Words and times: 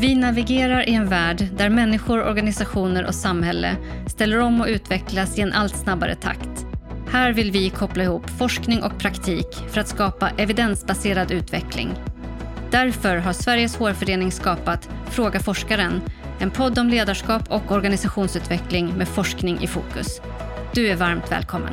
Vi 0.00 0.14
navigerar 0.14 0.88
i 0.88 0.94
en 0.94 1.08
värld 1.08 1.48
där 1.56 1.70
människor, 1.70 2.24
organisationer 2.24 3.06
och 3.06 3.14
samhälle 3.14 3.76
ställer 4.06 4.40
om 4.40 4.60
och 4.60 4.66
utvecklas 4.66 5.38
i 5.38 5.40
en 5.40 5.52
allt 5.52 5.76
snabbare 5.76 6.14
takt. 6.14 6.66
Här 7.10 7.32
vill 7.32 7.50
vi 7.50 7.70
koppla 7.70 8.04
ihop 8.04 8.30
forskning 8.30 8.82
och 8.82 8.98
praktik 8.98 9.46
för 9.68 9.80
att 9.80 9.88
skapa 9.88 10.30
evidensbaserad 10.36 11.30
utveckling. 11.30 11.90
Därför 12.70 13.16
har 13.16 13.32
Sveriges 13.32 13.76
hårförening 13.76 14.32
skapat 14.32 14.88
Fråga 15.10 15.40
forskaren, 15.40 16.00
en 16.40 16.50
podd 16.50 16.78
om 16.78 16.88
ledarskap 16.88 17.42
och 17.50 17.72
organisationsutveckling 17.72 18.94
med 18.98 19.08
forskning 19.08 19.62
i 19.62 19.66
fokus. 19.66 20.20
Du 20.74 20.88
är 20.88 20.96
varmt 20.96 21.32
välkommen. 21.32 21.72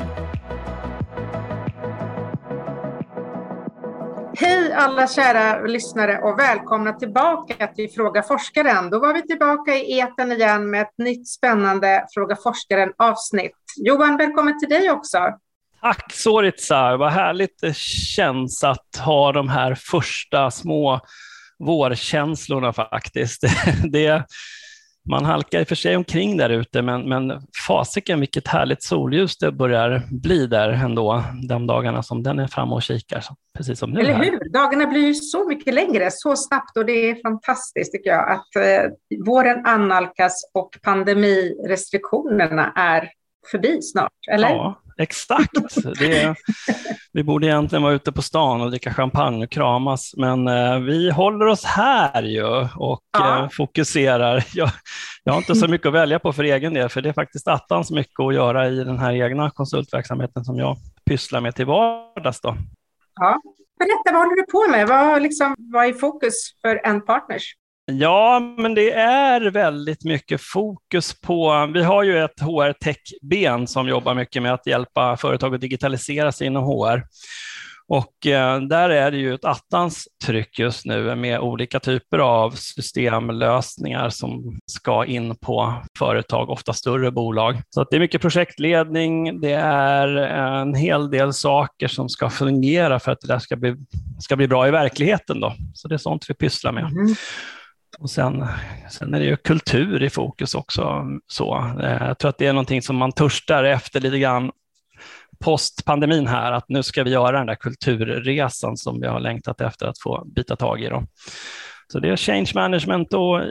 Hej 4.46 4.74
alla 4.74 5.08
kära 5.08 5.62
lyssnare 5.62 6.18
och 6.22 6.40
välkomna 6.40 6.94
tillbaka 6.94 7.68
till 7.68 7.90
Fråga 7.90 8.24
forskaren. 8.24 8.90
Då 8.90 9.00
var 9.00 9.14
vi 9.14 9.22
tillbaka 9.22 9.76
i 9.76 10.00
eten 10.00 10.32
igen 10.32 10.70
med 10.70 10.82
ett 10.82 10.98
nytt 10.98 11.28
spännande 11.28 12.06
Fråga 12.14 12.36
forskaren 12.36 12.94
avsnitt. 12.98 13.56
Johan, 13.78 14.18
välkommen 14.18 14.60
till 14.60 14.70
dig 14.70 14.92
också. 14.92 15.18
Tack 15.82 16.14
Soritsa, 16.14 16.98
vad 16.98 17.12
härligt 17.12 17.62
det 17.62 17.76
känns 18.16 18.64
att 18.64 18.96
ha 19.06 19.32
de 19.32 19.50
här 19.50 19.76
första 19.76 20.52
små 20.52 21.00
vårkänslorna 21.60 22.74
faktiskt. 22.74 23.44
Det, 23.92 24.26
man 25.10 25.26
halkar 25.26 25.60
i 25.60 25.64
och 25.64 25.68
för 25.68 25.76
sig 25.76 25.96
omkring 25.96 26.38
där 26.38 26.50
ute, 26.50 26.82
men, 26.82 27.10
men 27.10 27.42
fasiken 27.68 28.20
vilket 28.20 28.48
härligt 28.48 28.84
solljus 28.84 29.38
det 29.38 29.52
börjar 29.52 30.02
bli 30.12 30.48
där 30.48 30.70
ändå, 30.70 31.24
de 31.48 31.68
dagarna 31.68 32.04
som 32.04 32.24
den 32.24 32.40
är 32.40 32.48
framme 32.48 32.76
och 32.76 32.84
kikar, 32.84 33.24
precis 33.58 33.80
som 33.80 33.92
nu. 33.92 34.00
Eller 34.00 34.14
hur? 34.14 34.50
Dagarna 34.50 34.88
blir 34.88 35.08
ju 35.08 35.14
så 35.14 35.48
mycket 35.48 35.74
längre, 35.74 36.10
så 36.12 36.36
snabbt 36.36 36.78
och 36.78 36.86
det 36.86 37.10
är 37.10 37.16
fantastiskt 37.22 37.92
tycker 37.92 38.10
jag 38.10 38.32
att 38.32 38.56
eh, 38.56 38.92
våren 39.26 39.66
annalkas 39.66 40.52
och 40.54 40.70
pandemirestriktionerna 40.84 42.74
är 42.76 43.10
förbi 43.52 43.82
snart, 43.82 44.12
eller? 44.32 44.50
Ja, 44.50 44.82
exakt. 44.98 45.52
Det, 46.00 46.36
vi 47.14 47.24
borde 47.24 47.48
egentligen 47.48 47.84
vara 47.84 47.94
ute 47.94 48.12
på 48.12 48.22
stan 48.22 48.62
och 48.62 48.70
dricka 48.70 48.94
champagne 48.94 49.46
och 49.46 49.52
kramas, 49.52 50.14
men 50.18 50.48
eh, 50.48 50.80
vi 50.80 51.12
håller 51.12 51.46
oss 51.46 51.64
här 51.64 52.24
ju 52.24 52.68
och 52.76 53.02
ja. 53.18 53.44
eh, 53.44 53.50
fokuserar. 53.50 54.46
Jag, 54.54 54.70
jag, 55.24 55.34
har 55.34 55.38
inte 55.38 55.56
så 55.56 55.68
mycket 55.68 55.88
att 55.88 55.94
välja 55.94 56.20
på 56.20 56.34
för 56.34 56.44
egen 56.44 56.74
del, 56.74 56.90
för 56.90 57.02
det 57.02 57.10
är 57.10 57.14
faktiskt 57.14 57.48
attans 57.48 57.92
mycket 57.92 58.20
att 58.20 58.34
göra 58.34 58.70
i 58.70 58.84
den 58.84 59.00
här 59.00 59.14
egna 59.14 59.50
konsultverksamheten 59.50 60.46
som 60.46 60.58
jag 60.58 60.78
pysslar 61.06 61.42
med 61.42 61.56
till 61.56 61.66
vardags. 61.66 62.42
Då. 62.42 62.58
Ja. 63.16 63.42
Berätta, 63.80 64.12
vad 64.14 64.16
håller 64.16 64.36
du 64.36 64.44
på 64.52 64.72
med? 64.72 64.88
Vad, 64.88 65.22
liksom, 65.22 65.56
vad 65.58 65.86
är 65.86 65.94
fokus 65.94 66.34
för 66.62 66.82
en 66.84 67.06
partners? 67.06 67.56
Ja, 67.92 68.40
men 68.58 68.74
det 68.74 68.92
är 68.92 69.42
väldigt 69.42 70.04
mycket 70.04 70.42
fokus 70.42 71.22
på, 71.22 71.72
vi 71.74 71.84
har 71.84 72.04
ju 72.04 72.24
ett 72.24 72.40
HR 72.40 72.74
Tech-ben 72.74 73.68
som 73.68 73.88
jobbar 73.88 74.14
mycket 74.14 74.42
med 74.42 74.54
att 74.54 74.68
hjälpa 74.68 75.18
företag 75.18 75.56
att 75.56 75.62
digitalisera 75.62 76.32
sig 76.32 76.48
inom 76.48 76.64
HR. 76.64 77.04
Och 77.88 78.28
eh, 78.28 78.62
där 78.62 78.90
är 78.90 79.12
det 79.12 79.18
ju 79.18 79.34
ett 79.34 79.46
attans 79.46 80.08
tryck 80.26 80.60
just 80.60 80.86
nu 80.86 81.16
med 81.16 81.40
olika 81.40 81.80
typer 81.80 82.20
av 82.20 82.52
systemlösningar 82.52 84.10
som 84.10 84.60
ska 84.66 85.06
in 85.06 85.36
på 85.36 85.74
företag, 86.00 86.50
ofta 86.50 86.74
större 86.74 87.12
bolag. 87.12 87.62
Så 87.70 87.84
det 87.84 87.96
är 87.96 88.00
mycket 88.00 88.22
projektledning, 88.22 89.42
det 89.42 89.54
är 89.54 90.08
en 90.62 90.76
hel 90.76 91.10
del 91.10 91.34
saker 91.34 91.88
som 91.88 92.10
ska 92.10 92.30
fungera 92.30 93.00
för 93.00 93.12
att 93.12 93.22
det 93.22 93.28
där 93.28 93.40
ska 93.40 93.56
bli, 93.56 93.76
ska 94.20 94.36
bli 94.36 94.48
bra 94.48 94.68
i 94.68 94.72
verkligheten. 94.72 95.40
Då. 95.40 95.54
Så 95.74 95.88
det 95.88 95.96
är 95.96 95.98
sånt 95.98 96.26
vi 96.30 96.34
pysslar 96.34 96.72
med. 96.72 96.84
Mm. 96.84 97.16
Och 98.00 98.10
sen, 98.10 98.46
sen 98.92 99.14
är 99.14 99.20
det 99.20 99.26
ju 99.26 99.38
kultur 99.38 100.04
i 100.04 100.10
fokus 100.10 100.56
också. 100.56 101.06
Så, 101.28 101.74
eh, 101.82 102.08
jag 102.08 102.18
tror 102.18 102.30
att 102.30 102.38
det 102.38 102.48
är 102.48 102.54
någonting 102.54 102.82
som 102.82 102.96
man 102.96 103.12
törstar 103.12 103.64
efter 103.64 104.00
lite 104.02 104.20
grann 104.20 104.52
post-pandemin 105.40 106.28
här, 106.28 106.52
att 106.52 106.70
nu 106.70 106.84
ska 106.84 107.04
vi 107.04 107.10
göra 107.10 107.38
den 107.38 107.48
där 107.48 107.56
kulturresan 107.56 108.78
som 108.78 109.02
vi 109.02 109.08
har 109.08 109.20
längtat 109.20 109.62
efter 109.62 109.88
att 109.88 110.00
få 110.00 110.26
bita 110.26 110.56
tag 110.56 110.82
i. 110.82 110.90
Då. 110.90 111.04
Så 111.88 112.00
det 112.00 112.10
är 112.10 112.16
change 112.16 112.52
management 112.56 113.14
och 113.14 113.42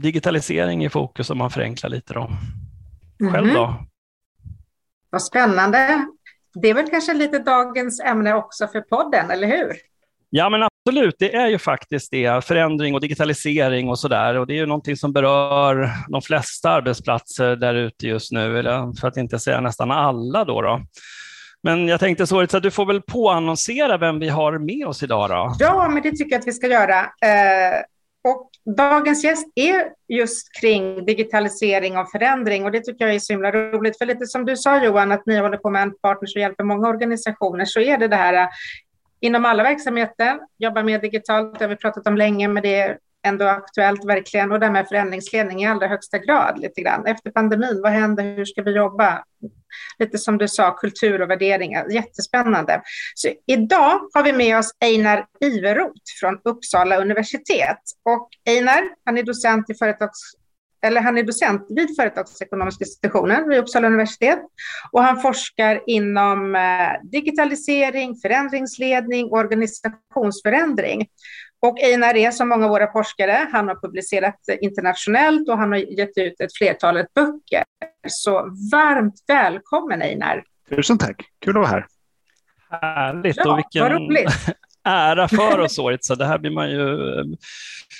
digitalisering 0.00 0.84
i 0.84 0.88
fokus 0.88 1.30
om 1.30 1.38
man 1.38 1.50
förenklar 1.50 1.90
lite. 1.90 2.14
Då. 2.14 2.30
Själv 3.32 3.54
då? 3.54 3.64
Mm. 3.64 3.78
Vad 5.10 5.22
spännande. 5.22 6.06
Det 6.54 6.68
är 6.68 6.74
väl 6.74 6.90
kanske 6.90 7.14
lite 7.14 7.38
dagens 7.38 8.00
ämne 8.00 8.34
också 8.34 8.68
för 8.68 8.80
podden, 8.80 9.30
eller 9.30 9.46
hur? 9.46 9.72
Ja, 10.30 10.50
men 10.50 10.67
absolut, 10.88 11.14
det 11.18 11.34
är 11.34 11.48
ju 11.48 11.58
faktiskt 11.58 12.10
det. 12.10 12.44
Förändring 12.44 12.94
och 12.94 13.00
digitalisering 13.00 13.88
och 13.88 13.98
så 13.98 14.08
där. 14.08 14.38
Och 14.38 14.46
det 14.46 14.52
är 14.52 14.56
ju 14.56 14.66
någonting 14.66 14.96
som 14.96 15.12
berör 15.12 15.90
de 16.08 16.22
flesta 16.22 16.70
arbetsplatser 16.70 17.56
där 17.56 17.74
ute 17.74 18.06
just 18.06 18.32
nu, 18.32 18.58
eller 18.58 19.00
för 19.00 19.08
att 19.08 19.16
inte 19.16 19.38
säga 19.38 19.60
nästan 19.60 19.90
alla. 19.90 20.44
Då, 20.44 20.62
då. 20.62 20.80
Men 21.62 21.88
jag 21.88 22.00
tänkte 22.00 22.26
så 22.26 22.40
att 22.40 22.62
du 22.62 22.70
får 22.70 22.86
väl 22.86 23.02
påannonsera 23.02 23.98
vem 23.98 24.18
vi 24.18 24.28
har 24.28 24.58
med 24.58 24.86
oss 24.86 25.02
idag 25.02 25.30
då? 25.30 25.56
Ja, 25.58 25.88
men 25.88 26.02
det 26.02 26.10
tycker 26.10 26.32
jag 26.32 26.40
att 26.40 26.46
vi 26.46 26.52
ska 26.52 26.66
göra. 26.66 27.00
Eh, 27.00 27.78
och 28.28 28.50
dagens 28.76 29.24
gäst 29.24 29.46
är 29.54 29.84
just 30.08 30.60
kring 30.60 31.04
digitalisering 31.04 31.98
och 31.98 32.10
förändring 32.10 32.64
och 32.64 32.72
det 32.72 32.80
tycker 32.80 33.04
jag 33.04 33.14
är 33.14 33.18
så 33.18 33.32
himla 33.32 33.50
roligt. 33.50 33.98
För 33.98 34.06
lite 34.06 34.26
som 34.26 34.44
du 34.44 34.56
sa 34.56 34.84
Johan, 34.84 35.12
att 35.12 35.26
ni 35.26 35.38
håller 35.38 35.56
på 35.56 35.70
med 35.70 35.82
en 35.82 35.98
partner 36.02 36.26
som 36.26 36.40
hjälper 36.40 36.64
många 36.64 36.88
organisationer, 36.88 37.64
så 37.64 37.80
är 37.80 37.98
det 37.98 38.08
det 38.08 38.16
här 38.16 38.48
inom 39.20 39.44
alla 39.44 39.62
verksamheter, 39.62 40.38
jobbar 40.58 40.82
mer 40.82 40.98
digitalt, 40.98 41.58
det 41.58 41.64
har 41.64 41.68
vi 41.68 41.76
pratat 41.76 42.06
om 42.06 42.16
länge, 42.16 42.48
men 42.48 42.62
det 42.62 42.74
är 42.74 42.98
ändå 43.26 43.44
aktuellt 43.44 44.04
verkligen 44.04 44.52
och 44.52 44.60
det 44.60 44.66
här 44.66 44.72
med 44.72 44.88
förändringsledning 44.88 45.62
i 45.62 45.66
allra 45.66 45.86
högsta 45.86 46.18
grad 46.18 46.58
lite 46.58 46.80
grann. 46.80 47.06
Efter 47.06 47.30
pandemin, 47.30 47.80
vad 47.82 47.92
händer, 47.92 48.36
hur 48.36 48.44
ska 48.44 48.62
vi 48.62 48.76
jobba? 48.76 49.24
Lite 49.98 50.18
som 50.18 50.38
du 50.38 50.48
sa, 50.48 50.70
kultur 50.70 51.22
och 51.22 51.30
värderingar, 51.30 51.90
jättespännande. 51.90 52.82
Så 53.14 53.28
idag 53.46 54.00
har 54.14 54.22
vi 54.22 54.32
med 54.32 54.58
oss 54.58 54.70
Einar 54.80 55.26
Iveroth 55.40 56.02
från 56.20 56.40
Uppsala 56.44 56.96
universitet. 57.00 57.80
Och 58.04 58.28
Einar, 58.48 58.82
han 59.04 59.18
är 59.18 59.22
docent 59.22 59.70
i 59.70 59.74
företags 59.74 60.18
eller 60.82 61.00
han 61.00 61.18
är 61.18 61.22
docent 61.22 61.66
vid 61.68 61.96
företagsekonomiska 61.96 62.84
institutionen 62.84 63.48
vid 63.48 63.58
Uppsala 63.58 63.86
universitet 63.86 64.38
och 64.92 65.02
han 65.02 65.20
forskar 65.20 65.80
inom 65.86 66.54
eh, 66.54 66.62
digitalisering, 67.02 68.16
förändringsledning 68.16 69.26
och 69.26 69.38
organisationsförändring. 69.38 71.06
Och 71.60 71.78
Einar 71.82 72.16
är 72.16 72.30
som 72.30 72.48
många 72.48 72.64
av 72.64 72.70
våra 72.70 72.92
forskare, 72.92 73.48
han 73.52 73.68
har 73.68 73.74
publicerat 73.74 74.40
internationellt 74.60 75.48
och 75.48 75.58
han 75.58 75.72
har 75.72 75.78
gett 75.78 76.18
ut 76.18 76.40
ett 76.40 76.56
flertalet 76.58 77.14
böcker. 77.14 77.64
Så 78.06 78.32
varmt 78.72 79.14
välkommen 79.28 80.02
Einar! 80.02 80.44
Tusen 80.68 80.98
tack, 80.98 81.22
kul 81.44 81.56
att 81.56 81.60
vara 81.60 81.66
här. 81.66 81.86
Härligt 82.70 83.36
ja, 83.36 83.52
och 83.52 83.58
vilken 83.58 83.82
ära 84.88 85.28
för 85.28 85.60
oss 85.64 85.78
året, 85.78 86.04
så 86.04 86.14
det 86.14 86.26
här 86.26 86.38
blir 86.38 86.50
man 86.50 86.70
ju 86.70 87.18
eh, 87.18 87.24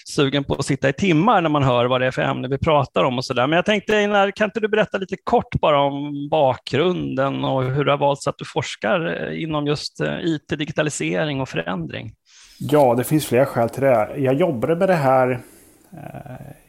sugen 0.07 0.45
på 0.45 0.55
att 0.55 0.65
sitta 0.65 0.89
i 0.89 0.93
timmar 0.93 1.41
när 1.41 1.49
man 1.49 1.63
hör 1.63 1.87
vad 1.87 2.01
det 2.01 2.07
är 2.07 2.11
för 2.11 2.23
ämne 2.23 2.49
vi 2.49 2.59
pratar 2.59 3.05
om 3.05 3.19
och 3.19 3.25
så 3.25 3.35
där. 3.35 3.47
Men 3.47 3.57
jag 3.57 3.65
tänkte 3.65 3.97
Einar, 3.97 4.31
kan 4.31 4.45
inte 4.45 4.61
du 4.61 4.69
berätta 4.69 4.99
lite 4.99 5.17
kort 5.25 5.55
bara 5.61 5.81
om 5.81 6.29
bakgrunden 6.31 7.45
och 7.45 7.65
hur 7.65 7.85
det 7.85 7.91
har 7.91 7.99
valts 7.99 8.27
att 8.27 8.39
du 8.39 8.45
forskar 8.45 9.29
eh, 9.31 9.43
inom 9.43 9.67
just 9.67 10.01
eh, 10.01 10.19
IT, 10.25 10.49
digitalisering 10.49 11.41
och 11.41 11.49
förändring? 11.49 12.13
Ja, 12.59 12.95
det 12.95 13.05
finns 13.05 13.27
flera 13.27 13.47
skäl 13.47 13.69
till 13.69 13.83
det. 13.83 14.11
Jag 14.17 14.35
jobbade 14.35 14.77
med 14.77 14.89
det 14.89 14.95
här 14.95 15.41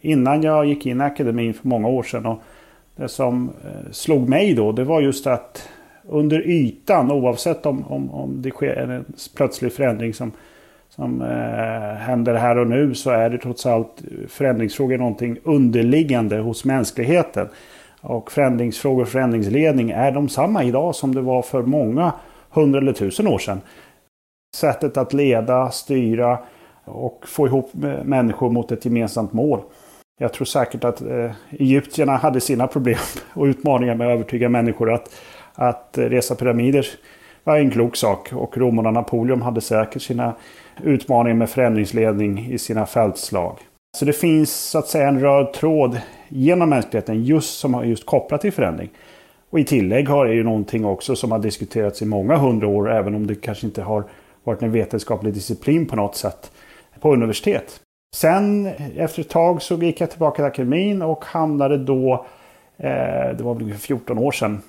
innan 0.02 0.41
jag 0.41 0.66
gick 0.66 0.85
in 0.85 1.02
i 1.02 1.03
akademin 1.03 1.53
för 1.53 1.68
många 1.68 1.88
år 1.88 2.03
sedan. 2.03 2.25
Och 2.25 2.41
det 2.96 3.09
som 3.09 3.52
slog 3.91 4.29
mig 4.29 4.53
då, 4.53 4.72
det 4.72 4.84
var 4.84 5.02
just 5.02 5.28
att 5.28 5.70
under 6.09 6.47
ytan 6.47 7.11
oavsett 7.11 7.66
om, 7.66 7.84
om, 7.88 8.11
om 8.11 8.41
det 8.41 8.52
sker 8.52 8.76
en 8.76 9.06
plötslig 9.35 9.73
förändring 9.73 10.14
som, 10.14 10.32
som 10.90 11.22
eh, 11.22 11.97
händer 11.97 12.34
här 12.34 12.58
och 12.58 12.67
nu 12.67 12.96
så 12.96 13.09
är 13.09 13.29
det 13.29 13.38
trots 13.38 13.66
allt 13.66 14.02
eh, 14.02 14.28
förändringsfrågor 14.28 14.97
någonting 14.97 15.38
underliggande 15.44 16.38
hos 16.38 16.66
mänskligheten. 16.66 17.47
Och 18.02 18.32
förändringsfrågor 18.32 19.02
och 19.02 19.09
förändringsledning 19.09 19.91
är 19.91 20.11
de 20.11 20.29
samma 20.29 20.64
idag 20.64 20.96
som 20.96 21.16
det 21.16 21.22
var 21.22 21.41
för 21.41 21.61
många 21.61 22.14
hundra 22.50 22.79
eller 22.79 22.94
tusen 22.94 23.28
år 23.28 23.40
sedan. 23.40 23.61
Sättet 24.56 24.97
att 24.97 25.14
leda, 25.14 25.72
styra 25.72 26.40
och 26.85 27.26
få 27.28 27.47
ihop 27.47 27.72
människor 28.03 28.50
mot 28.50 28.72
ett 28.72 28.85
gemensamt 28.85 29.34
mål. 29.34 29.59
Jag 30.22 30.34
tror 30.34 30.46
säkert 30.46 30.84
att 30.84 31.02
eh, 31.02 31.32
egyptierna 31.50 32.17
hade 32.17 32.41
sina 32.41 32.67
problem 32.67 32.97
och 33.34 33.46
utmaningar 33.46 33.96
med 33.96 34.08
att 34.08 34.14
övertyga 34.14 34.50
människor 34.50 34.94
att 34.94 35.09
att 35.59 35.90
resa 35.94 36.35
pyramider 36.35 36.88
var 37.44 37.58
en 37.58 37.72
klok 37.72 37.96
sak 37.96 38.34
och 38.34 38.58
romarna 38.58 38.91
Napoleon 38.91 39.41
hade 39.41 39.61
säkert 39.61 40.02
sina 40.02 40.35
utmaningar 40.84 41.35
med 41.38 41.50
förändringsledning 41.50 42.52
i 42.52 42.58
sina 42.58 42.85
fältslag. 42.85 43.58
Så 43.97 44.06
det 44.06 44.14
finns 44.14 44.56
så 44.56 44.79
att 44.79 44.88
säga 44.88 45.08
en 45.08 45.20
röd 45.20 45.53
tråd 45.53 46.00
genom 46.28 46.70
mänskligheten 46.70 47.23
just 47.23 47.59
som 47.59 47.73
har 47.73 47.84
just 47.84 48.06
kopplat 48.06 48.41
till 48.41 48.52
förändring. 48.52 48.90
Och 49.50 49.59
i 49.59 49.64
tillägg 49.64 50.09
har 50.09 50.26
det 50.26 50.34
ju 50.34 50.44
någonting 50.44 50.85
också 50.85 51.16
som 51.16 51.32
har 51.32 51.40
diskuterats 51.40 52.02
i 52.02 52.06
många 52.06 52.38
hundra 52.38 52.67
år 52.67 52.91
även 52.91 53.16
om 53.16 53.28
det 53.28 53.35
kanske 53.35 53.66
inte 53.66 53.82
har 53.82 54.03
varit 54.44 54.61
en 54.61 54.72
vetenskaplig 54.72 55.34
disciplin 55.34 55.85
på 55.85 55.96
något 55.96 56.16
sätt 56.16 56.52
på 57.00 57.14
universitet. 57.14 57.82
Sen 58.16 58.67
efter 58.97 59.22
ett 59.22 59.29
tag 59.29 59.61
så 59.61 59.76
gick 59.76 60.02
jag 60.02 60.09
tillbaka 60.09 60.35
till 60.35 60.46
akademin 60.46 61.02
och 61.02 61.26
hamnade 61.26 61.78
då, 61.78 62.26
eh, 62.78 63.38
det 63.38 63.44
var 63.44 63.56
väl 63.56 63.73
14 63.73 64.17
år 64.17 64.32
sedan, 64.32 64.61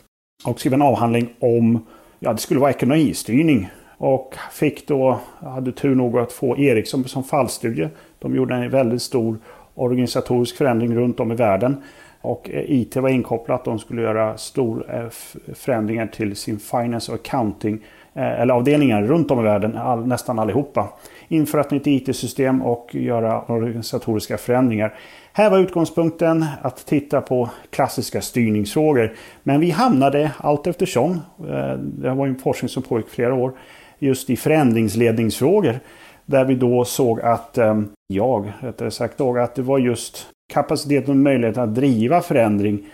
och 0.44 0.60
skrev 0.60 0.74
en 0.74 0.82
avhandling 0.82 1.28
om, 1.38 1.86
ja 2.18 2.32
det 2.32 2.38
skulle 2.38 2.60
vara 2.60 2.70
ekonomistyrning. 2.70 3.68
Och 3.98 4.34
fick 4.52 4.88
då, 4.88 5.20
hade 5.40 5.72
tur 5.72 5.94
nog 5.94 6.18
att 6.18 6.32
få 6.32 6.58
Ericsson 6.58 7.04
som 7.04 7.24
fallstudie. 7.24 7.88
De 8.18 8.34
gjorde 8.34 8.54
en 8.54 8.70
väldigt 8.70 9.02
stor 9.02 9.38
organisatorisk 9.74 10.56
förändring 10.56 10.94
runt 10.94 11.20
om 11.20 11.32
i 11.32 11.34
världen. 11.34 11.76
Och 12.20 12.50
eh, 12.50 12.64
IT 12.66 12.96
var 12.96 13.08
inkopplat. 13.08 13.64
De 13.64 13.78
skulle 13.78 14.02
göra 14.02 14.36
stora 14.36 15.02
eh, 15.02 15.08
förändringar 15.54 16.06
till 16.06 16.36
sin 16.36 16.58
finance 16.58 17.12
och 17.12 17.18
accounting 17.18 17.84
eh, 18.14 18.40
eller 18.40 18.54
avdelningar 18.54 19.02
runt 19.02 19.30
om 19.30 19.40
i 19.40 19.42
världen, 19.42 19.76
all, 19.76 20.06
nästan 20.06 20.38
allihopa. 20.38 20.88
Införa 21.28 21.60
ett 21.60 21.70
nytt 21.70 21.86
IT-system 21.86 22.62
och 22.62 22.94
göra 22.94 23.42
organisatoriska 23.42 24.38
förändringar. 24.38 24.94
Här 25.32 25.50
var 25.50 25.58
utgångspunkten 25.58 26.44
att 26.62 26.86
titta 26.86 27.20
på 27.20 27.50
klassiska 27.70 28.20
styrningsfrågor. 28.20 29.14
Men 29.42 29.60
vi 29.60 29.70
hamnade 29.70 30.30
allt 30.36 30.66
eftersom, 30.66 31.20
eh, 31.38 31.72
det 31.78 32.14
var 32.14 32.26
en 32.26 32.38
forskning 32.38 32.68
som 32.68 32.82
pågick 32.82 33.08
flera 33.08 33.34
år, 33.34 33.52
just 33.98 34.30
i 34.30 34.36
förändringsledningsfrågor. 34.36 35.80
Där 36.26 36.44
vi 36.44 36.54
då 36.54 36.84
såg 36.84 37.20
att, 37.20 37.58
eh, 37.58 37.80
jag 38.06 38.52
rättare 38.60 38.90
sagt, 38.90 39.18
då, 39.18 39.38
att 39.38 39.54
det 39.54 39.62
var 39.62 39.78
just 39.78 40.26
kapaciteten 40.52 41.10
och 41.10 41.16
möjligheten 41.16 41.62
att 41.62 41.74
driva 41.74 42.20
förändring 42.20 42.86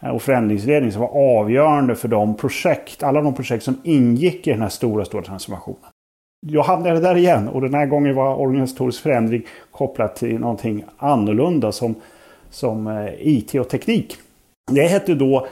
eh, 0.00 0.08
och 0.08 0.22
förändringsledning 0.22 0.92
som 0.92 1.00
var 1.00 1.38
avgörande 1.38 1.94
för 1.94 2.08
de 2.08 2.36
projekt, 2.36 3.02
alla 3.02 3.22
de 3.22 3.34
projekt 3.34 3.64
som 3.64 3.80
ingick 3.84 4.46
i 4.46 4.50
den 4.50 4.62
här 4.62 4.68
stora, 4.68 5.04
stora 5.04 5.22
transformationen. 5.22 5.93
Jag 6.46 6.62
hamnade 6.62 7.00
där 7.00 7.16
igen 7.16 7.48
och 7.48 7.60
den 7.60 7.74
här 7.74 7.86
gången 7.86 8.14
var 8.14 8.34
organisatorisk 8.34 9.02
förändring 9.02 9.42
kopplat 9.70 10.16
till 10.16 10.38
någonting 10.38 10.84
annorlunda 10.98 11.72
som, 11.72 11.94
som 12.50 12.86
eh, 12.86 13.08
IT 13.18 13.54
och 13.54 13.68
teknik. 13.68 14.16
Det 14.72 14.82
hette 14.82 15.14
då 15.14 15.46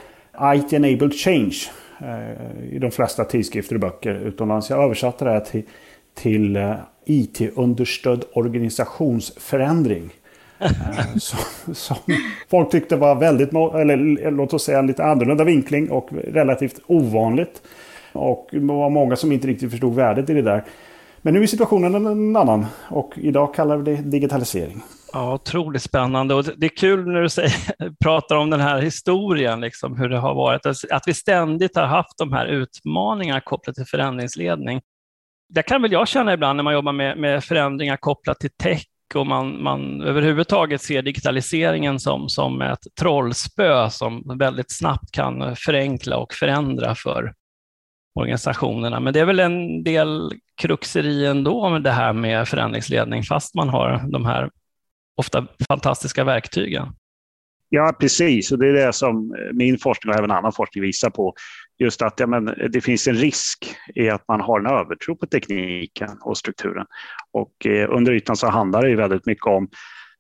IT 0.54 0.72
Enabled 0.72 1.14
Change 1.14 1.56
eh, 2.00 2.74
i 2.74 2.78
de 2.78 2.90
flesta 2.90 3.24
tidskrifter 3.24 3.74
och 3.74 3.80
böcker 3.80 4.14
utomlands. 4.14 4.70
Jag 4.70 4.84
översatte 4.84 5.24
det 5.24 5.30
här 5.30 5.40
till, 5.40 5.62
till 6.14 6.56
eh, 6.56 6.74
IT-understödd 7.06 8.24
organisationsförändring. 8.32 10.10
Som, 11.18 11.74
som 11.74 11.96
folk 12.50 12.70
tyckte 12.70 12.96
var 12.96 13.14
väldigt, 13.14 13.48
eller 13.52 14.30
låt 14.30 14.54
oss 14.54 14.64
säga 14.64 14.78
en 14.78 14.86
lite 14.86 15.04
annorlunda 15.04 15.44
vinkling 15.44 15.90
och 15.90 16.08
relativt 16.12 16.80
ovanligt. 16.86 17.62
Och 18.12 18.48
det 18.50 18.58
var 18.58 18.90
många 18.90 19.16
som 19.16 19.32
inte 19.32 19.48
riktigt 19.48 19.70
förstod 19.70 19.94
värdet 19.94 20.30
i 20.30 20.34
det 20.34 20.42
där. 20.42 20.64
Men 21.22 21.34
nu 21.34 21.42
är 21.42 21.46
situationen 21.46 22.06
en 22.06 22.36
annan 22.36 22.66
och 22.88 23.12
idag 23.16 23.54
kallar 23.54 23.76
vi 23.76 23.96
det 23.96 24.02
digitalisering. 24.02 24.82
Ja, 25.12 25.34
otroligt 25.34 25.82
spännande 25.82 26.34
och 26.34 26.44
det 26.56 26.66
är 26.66 26.76
kul 26.76 27.06
när 27.06 27.22
du 27.22 27.28
säger, 27.28 27.52
pratar 28.04 28.36
om 28.36 28.50
den 28.50 28.60
här 28.60 28.80
historien, 28.80 29.60
liksom, 29.60 29.96
hur 29.96 30.08
det 30.08 30.18
har 30.18 30.34
varit. 30.34 30.66
Att 30.90 31.02
vi 31.06 31.14
ständigt 31.14 31.76
har 31.76 31.86
haft 31.86 32.18
de 32.18 32.32
här 32.32 32.46
utmaningarna 32.46 33.40
kopplat 33.40 33.76
till 33.76 33.86
förändringsledning. 33.86 34.80
Det 35.48 35.62
kan 35.62 35.82
väl 35.82 35.92
jag 35.92 36.08
känna 36.08 36.32
ibland 36.32 36.56
när 36.56 36.64
man 36.64 36.74
jobbar 36.74 36.92
med, 36.92 37.18
med 37.18 37.44
förändringar 37.44 37.96
kopplat 37.96 38.40
till 38.40 38.50
tech 38.50 38.84
och 39.14 39.26
man, 39.26 39.62
man 39.62 40.02
överhuvudtaget 40.02 40.82
ser 40.82 41.02
digitaliseringen 41.02 42.00
som, 42.00 42.28
som 42.28 42.62
ett 42.62 42.86
trollspö 43.00 43.90
som 43.90 44.38
väldigt 44.38 44.72
snabbt 44.78 45.10
kan 45.12 45.56
förenkla 45.56 46.16
och 46.16 46.32
förändra 46.32 46.94
för 46.94 47.32
organisationerna. 48.14 49.00
Men 49.00 49.12
det 49.12 49.20
är 49.20 49.24
väl 49.24 49.40
en 49.40 49.84
del 49.84 50.32
kruxeri 50.56 51.26
ändå 51.26 51.68
med 51.68 51.82
det 51.82 51.90
här 51.90 52.12
med 52.12 52.48
förändringsledning, 52.48 53.22
fast 53.22 53.54
man 53.54 53.68
har 53.68 54.10
de 54.12 54.26
här 54.26 54.50
ofta 55.16 55.46
fantastiska 55.68 56.24
verktygen. 56.24 56.88
Ja, 57.74 57.96
precis. 58.00 58.52
Och 58.52 58.58
det 58.58 58.68
är 58.68 58.72
det 58.72 58.92
som 58.92 59.34
eh, 59.34 59.52
min 59.52 59.78
forskning 59.78 60.12
och 60.12 60.18
även 60.18 60.30
annan 60.30 60.52
forskning 60.52 60.82
visar 60.82 61.10
på. 61.10 61.34
Just 61.78 62.02
att 62.02 62.20
ja, 62.20 62.26
men, 62.26 62.48
eh, 62.48 62.68
det 62.68 62.80
finns 62.80 63.06
en 63.06 63.14
risk 63.14 63.76
i 63.94 64.10
att 64.10 64.28
man 64.28 64.40
har 64.40 64.60
en 64.60 64.66
övertro 64.66 65.16
på 65.16 65.26
tekniken 65.26 66.10
och 66.20 66.38
strukturen. 66.38 66.86
Och 67.32 67.66
eh, 67.66 67.90
under 67.90 68.12
ytan 68.12 68.36
så 68.36 68.48
handlar 68.48 68.82
det 68.82 68.88
ju 68.88 68.96
väldigt 68.96 69.26
mycket 69.26 69.46
om 69.46 69.68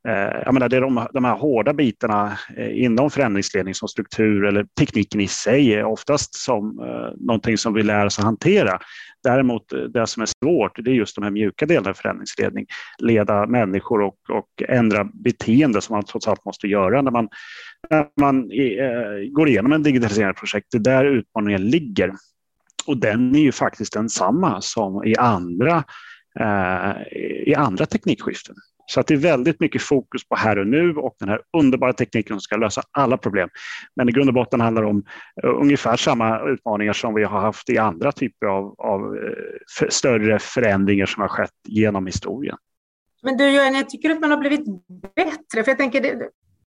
Eh, 0.08 0.42
jag 0.44 0.54
menar, 0.54 0.68
det 0.68 0.76
är 0.76 0.80
de, 0.80 1.06
de 1.12 1.24
här 1.24 1.36
hårda 1.36 1.72
bitarna 1.72 2.38
eh, 2.56 2.84
inom 2.84 3.10
förändringsledning 3.10 3.74
som 3.74 3.88
struktur 3.88 4.44
eller 4.44 4.66
tekniken 4.78 5.20
i 5.20 5.28
sig 5.28 5.74
är 5.74 5.84
oftast 5.84 6.34
som 6.34 6.78
eh, 6.80 7.26
någonting 7.26 7.58
som 7.58 7.74
vi 7.74 7.82
lär 7.82 8.06
oss 8.06 8.18
att 8.18 8.24
hantera. 8.24 8.78
Däremot 9.22 9.72
eh, 9.72 9.78
det 9.78 10.06
som 10.06 10.22
är 10.22 10.28
svårt, 10.44 10.84
det 10.84 10.90
är 10.90 10.94
just 10.94 11.14
de 11.14 11.24
här 11.24 11.30
mjuka 11.30 11.66
delarna 11.66 11.90
i 11.90 11.94
förändringsledning. 11.94 12.66
Leda 12.98 13.46
människor 13.46 14.02
och, 14.02 14.16
och 14.30 14.62
ändra 14.68 15.04
beteende 15.04 15.80
som 15.80 15.94
man 15.94 16.04
trots 16.04 16.28
allt 16.28 16.44
måste 16.44 16.66
göra 16.66 17.02
när 17.02 17.10
man, 17.10 17.28
när 17.90 18.06
man 18.20 18.50
eh, 18.50 19.30
går 19.30 19.48
igenom 19.48 19.72
en 19.72 19.82
digitaliseringsprojekt. 19.82 20.66
Det 20.70 20.78
är 20.78 20.80
där 20.80 21.04
utmaningen 21.04 21.70
ligger. 21.70 22.12
Och 22.86 22.96
den 22.96 23.34
är 23.34 23.40
ju 23.40 23.52
faktiskt 23.52 23.92
densamma 23.92 24.60
som 24.60 25.04
i 25.04 25.16
andra, 25.16 25.84
eh, 26.40 27.02
i 27.46 27.54
andra 27.56 27.86
teknikskiften. 27.86 28.56
Så 28.92 29.00
att 29.00 29.06
det 29.06 29.14
är 29.14 29.18
väldigt 29.18 29.60
mycket 29.60 29.82
fokus 29.82 30.28
på 30.28 30.36
här 30.36 30.58
och 30.58 30.66
nu 30.66 30.94
och 30.96 31.16
den 31.18 31.28
här 31.28 31.40
underbara 31.56 31.92
tekniken 31.92 32.36
som 32.36 32.40
ska 32.40 32.56
lösa 32.56 32.82
alla 32.90 33.16
problem. 33.16 33.48
Men 33.96 34.08
i 34.08 34.12
grund 34.12 34.28
och 34.28 34.34
botten 34.34 34.60
handlar 34.60 34.82
det 34.82 34.88
om 34.88 35.04
eh, 35.42 35.50
ungefär 35.50 35.96
samma 35.96 36.48
utmaningar 36.48 36.92
som 36.92 37.14
vi 37.14 37.24
har 37.24 37.40
haft 37.40 37.70
i 37.70 37.78
andra 37.78 38.12
typer 38.12 38.46
av, 38.46 38.74
av 38.78 39.16
eh, 39.16 39.88
större 39.88 40.38
förändringar 40.38 41.06
som 41.06 41.20
har 41.20 41.28
skett 41.28 41.50
genom 41.68 42.06
historien. 42.06 42.56
Men 43.22 43.36
du 43.36 43.50
Johan, 43.50 43.74
jag 43.74 43.90
tycker 43.90 44.10
att 44.10 44.20
man 44.20 44.30
har 44.30 44.38
blivit 44.38 44.66
bättre. 45.14 45.64
För 45.64 45.70
jag 45.70 45.78
tänker, 45.78 46.00
det, 46.00 46.28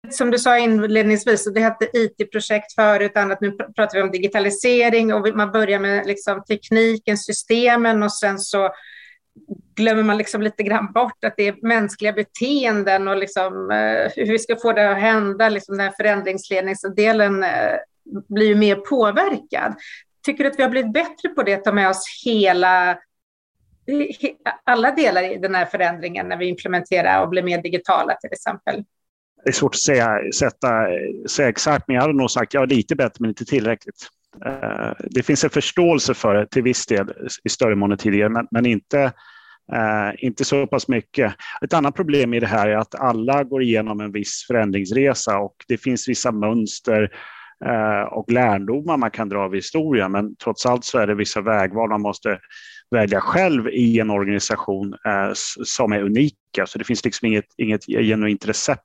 som 0.10 0.32
du 0.32 0.40
sa 0.40 0.58
inledningsvis, 0.58 1.54
det 1.54 1.60
hette 1.60 1.90
IT-projekt 1.94 2.76
förut, 2.76 3.18
annat 3.18 3.42
nu 3.42 3.52
pratar 3.52 3.98
vi 3.98 4.02
om 4.02 4.12
digitalisering 4.12 5.14
och 5.14 5.36
man 5.36 5.52
börjar 5.52 5.80
med 5.80 6.06
liksom 6.06 6.44
tekniken, 6.44 7.18
systemen 7.18 8.04
och 8.04 8.14
sen 8.14 8.40
så 8.40 8.70
glömmer 9.76 10.04
man 10.04 10.18
liksom 10.18 10.42
lite 10.42 10.64
grann 10.64 10.92
bort 10.94 11.24
att 11.24 11.34
det 11.38 11.48
är 11.48 11.56
mänskliga 11.62 12.14
beteenden 12.14 13.08
och 13.08 13.18
liksom, 13.18 13.72
eh, 13.72 14.12
hur 14.16 14.32
vi 14.32 14.40
ska 14.40 14.56
få 14.56 14.74
det 14.74 14.92
att 14.92 15.02
hända. 15.02 15.50
Liksom 15.50 15.78
den 15.78 15.86
här 15.86 15.94
förändringsledningsdelen 15.98 17.44
eh, 17.44 17.76
blir 18.30 18.48
ju 18.48 18.56
mer 18.56 18.76
påverkad. 18.76 19.76
Tycker 20.26 20.44
du 20.44 20.50
att 20.50 20.60
vi 20.60 20.64
har 20.64 20.70
blivit 20.70 20.94
bättre 20.94 21.30
på 21.30 21.44
det, 21.44 21.54
att 21.54 21.64
ta 21.64 21.72
med 21.72 21.90
oss 21.90 22.22
hela 22.26 22.98
alla 24.64 24.92
delar 24.92 25.24
i 25.24 25.38
den 25.38 25.56
här 25.56 25.66
förändringen 25.66 26.28
när 26.28 26.38
vi 26.38 26.46
implementerar 26.46 27.22
och 27.22 27.30
blir 27.30 27.44
mer 27.44 27.62
digitala 27.62 28.16
till 28.16 28.30
exempel? 28.34 28.84
Det 29.44 29.50
är 29.50 29.54
svårt 29.54 29.76
att 29.76 29.80
säga, 29.80 30.20
sätta, 30.36 30.88
säga 31.30 31.50
exakt, 31.50 31.88
men 31.88 31.96
jag 31.96 32.02
hade 32.02 32.14
nog 32.14 32.32
sagt 32.32 32.54
ja, 32.54 32.66
lite 32.66 32.96
bättre 32.96 33.18
men 33.20 33.30
inte 33.30 33.46
tillräckligt. 33.46 34.08
Eh, 34.46 34.92
det 35.00 35.24
finns 35.24 35.44
en 35.44 35.50
förståelse 35.50 36.14
för 36.14 36.36
det 36.36 36.46
till 36.46 36.64
viss 36.64 36.86
del 36.86 37.14
i 37.44 37.50
större 37.50 37.76
mån 37.76 37.92
än 37.92 37.98
tidigare, 37.98 38.30
men, 38.30 38.48
men 38.52 38.66
inte, 38.66 39.02
eh, 39.74 40.12
inte 40.18 40.46
så 40.46 40.68
pass 40.68 40.88
mycket. 40.88 41.34
Ett 41.62 41.74
annat 41.74 41.96
problem 41.96 42.34
i 42.34 42.40
det 42.40 42.48
här 42.48 42.68
är 42.68 42.78
att 42.78 42.96
alla 42.96 43.44
går 43.44 43.64
igenom 43.64 44.00
en 44.00 44.12
viss 44.12 44.46
förändringsresa 44.48 45.38
och 45.38 45.56
det 45.68 45.78
finns 45.78 46.08
vissa 46.08 46.32
mönster 46.32 47.10
eh, 47.66 48.14
och 48.14 48.32
lärdomar 48.32 48.98
man 48.98 49.12
kan 49.12 49.30
dra 49.30 49.40
av 49.40 49.54
historien. 49.54 50.12
Men 50.12 50.36
trots 50.36 50.66
allt 50.66 50.86
så 50.86 50.98
är 50.98 51.08
det 51.08 51.16
vissa 51.16 51.42
vägval 51.42 51.90
man 51.90 52.02
måste 52.02 52.40
välja 52.92 53.22
själv 53.22 53.68
i 53.68 54.00
en 54.00 54.10
organisation 54.10 54.94
eh, 55.06 55.32
som 55.64 55.94
är 55.94 56.02
unika. 56.02 56.66
Så 56.66 56.78
det 56.78 56.84
finns 56.84 57.06
liksom 57.06 57.28
inget, 57.28 57.46
inget 57.58 57.86
genuint 57.86 58.48
recept 58.48 58.84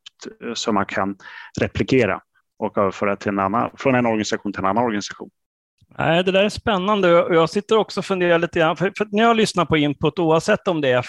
som 0.55 0.75
man 0.75 0.87
kan 0.87 1.17
replikera 1.61 2.21
och 2.59 2.78
överföra 2.78 3.17
till 3.17 3.28
en 3.28 3.38
annan, 3.38 3.71
från 3.78 3.95
en 3.95 4.07
organisation 4.07 4.52
till 4.52 4.61
en 4.61 4.67
annan 4.67 4.85
organisation. 4.85 5.31
Nej, 5.99 6.25
det 6.25 6.33
där 6.33 6.45
är 6.45 6.49
spännande. 6.49 7.09
Jag 7.09 7.50
sitter 7.50 7.76
också 7.76 8.00
och 8.00 8.07
funderar 8.07 8.38
lite 8.38 8.59
grann, 8.59 8.76
för, 8.76 8.92
för 8.99 9.07
när 9.11 9.23
jag 9.23 9.37
lyssnar 9.37 9.64
på 9.64 9.76
input, 9.76 10.18
oavsett 10.18 10.68
om 10.68 10.80
det 10.80 10.90
är 10.90 11.04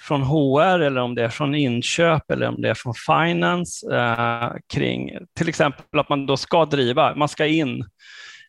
från 0.00 0.22
HR 0.22 0.80
eller 0.80 1.00
om 1.00 1.14
det 1.14 1.24
är 1.24 1.28
från 1.28 1.54
inköp 1.54 2.30
eller 2.30 2.48
om 2.48 2.62
det 2.62 2.70
är 2.70 2.74
från 2.74 2.94
finance 2.94 3.96
eh, 3.96 4.50
kring 4.72 5.10
till 5.36 5.48
exempel 5.48 6.00
att 6.00 6.08
man 6.08 6.26
då 6.26 6.36
ska 6.36 6.64
driva, 6.64 7.14
man 7.14 7.28
ska 7.28 7.46
in 7.46 7.84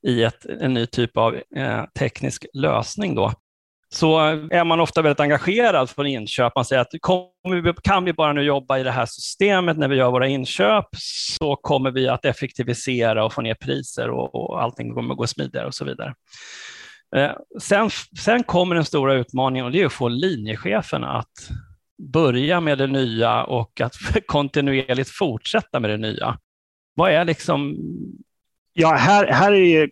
i 0.08 0.24
ett, 0.24 0.46
en 0.46 0.74
ny 0.74 0.86
typ 0.86 1.18
av 1.18 1.36
eh, 1.56 1.84
teknisk 2.00 2.46
lösning 2.54 3.16
då 3.16 3.34
så 3.96 4.18
är 4.52 4.64
man 4.64 4.80
ofta 4.80 5.02
väldigt 5.02 5.20
engagerad 5.20 5.90
från 5.90 6.08
inköp. 6.08 6.56
Man 6.56 6.66
säger 6.66 6.82
att 6.82 6.92
kan 7.84 8.06
vi 8.06 8.14
bara 8.14 8.34
nu 8.34 8.42
jobba 8.42 8.80
i 8.80 8.84
det 8.84 8.92
här 8.92 9.06
systemet 9.06 9.78
när 9.78 9.88
vi 9.88 9.96
gör 9.96 10.12
våra 10.12 10.28
inköp 10.28 10.86
så 11.38 11.56
kommer 11.56 11.92
vi 11.92 12.08
att 12.08 12.26
effektivisera 12.26 13.26
och 13.26 13.34
få 13.34 13.42
ner 13.42 13.54
priser 13.54 14.10
och, 14.10 14.36
och 14.36 14.64
allting 14.64 14.94
kommer 14.94 15.14
att 15.14 15.18
gå 15.18 15.28
smidigare 15.28 15.68
och 15.68 15.74
så 15.74 15.86
vidare. 15.86 16.14
Eh, 17.16 17.32
sen, 17.62 17.90
sen 18.20 18.44
kommer 18.44 18.76
den 18.76 18.86
stora 18.86 19.14
utmaningen 19.14 19.66
och 19.66 19.72
det 19.72 19.82
är 19.82 19.86
att 19.86 19.94
få 19.94 20.08
linjecheferna 20.08 21.08
att 21.08 21.50
börja 22.14 22.62
med 22.62 22.78
det 22.78 22.88
nya 22.88 23.44
och 23.44 23.82
att 23.82 23.96
kontinuerligt 24.26 25.10
fortsätta 25.10 25.80
med 25.80 25.90
det 25.90 25.98
nya. 25.98 26.38
Vad 26.96 27.12
är 27.12 27.26
liksom... 27.26 27.78
Ja, 28.74 28.94
här, 28.94 29.28
här 29.28 29.52
är 29.52 29.90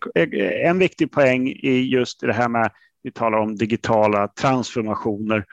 en 0.66 0.78
viktig 0.78 1.12
poäng 1.12 1.48
i 1.48 1.88
just 1.92 2.20
det 2.20 2.32
här 2.32 2.48
med 2.48 2.70
vi 3.04 3.12
talar 3.12 3.38
om 3.38 3.56
digitala 3.56 4.28
transformationer 4.28 5.44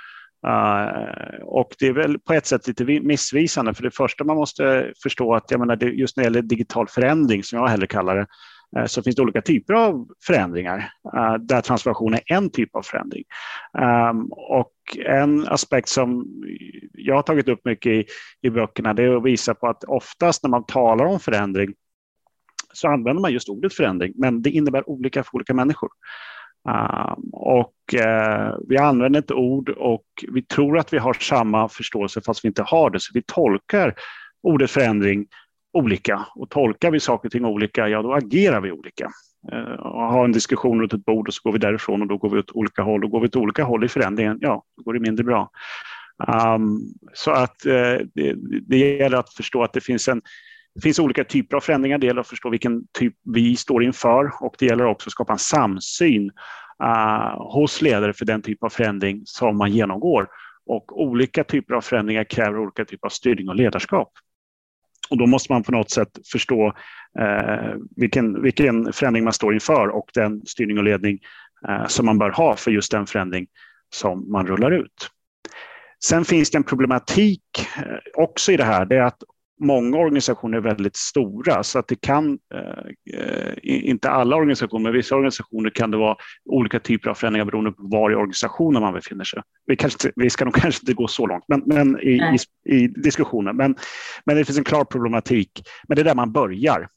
Uh, 0.47 1.43
och 1.43 1.75
det 1.79 1.87
är 1.87 1.93
väl 1.93 2.19
på 2.19 2.33
ett 2.33 2.45
sätt 2.45 2.67
lite 2.67 2.85
missvisande, 2.85 3.73
för 3.73 3.83
det 3.83 3.91
första 3.91 4.23
man 4.23 4.35
måste 4.35 4.93
förstå 5.03 5.35
att 5.35 5.51
jag 5.51 5.59
menar, 5.59 5.83
just 5.83 6.17
när 6.17 6.23
det 6.23 6.25
gäller 6.25 6.41
digital 6.41 6.87
förändring, 6.87 7.43
som 7.43 7.59
jag 7.59 7.67
hellre 7.67 7.87
kallar 7.87 8.15
det, 8.15 8.27
uh, 8.79 8.85
så 8.85 9.03
finns 9.03 9.15
det 9.15 9.21
olika 9.21 9.41
typer 9.41 9.73
av 9.73 10.07
förändringar, 10.25 10.91
uh, 11.17 11.35
där 11.35 11.61
transformation 11.61 12.13
är 12.13 12.21
en 12.25 12.49
typ 12.49 12.75
av 12.75 12.81
förändring. 12.81 13.23
Um, 14.09 14.31
och 14.31 14.73
en 15.05 15.47
aspekt 15.47 15.89
som 15.89 16.25
jag 16.93 17.15
har 17.15 17.23
tagit 17.23 17.49
upp 17.49 17.65
mycket 17.65 17.91
i, 17.91 18.05
i 18.41 18.49
böckerna, 18.49 18.93
det 18.93 19.03
är 19.03 19.15
att 19.17 19.25
visa 19.25 19.53
på 19.53 19.67
att 19.67 19.83
oftast 19.83 20.43
när 20.43 20.49
man 20.49 20.65
talar 20.65 21.05
om 21.05 21.19
förändring 21.19 21.73
så 22.73 22.87
använder 22.87 23.21
man 23.21 23.33
just 23.33 23.49
ordet 23.49 23.73
förändring, 23.73 24.13
men 24.15 24.41
det 24.41 24.49
innebär 24.49 24.89
olika 24.89 25.23
för 25.23 25.35
olika 25.35 25.53
människor. 25.53 25.89
Um, 26.69 27.29
och 27.33 27.73
uh, 27.93 28.55
vi 28.67 28.77
använder 28.77 29.19
ett 29.19 29.31
ord 29.31 29.69
och 29.69 30.05
vi 30.27 30.41
tror 30.41 30.77
att 30.77 30.93
vi 30.93 30.97
har 30.97 31.13
samma 31.13 31.69
förståelse 31.69 32.21
fast 32.21 32.45
vi 32.45 32.47
inte 32.47 32.63
har 32.63 32.89
det. 32.89 32.99
Så 32.99 33.11
vi 33.13 33.21
tolkar 33.21 33.95
ordet 34.43 34.71
förändring 34.71 35.27
olika 35.73 36.25
och 36.35 36.49
tolkar 36.49 36.91
vi 36.91 36.99
saker 36.99 37.27
och 37.27 37.31
ting 37.31 37.45
olika, 37.45 37.87
ja 37.87 38.01
då 38.01 38.13
agerar 38.13 38.61
vi 38.61 38.71
olika. 38.71 39.09
Uh, 39.53 39.73
och 39.73 40.01
har 40.01 40.25
en 40.25 40.31
diskussion 40.31 40.81
runt 40.81 40.93
ett 40.93 41.05
bord 41.05 41.27
och 41.27 41.33
så 41.33 41.41
går 41.43 41.51
vi 41.51 41.59
därifrån 41.59 42.01
och 42.01 42.07
då 42.07 42.17
går 42.17 42.29
vi 42.29 42.39
åt 42.39 42.51
olika 42.51 42.81
håll. 42.81 43.03
Och 43.03 43.11
går 43.11 43.19
vi 43.19 43.27
åt 43.27 43.35
olika 43.35 43.63
håll 43.63 43.83
i 43.83 43.87
förändringen, 43.87 44.37
ja, 44.41 44.63
då 44.77 44.83
går 44.83 44.93
det 44.93 44.99
mindre 44.99 45.23
bra. 45.23 45.49
Um, 46.55 46.79
så 47.13 47.31
att 47.31 47.65
uh, 47.65 47.99
det, 48.13 48.35
det 48.67 48.77
gäller 48.77 49.17
att 49.17 49.33
förstå 49.33 49.63
att 49.63 49.73
det 49.73 49.81
finns 49.81 50.07
en 50.07 50.21
det 50.75 50.81
finns 50.81 50.99
olika 50.99 51.23
typer 51.23 51.57
av 51.57 51.61
förändringar. 51.61 51.97
Det 51.97 52.07
gäller 52.07 52.21
att 52.21 52.27
förstå 52.27 52.49
vilken 52.49 52.87
typ 52.91 53.15
vi 53.33 53.55
står 53.55 53.83
inför 53.83 54.31
och 54.41 54.55
det 54.59 54.65
gäller 54.65 54.85
också 54.85 55.07
att 55.07 55.11
skapa 55.11 55.33
en 55.33 55.39
samsyn 55.39 56.31
uh, 56.83 57.53
hos 57.53 57.81
ledare 57.81 58.13
för 58.13 58.25
den 58.25 58.41
typ 58.41 58.63
av 58.63 58.69
förändring 58.69 59.21
som 59.25 59.57
man 59.57 59.71
genomgår. 59.71 60.27
Och 60.65 61.01
olika 61.01 61.43
typer 61.43 61.73
av 61.73 61.81
förändringar 61.81 62.23
kräver 62.23 62.59
olika 62.59 62.85
typer 62.85 63.07
av 63.07 63.09
styrning 63.09 63.49
och 63.49 63.55
ledarskap. 63.55 64.11
Och 65.09 65.17
då 65.17 65.27
måste 65.27 65.53
man 65.53 65.63
på 65.63 65.71
något 65.71 65.91
sätt 65.91 66.19
förstå 66.31 66.67
uh, 67.19 67.75
vilken, 67.95 68.41
vilken 68.41 68.93
förändring 68.93 69.23
man 69.23 69.33
står 69.33 69.53
inför 69.53 69.87
och 69.87 70.09
den 70.13 70.45
styrning 70.45 70.77
och 70.77 70.83
ledning 70.83 71.19
uh, 71.69 71.87
som 71.87 72.05
man 72.05 72.17
bör 72.17 72.29
ha 72.29 72.55
för 72.55 72.71
just 72.71 72.91
den 72.91 73.05
förändring 73.05 73.47
som 73.93 74.31
man 74.31 74.47
rullar 74.47 74.71
ut. 74.71 75.09
Sen 76.03 76.25
finns 76.25 76.51
det 76.51 76.57
en 76.57 76.63
problematik 76.63 77.43
också 78.13 78.51
i 78.51 78.57
det 78.57 78.63
här. 78.63 78.85
Det 78.85 78.95
är 78.95 79.01
att 79.01 79.23
många 79.61 79.97
organisationer 79.97 80.57
är 80.57 80.61
väldigt 80.61 80.95
stora 80.95 81.63
så 81.63 81.79
att 81.79 81.87
det 81.87 82.01
kan, 82.01 82.39
eh, 82.53 83.53
inte 83.63 84.09
alla 84.09 84.35
organisationer, 84.35 84.83
men 84.83 84.93
vissa 84.93 85.15
organisationer 85.15 85.69
kan 85.69 85.91
det 85.91 85.97
vara 85.97 86.15
olika 86.45 86.79
typer 86.79 87.09
av 87.09 87.13
förändringar 87.13 87.45
beroende 87.45 87.71
på 87.71 87.83
var 87.83 88.11
i 88.11 88.15
organisationen 88.15 88.81
man 88.81 88.93
befinner 88.93 89.23
sig. 89.23 89.41
Vi, 89.65 89.75
kanske, 89.75 90.11
vi 90.15 90.29
ska 90.29 90.45
nog 90.45 90.53
kanske 90.61 90.81
inte 90.83 90.93
gå 90.93 91.07
så 91.07 91.27
långt 91.27 91.43
men, 91.47 91.63
men 91.65 91.99
i, 91.99 92.37
i, 92.65 92.75
i, 92.75 92.87
diskussionen. 92.87 93.55
Men, 93.55 93.75
men 94.25 94.35
det 94.35 94.45
finns 94.45 94.57
en 94.57 94.63
klar 94.63 94.83
problematik. 94.83 95.63
Men 95.87 95.95
det 95.95 96.01
är 96.01 96.05
där 96.05 96.15
man 96.15 96.31
börjar. 96.31 96.87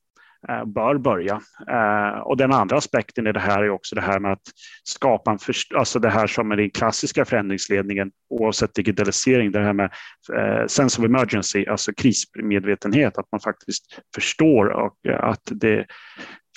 Eh, 0.48 0.64
bör 0.64 0.98
börja. 0.98 1.40
Eh, 1.70 2.18
och 2.18 2.36
den 2.36 2.52
andra 2.52 2.76
aspekten 2.76 3.26
i 3.26 3.32
det 3.32 3.40
här 3.40 3.62
är 3.62 3.70
också 3.70 3.94
det 3.94 4.00
här 4.00 4.18
med 4.18 4.32
att 4.32 4.42
skapa 4.84 5.30
en, 5.30 5.38
alltså 5.76 5.98
det 5.98 6.10
här 6.10 6.26
som 6.26 6.52
är 6.52 6.56
den 6.56 6.70
klassiska 6.70 7.24
förändringsledningen 7.24 8.10
oavsett 8.30 8.74
digitalisering, 8.74 9.52
det 9.52 9.60
här 9.60 9.72
med 9.72 9.90
eh, 10.36 10.66
sense 10.66 11.00
of 11.00 11.06
emergency, 11.06 11.66
alltså 11.66 11.92
krismedvetenhet, 11.92 13.18
att 13.18 13.32
man 13.32 13.40
faktiskt 13.40 14.00
förstår 14.14 14.66
och 14.66 14.96
att 15.20 15.42
det 15.44 15.86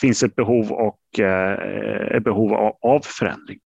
finns 0.01 0.23
ett 0.23 0.35
behov 0.35 0.71
och 0.71 0.99
ett 2.15 2.23
behov 2.23 2.53
av 2.81 2.99
förändring. 3.03 3.59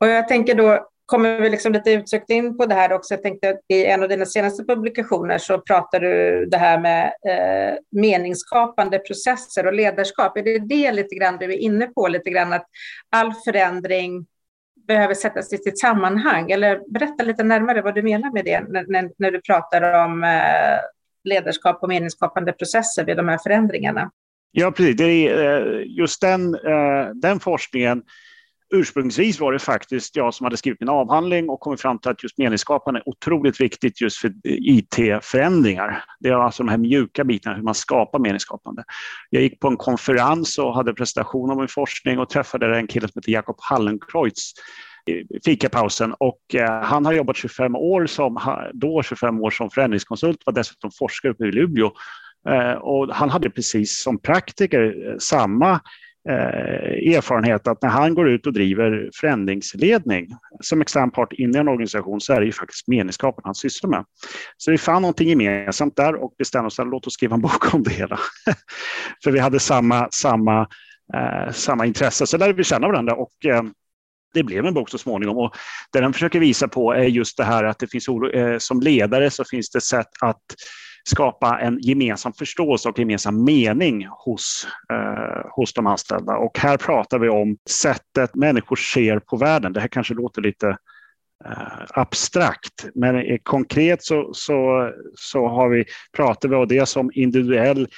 Och 0.00 0.06
jag 0.06 0.28
tänker 0.28 0.54
då 0.54 0.88
kommer 1.08 1.40
vi 1.40 1.50
liksom 1.50 1.72
lite 1.72 1.92
utsökt 1.92 2.30
in 2.30 2.56
på 2.56 2.66
det 2.66 2.74
här 2.74 2.92
också. 2.92 3.14
Jag 3.14 3.22
tänkte 3.22 3.50
att 3.50 3.60
i 3.68 3.84
en 3.84 4.02
av 4.02 4.08
dina 4.08 4.26
senaste 4.26 4.64
publikationer 4.64 5.38
så 5.38 5.58
pratar 5.58 6.00
du 6.00 6.46
det 6.46 6.56
här 6.56 6.80
med 6.80 7.04
eh, 7.04 7.78
meningsskapande 7.90 8.98
processer 8.98 9.66
och 9.66 9.72
ledarskap. 9.72 10.36
Är 10.36 10.42
det 10.42 10.58
det 10.58 10.92
lite 10.92 11.14
grann 11.14 11.36
du 11.36 11.44
är 11.44 11.58
inne 11.58 11.86
på, 11.86 12.08
lite 12.08 12.30
grann 12.30 12.52
att 12.52 12.66
all 13.10 13.32
förändring 13.44 14.26
behöver 14.88 15.14
sättas 15.14 15.52
i 15.52 15.56
sitt 15.56 15.78
sammanhang? 15.78 16.50
Eller 16.50 16.92
berätta 16.92 17.24
lite 17.24 17.42
närmare 17.42 17.82
vad 17.82 17.94
du 17.94 18.02
menar 18.02 18.32
med 18.32 18.44
det 18.44 18.60
när, 18.60 18.84
när, 18.88 19.10
när 19.18 19.30
du 19.30 19.40
pratar 19.40 20.04
om 20.04 20.24
eh, 20.24 20.78
ledarskap 21.24 21.82
och 21.82 21.88
meningsskapande 21.88 22.52
processer 22.52 23.04
vid 23.04 23.16
de 23.16 23.28
här 23.28 23.38
förändringarna. 23.38 24.10
Ja, 24.50 24.70
precis. 24.70 24.96
Det 24.96 25.04
är 25.04 25.80
eh, 25.80 25.82
just 25.86 26.20
den, 26.20 26.54
eh, 26.54 27.10
den 27.14 27.40
forskningen 27.40 28.02
ursprungsvis 28.70 29.40
var 29.40 29.52
det 29.52 29.58
faktiskt 29.58 30.16
jag 30.16 30.34
som 30.34 30.44
hade 30.44 30.56
skrivit 30.56 30.80
min 30.80 30.88
avhandling 30.88 31.48
och 31.48 31.60
kommit 31.60 31.80
fram 31.80 31.98
till 31.98 32.10
att 32.10 32.22
just 32.22 32.38
meningsskapande 32.38 33.00
är 33.00 33.08
otroligt 33.08 33.60
viktigt 33.60 34.00
just 34.00 34.16
för 34.16 34.32
IT-förändringar. 34.44 36.04
Det 36.20 36.28
är 36.28 36.34
alltså 36.34 36.62
de 36.62 36.70
här 36.70 36.78
mjuka 36.78 37.24
bitarna, 37.24 37.56
hur 37.56 37.62
man 37.62 37.74
skapar 37.74 38.18
meningsskapande. 38.18 38.84
Jag 39.30 39.42
gick 39.42 39.60
på 39.60 39.68
en 39.68 39.76
konferens 39.76 40.58
och 40.58 40.74
hade 40.74 40.94
presentation 40.94 41.50
om 41.50 41.58
min 41.58 41.68
forskning 41.68 42.18
och 42.18 42.28
träffade 42.28 42.78
en 42.78 42.86
kille 42.86 43.08
som 43.08 43.18
heter 43.20 43.32
Jakob 43.32 43.56
Hallenkreutz 43.58 44.52
eh, 45.06 45.14
i 45.14 45.40
fikapausen 45.44 46.14
och 46.18 46.54
eh, 46.54 46.82
han 46.82 47.06
har 47.06 47.12
jobbat 47.12 47.36
25 47.36 47.76
år 47.76 48.06
som, 48.06 48.40
då 48.72 49.02
25 49.02 49.40
år 49.40 49.50
som 49.50 49.70
förändringskonsult, 49.70 50.38
var 50.46 50.52
dessutom 50.52 50.90
forskare 50.98 51.32
uppe 51.32 51.44
i 51.44 51.52
Luleå 51.52 51.92
eh, 52.48 52.72
och 52.72 53.14
han 53.14 53.30
hade 53.30 53.50
precis 53.50 54.02
som 54.02 54.20
praktiker 54.20 55.16
samma 55.18 55.80
Eh, 56.28 57.14
erfarenhet 57.16 57.68
att 57.68 57.82
när 57.82 57.88
han 57.88 58.14
går 58.14 58.28
ut 58.28 58.46
och 58.46 58.52
driver 58.52 59.10
förändringsledning 59.20 60.28
som 60.60 60.80
extern 60.80 61.10
part 61.10 61.32
in 61.32 61.54
i 61.54 61.58
en 61.58 61.68
organisation 61.68 62.20
så 62.20 62.32
är 62.32 62.40
det 62.40 62.46
ju 62.46 62.52
faktiskt 62.52 62.88
meningsskapen 62.88 63.42
han 63.44 63.54
sysslar 63.54 63.90
med. 63.90 64.04
Så 64.56 64.70
vi 64.70 64.78
fann 64.78 65.02
någonting 65.02 65.28
gemensamt 65.28 65.96
där 65.96 66.14
och 66.14 66.34
bestämde 66.38 66.66
oss 66.66 66.78
att 66.78 66.88
låt 66.88 67.06
oss 67.06 67.14
skriva 67.14 67.34
en 67.34 67.40
bok 67.40 67.74
om 67.74 67.82
det 67.82 67.90
hela. 67.90 68.18
För 69.24 69.30
vi 69.30 69.38
hade 69.38 69.60
samma, 69.60 70.08
samma, 70.10 70.60
eh, 71.14 71.52
samma 71.52 71.86
intresse, 71.86 72.26
så 72.26 72.38
lärde 72.38 72.52
vi 72.52 72.64
känna 72.64 72.86
varandra 72.86 73.14
och 73.14 73.46
eh, 73.46 73.62
det 74.34 74.42
blev 74.42 74.66
en 74.66 74.74
bok 74.74 74.90
så 74.90 74.98
småningom 74.98 75.38
och 75.38 75.56
det 75.92 76.00
den 76.00 76.12
försöker 76.12 76.40
visa 76.40 76.68
på 76.68 76.92
är 76.92 77.04
just 77.04 77.36
det 77.36 77.44
här 77.44 77.64
att 77.64 77.78
det 77.78 77.86
finns 77.86 78.08
eh, 78.08 78.58
som 78.58 78.80
ledare 78.80 79.30
så 79.30 79.44
finns 79.44 79.70
det 79.70 79.80
sätt 79.80 80.08
att 80.20 80.42
skapa 81.08 81.58
en 81.60 81.78
gemensam 81.80 82.32
förståelse 82.32 82.88
och 82.88 82.98
gemensam 82.98 83.44
mening 83.44 84.06
hos, 84.10 84.66
eh, 84.92 85.50
hos 85.50 85.72
de 85.72 85.86
anställda. 85.86 86.36
Och 86.36 86.58
här 86.58 86.76
pratar 86.76 87.18
vi 87.18 87.28
om 87.28 87.56
sättet 87.70 88.34
människor 88.34 88.76
ser 88.76 89.18
på 89.18 89.36
världen. 89.36 89.72
Det 89.72 89.80
här 89.80 89.88
kanske 89.88 90.14
låter 90.14 90.42
lite 90.42 90.68
eh, 91.44 91.82
abstrakt, 91.90 92.86
men 92.94 93.38
konkret 93.42 94.02
så, 94.02 94.30
så, 94.34 94.90
så 95.14 95.48
har 95.48 95.68
vi, 95.68 95.84
pratar 96.16 96.48
vi 96.48 96.56
om 96.56 96.68
det 96.68 96.86
som 96.86 97.10
individuell 97.14 97.88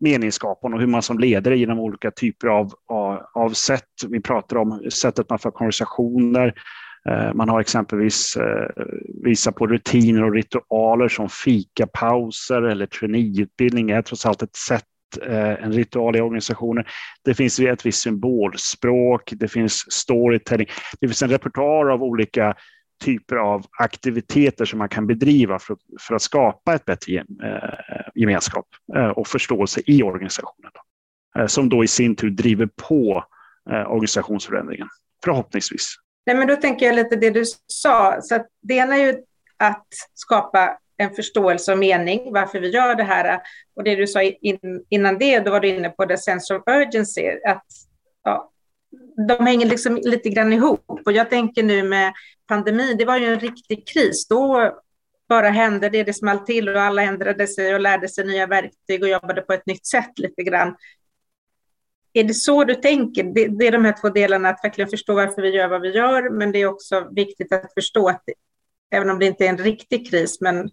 meningsskapande 0.00 0.74
och 0.74 0.80
hur 0.80 0.88
man 0.88 1.02
som 1.02 1.18
ledare 1.18 1.58
genom 1.58 1.78
olika 1.78 2.10
typer 2.10 2.48
av, 2.48 2.72
av, 2.88 3.22
av 3.34 3.50
sätt, 3.50 3.88
vi 4.08 4.20
pratar 4.20 4.56
om 4.56 4.90
sättet 4.90 5.30
man 5.30 5.38
för 5.38 5.50
konversationer, 5.50 6.54
Eh, 7.08 7.34
man 7.34 7.48
har 7.48 7.60
exempelvis 7.60 8.36
eh, 8.36 8.84
visat 9.24 9.54
på 9.54 9.66
rutiner 9.66 10.24
och 10.24 10.32
ritualer 10.32 11.08
som 11.08 11.28
fikapauser 11.28 12.62
eller 12.62 12.86
traineeutbildning 12.86 13.90
är 13.90 14.02
trots 14.02 14.26
allt 14.26 14.42
ett 14.42 14.56
sätt 14.56 14.84
eh, 15.22 15.64
en 15.64 15.72
ritual 15.72 16.16
i 16.16 16.20
organisationer. 16.20 16.88
Det 17.24 17.34
finns 17.34 17.60
ett 17.60 17.86
visst 17.86 18.02
symbolspråk, 18.02 19.32
det 19.36 19.48
finns 19.48 19.92
storytelling, 19.92 20.66
det 21.00 21.08
finns 21.08 21.22
en 21.22 21.30
repertoar 21.30 21.90
av 21.90 22.02
olika 22.02 22.54
typer 23.04 23.36
av 23.36 23.66
aktiviteter 23.78 24.64
som 24.64 24.78
man 24.78 24.88
kan 24.88 25.06
bedriva 25.06 25.58
för, 25.58 25.76
för 26.00 26.14
att 26.14 26.22
skapa 26.22 26.74
ett 26.74 26.84
bättre 26.84 27.24
gemenskap 28.14 28.66
och 29.14 29.28
förståelse 29.28 29.80
i 29.86 30.02
organisationen. 30.02 30.70
Som 31.46 31.68
då 31.68 31.84
i 31.84 31.88
sin 31.88 32.16
tur 32.16 32.30
driver 32.30 32.68
på 32.88 33.24
organisationsförändringen, 33.86 34.88
förhoppningsvis. 35.24 35.96
Nej, 36.26 36.36
men 36.36 36.48
då 36.48 36.56
tänker 36.56 36.86
jag 36.86 36.96
lite 36.96 37.16
det 37.16 37.30
du 37.30 37.44
sa. 37.66 38.20
Så 38.22 38.34
att 38.34 38.46
det 38.62 38.74
ena 38.74 38.96
är 38.96 39.06
ju 39.06 39.22
att 39.56 39.86
skapa 40.14 40.78
en 40.96 41.14
förståelse 41.14 41.72
och 41.72 41.78
mening 41.78 42.32
varför 42.32 42.60
vi 42.60 42.68
gör 42.70 42.94
det 42.94 43.04
här. 43.04 43.40
Och 43.76 43.84
det 43.84 43.96
du 43.96 44.06
sa 44.06 44.22
in, 44.22 44.58
innan 44.88 45.18
det, 45.18 45.40
då 45.40 45.50
var 45.50 45.60
du 45.60 45.68
inne 45.68 45.90
på 45.90 46.04
det 46.04 46.18
sense 46.18 46.54
of 46.54 46.62
urgency. 46.66 47.28
Att, 47.46 47.66
ja, 48.22 48.50
de 49.28 49.46
hänger 49.46 49.66
liksom 49.66 49.96
lite 50.02 50.28
grann 50.28 50.52
ihop. 50.52 51.02
Och 51.06 51.12
jag 51.12 51.30
tänker 51.30 51.62
nu 51.62 51.82
med 51.82 52.12
pandemin, 52.48 52.96
det 52.96 53.04
var 53.04 53.18
ju 53.18 53.26
en 53.26 53.40
riktig 53.40 53.88
kris. 53.88 54.28
Då 54.28 54.72
bara 55.28 55.48
hände 55.48 55.88
det, 55.88 56.02
det 56.02 56.14
small 56.14 56.38
till 56.38 56.68
och 56.68 56.82
alla 56.82 57.02
ändrade 57.02 57.46
sig 57.46 57.74
och 57.74 57.80
lärde 57.80 58.08
sig 58.08 58.26
nya 58.26 58.46
verktyg 58.46 59.02
och 59.02 59.08
jobbade 59.08 59.42
på 59.42 59.52
ett 59.52 59.66
nytt 59.66 59.86
sätt 59.86 60.18
lite 60.18 60.42
grann. 60.42 60.76
Är 62.16 62.24
det 62.24 62.34
så 62.34 62.64
du 62.64 62.74
tänker? 62.74 63.24
Det, 63.24 63.48
det, 63.48 63.66
är 63.66 63.72
de 63.72 63.84
här 63.84 63.94
två 64.00 64.08
delarna, 64.08 64.48
att 64.48 64.64
verkligen 64.64 64.90
förstå 64.90 65.14
varför 65.14 65.42
vi 65.42 65.48
gör 65.48 65.68
vad 65.68 65.80
vi 65.80 65.94
gör, 65.94 66.30
men 66.30 66.52
det 66.52 66.58
är 66.58 66.66
också 66.66 67.08
viktigt 67.10 67.52
att 67.52 67.74
förstå 67.74 68.08
att 68.08 68.22
det, 68.26 68.34
även 68.96 69.10
om 69.10 69.18
det 69.18 69.26
inte 69.26 69.44
är 69.44 69.48
en 69.48 69.58
riktig 69.58 70.10
kris, 70.10 70.40
men, 70.40 70.70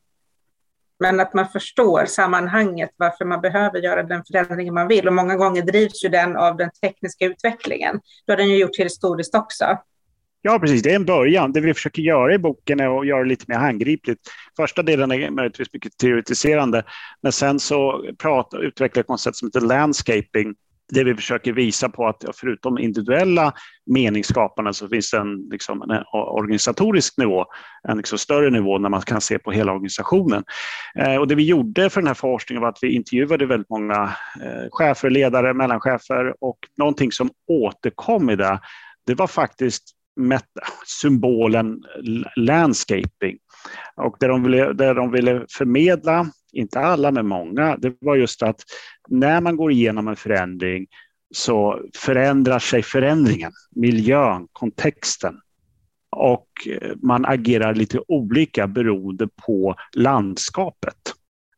men 1.00 1.20
att 1.20 1.34
man 1.34 1.50
förstår 1.50 2.06
sammanhanget, 2.06 2.90
varför 2.96 3.26
man 3.26 3.42
behöver 3.42 3.80
göra 3.80 4.04
den 4.04 4.24
förändringen 4.24 4.74
man 4.74 4.88
vill. 4.88 5.08
Och 5.08 5.14
många 5.14 5.36
gånger 5.36 5.62
drivs 5.62 6.06
ju 6.06 6.10
den 6.10 6.38
av 6.38 6.58
den 6.58 6.70
tekniska 6.82 7.26
utvecklingen. 7.26 8.00
Då 8.26 8.34
har 8.34 8.38
den 8.38 8.50
ju 8.50 8.58
gjort 8.58 8.80
historiskt 8.80 9.36
också. 9.36 9.78
Ja, 10.42 10.60
precis. 10.60 10.84
Det 10.84 10.92
är 10.92 10.96
en 10.96 11.06
början. 11.06 11.52
Det 11.52 11.62
vi 11.62 11.74
försöker 11.74 12.02
göra 12.02 12.34
i 12.34 12.38
boken 12.38 12.80
är 12.80 13.00
att 13.00 13.08
göra 13.08 13.24
det 13.24 13.30
lite 13.30 13.46
mer 13.48 13.58
handgripligt. 13.58 14.22
Första 14.58 14.84
delen 14.84 15.12
är 15.12 15.30
möjligtvis 15.30 15.74
mycket 15.74 15.98
teoretiserande, 15.98 16.84
men 17.22 17.32
sen 17.32 17.60
så 17.60 18.06
utvecklar 18.54 19.00
vi 19.00 19.02
ett 19.02 19.08
koncept 19.08 19.38
som 19.38 19.48
heter 19.48 19.62
landscaping 19.62 20.56
det 20.92 21.04
vi 21.04 21.16
försöker 21.16 21.54
visa 21.54 21.90
på 21.90 22.08
att 22.08 22.24
förutom 22.36 22.78
individuella 22.78 23.54
meningsskapande 23.86 24.74
så 24.74 24.90
finns 24.90 25.12
det 25.12 25.18
en, 25.18 25.36
liksom, 25.52 25.82
en 25.82 26.04
organisatorisk 26.14 27.18
nivå, 27.18 27.46
en 27.88 27.98
liksom 27.98 28.18
större 28.18 28.50
nivå 28.50 28.78
när 28.78 28.90
man 28.90 29.02
kan 29.02 29.22
se 29.22 29.40
på 29.40 29.52
hela 29.52 29.72
organisationen. 29.72 30.44
Eh, 30.96 31.16
och 31.16 31.28
det 31.28 31.36
vi 31.36 31.44
gjorde 31.44 31.90
för 31.90 32.02
den 32.02 32.08
här 32.08 32.14
forskningen 32.14 32.62
var 32.62 32.70
att 32.70 32.80
vi 32.82 32.96
intervjuade 32.96 33.46
väldigt 33.46 33.70
många 33.70 34.04
eh, 34.42 34.68
chefer, 34.72 35.10
ledare, 35.10 35.54
mellanchefer 35.54 36.34
och 36.40 36.58
någonting 36.78 37.12
som 37.12 37.30
återkom 37.48 38.30
i 38.30 38.36
det, 38.36 38.60
det 39.06 39.16
var 39.16 39.28
faktiskt 39.28 39.96
symbolen 40.86 41.84
landscaping. 42.36 43.38
Och 43.96 44.16
det 44.20 44.28
de, 44.28 44.44
ville, 44.44 44.74
det 44.74 44.94
de 44.94 45.12
ville 45.12 45.46
förmedla, 45.58 46.26
inte 46.52 46.80
alla 46.80 47.12
men 47.12 47.28
många, 47.28 47.78
det 47.78 47.96
var 48.00 48.16
just 48.16 48.44
att 48.44 48.62
när 49.10 49.42
man 49.42 49.56
går 49.56 49.72
igenom 49.72 50.08
en 50.08 50.16
förändring 50.16 50.88
så 51.34 51.82
förändrar 51.96 52.60
sig 52.60 52.84
förändringen, 52.84 53.52
miljön, 53.72 54.48
kontexten. 54.52 55.36
Och 56.10 56.48
eh, 56.68 56.92
man 57.02 57.26
agerar 57.26 57.76
lite 57.76 58.00
olika 58.08 58.68
beroende 58.68 59.28
på 59.46 59.76
landskapet. 59.96 61.14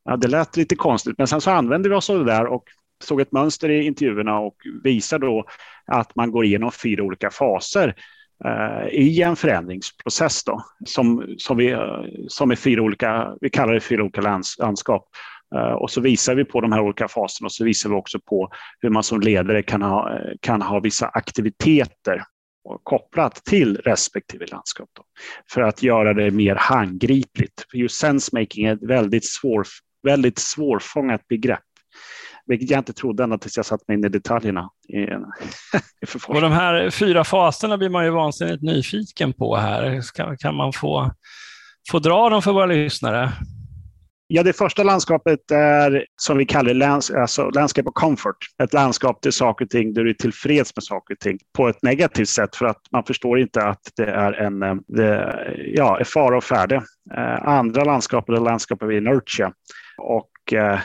Ja, 0.06 0.18
det 0.18 0.28
lät 0.28 0.58
lite 0.58 0.76
konstigt, 0.76 1.18
men 1.18 1.28
sen 1.28 1.42
så 1.42 1.52
använde 1.52 1.90
vi 1.90 1.96
oss 1.96 2.10
av 2.10 2.20
det 2.20 2.26
där 2.32 2.46
och 2.46 2.64
såg 3.04 3.22
ett 3.22 3.32
mönster 3.32 3.70
i 3.70 3.86
intervjuerna 3.86 4.40
och 4.40 4.56
visar 4.84 5.20
då 5.20 5.46
att 5.86 6.16
man 6.16 6.32
går 6.32 6.46
igenom 6.46 6.72
fyra 6.72 7.04
olika 7.04 7.30
faser 7.30 7.96
Eh, 8.46 8.88
i 8.88 9.22
en 9.22 9.36
förändringsprocess 9.36 10.44
då, 10.44 10.64
som, 10.86 11.36
som, 11.38 11.58
vi, 11.58 11.78
som 12.28 12.52
är 12.52 12.56
fyra 12.56 12.82
olika, 12.82 13.36
vi 13.42 13.50
kallar 13.50 13.74
det 13.74 13.80
fyra 13.80 14.04
olika 14.04 14.22
lands, 14.22 14.58
landskap. 14.60 15.08
Eh, 15.56 15.72
och 15.72 15.92
så 15.92 16.02
visar 16.02 16.36
vi 16.36 16.46
på 16.46 16.62
de 16.62 16.72
här 16.72 16.82
olika 16.82 17.08
faserna 17.08 17.46
och 17.46 17.52
så 17.52 17.64
visar 17.64 17.90
vi 17.90 17.96
också 17.96 18.20
på 18.20 18.50
hur 18.80 18.90
man 18.90 19.04
som 19.04 19.22
ledare 19.22 19.64
kan 19.64 19.82
ha, 19.82 20.20
kan 20.42 20.62
ha 20.62 20.80
vissa 20.80 21.08
aktiviteter 21.08 22.24
kopplat 22.84 23.36
till 23.36 23.78
respektive 23.78 24.46
landskap. 24.46 24.90
Då, 24.94 25.04
för 25.54 25.62
att 25.62 25.84
göra 25.84 26.14
det 26.14 26.32
mer 26.32 26.56
handgripligt. 26.56 27.66
För 27.72 27.78
just 27.78 28.00
sensemaking 28.00 28.66
är 28.66 28.74
ett 28.74 28.84
väldigt, 28.84 29.26
svår, 29.26 29.68
väldigt 30.04 30.40
svårfångat 30.40 31.28
begrepp 31.28 31.60
vilket 32.46 32.70
jag 32.70 32.80
inte 32.80 32.94
trodde 32.94 33.24
ända 33.24 33.38
tills 33.38 33.58
jag 33.58 33.66
satt 33.66 33.88
mig 33.88 33.98
in 33.98 34.06
i 34.06 34.10
detaljerna. 34.10 34.70
Och 36.28 36.42
de 36.42 36.52
här 36.52 36.90
fyra 36.90 37.24
faserna 37.24 37.78
blir 37.78 37.90
man 37.90 38.06
ju 38.06 38.12
vansinnigt 38.12 38.64
nyfiken 38.64 39.34
på 39.34 39.56
här. 39.56 40.02
Kan, 40.16 40.38
kan 40.38 40.56
man 40.56 40.74
få, 40.74 41.12
få 41.92 42.00
dra 42.00 42.30
dem 42.30 42.42
för 42.42 42.54
våra 42.54 42.66
lyssnare? 42.66 43.32
Ja, 44.28 44.44
det 44.44 44.54
första 44.54 44.84
landskapet 44.84 45.52
är 45.52 46.06
som 46.16 46.38
vi 46.38 46.46
kallar 46.46 46.74
lands, 46.74 47.12
alltså 47.12 47.50
landskap 47.50 47.88
of 47.88 47.94
comfort. 47.94 48.38
Ett 48.64 48.74
landskap 48.74 49.22
där 49.22 49.32
saker 49.32 49.66
och 49.66 49.72
ting, 49.72 49.94
där 49.94 50.04
du 50.04 50.10
är 50.10 50.14
tillfreds 50.14 50.76
med 50.76 50.84
saker 50.84 51.14
och 51.14 51.20
ting 51.20 51.38
på 51.58 51.68
ett 51.68 51.84
negativt 51.84 52.30
sätt 52.30 52.56
för 52.56 52.66
att 52.66 52.82
man 52.92 53.04
förstår 53.04 53.40
inte 53.40 53.62
att 53.62 53.82
det 53.96 54.06
är 54.06 54.34
en 54.34 54.64
eh, 54.64 54.76
det, 54.88 55.36
ja, 55.76 56.02
fara 56.06 56.38
och 56.38 56.44
färde. 56.44 56.76
Eh, 57.18 57.48
andra 57.48 57.84
landskapet 57.84 58.36
är 58.36 58.42
landskapet 58.42 58.88
of 58.88 58.94
inertia. 58.94 59.54
Och 59.98 60.30
Eh, 60.52 60.80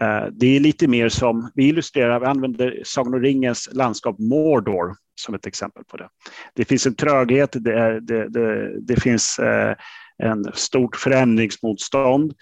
Eh, 0.00 0.24
det 0.32 0.56
är 0.56 0.60
lite 0.60 0.88
mer 0.88 1.08
som, 1.08 1.50
vi 1.54 1.68
illustrerar, 1.68 2.20
vi 2.20 2.26
använder 2.26 2.82
Sagan 2.84 3.14
om 3.14 3.20
ringens 3.20 3.68
landskap 3.72 4.18
Mordor 4.18 4.94
som 5.20 5.34
ett 5.34 5.46
exempel 5.46 5.84
på 5.84 5.96
det. 5.96 6.08
Det 6.54 6.64
finns 6.64 6.86
en 6.86 6.94
tröghet, 6.94 7.50
det, 7.52 7.72
är, 7.72 8.00
det, 8.00 8.28
det, 8.28 8.80
det 8.80 9.00
finns 9.00 9.38
eh, 9.38 9.74
en 10.22 10.44
stort 10.54 10.96
förändringsmotstånd. 10.96 12.32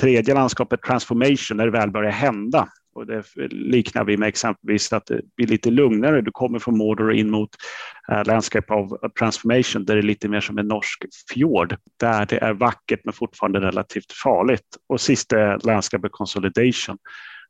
Tredje 0.00 0.34
landskapet 0.34 0.82
transformation, 0.82 1.56
när 1.56 1.64
det 1.64 1.72
väl 1.72 1.90
börjar 1.90 2.10
hända. 2.10 2.68
Och 2.98 3.06
det 3.06 3.24
liknar 3.50 4.04
vi 4.04 4.16
med 4.16 4.28
exempelvis 4.28 4.92
att 4.92 5.06
det 5.06 5.20
blir 5.36 5.46
lite 5.46 5.70
lugnare. 5.70 6.20
Du 6.20 6.30
kommer 6.30 6.58
från 6.58 6.78
Mordor 6.78 7.12
in 7.12 7.30
mot 7.30 7.50
uh, 8.12 8.24
Landscape 8.24 8.74
of 8.74 8.92
Transformation 9.18 9.84
där 9.84 9.94
det 9.94 10.00
är 10.00 10.02
lite 10.02 10.28
mer 10.28 10.40
som 10.40 10.58
en 10.58 10.68
norsk 10.68 11.04
fjord 11.34 11.76
där 12.00 12.26
det 12.26 12.38
är 12.38 12.52
vackert 12.52 13.00
men 13.04 13.14
fortfarande 13.14 13.60
relativt 13.60 14.12
farligt. 14.12 14.76
Och 14.88 15.00
sist 15.00 15.32
är 15.32 15.66
Landscape 15.66 16.08
Consolidation. 16.10 16.98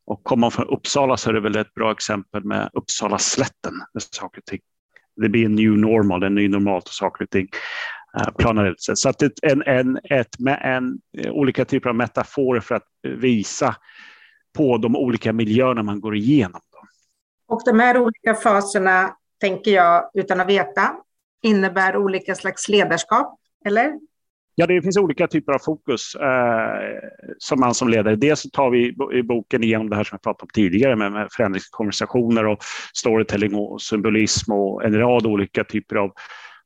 Och 0.07 0.25
kommer 0.25 0.41
man 0.41 0.51
från 0.51 0.69
Uppsala 0.69 1.17
så 1.17 1.31
är 1.31 1.35
det 1.35 1.41
väl 1.41 1.57
ett 1.57 1.75
bra 1.75 1.93
exempel 1.93 2.45
med 2.45 2.71
Uppsala 2.73 3.19
slätten 3.19 3.75
med 3.95 4.03
saker 4.03 4.41
och 4.41 4.45
ting. 4.45 4.61
Det 5.17 5.29
blir 5.29 5.45
en 5.45 5.55
new 5.55 5.79
normal, 5.79 6.23
en 6.23 6.35
ny 6.35 6.49
normalt 6.49 6.85
och 6.85 6.95
saker 6.95 7.25
och 7.25 7.31
ting 7.31 7.49
eh, 8.19 8.35
planar 8.39 8.71
ut 8.71 8.83
sig. 8.83 8.97
Så 8.97 9.09
att 9.09 9.23
ett, 9.23 9.33
en, 9.43 9.63
en, 9.63 9.99
ett, 10.11 10.39
med 10.39 10.61
en, 10.65 10.99
olika 11.31 11.65
typer 11.65 11.89
av 11.89 11.97
metaforer 11.97 12.61
för 12.61 12.75
att 12.75 12.87
visa 13.03 13.77
på 14.57 14.79
de 14.79 14.97
olika 14.97 15.33
miljöerna 15.33 15.83
man 15.83 16.01
går 16.01 16.17
igenom. 16.17 16.61
Och 17.49 17.63
de 17.65 17.81
här 17.81 17.99
olika 17.99 18.35
faserna, 18.35 19.17
tänker 19.41 19.71
jag, 19.71 20.11
utan 20.15 20.41
att 20.41 20.49
veta, 20.49 20.97
innebär 21.43 21.97
olika 21.97 22.35
slags 22.35 22.69
ledarskap, 22.69 23.39
eller? 23.65 23.93
Ja, 24.55 24.67
det 24.67 24.83
finns 24.83 24.97
olika 24.97 25.27
typer 25.27 25.53
av 25.53 25.59
fokus 25.59 26.15
eh, 26.15 26.99
som 27.39 27.61
man 27.61 27.75
som 27.75 27.89
ledare. 27.89 28.17
Dels 28.17 28.51
tar 28.51 28.71
vi 28.71 28.97
i 29.19 29.23
boken 29.23 29.63
igenom 29.63 29.91
det 29.91 29.97
här 29.97 30.05
som 30.05 30.15
jag 30.15 30.23
pratade 30.23 30.43
om 30.43 30.49
tidigare 30.55 30.97
med, 30.97 31.13
med 31.13 31.29
förändringskonversationer 31.33 32.47
och 32.47 32.59
storytelling 32.95 33.55
och 33.55 33.83
symbolism 33.83 34.53
och 34.53 34.85
en 34.85 34.99
rad 34.99 35.27
olika 35.27 35.65
typer 35.65 35.97
av, 35.97 36.13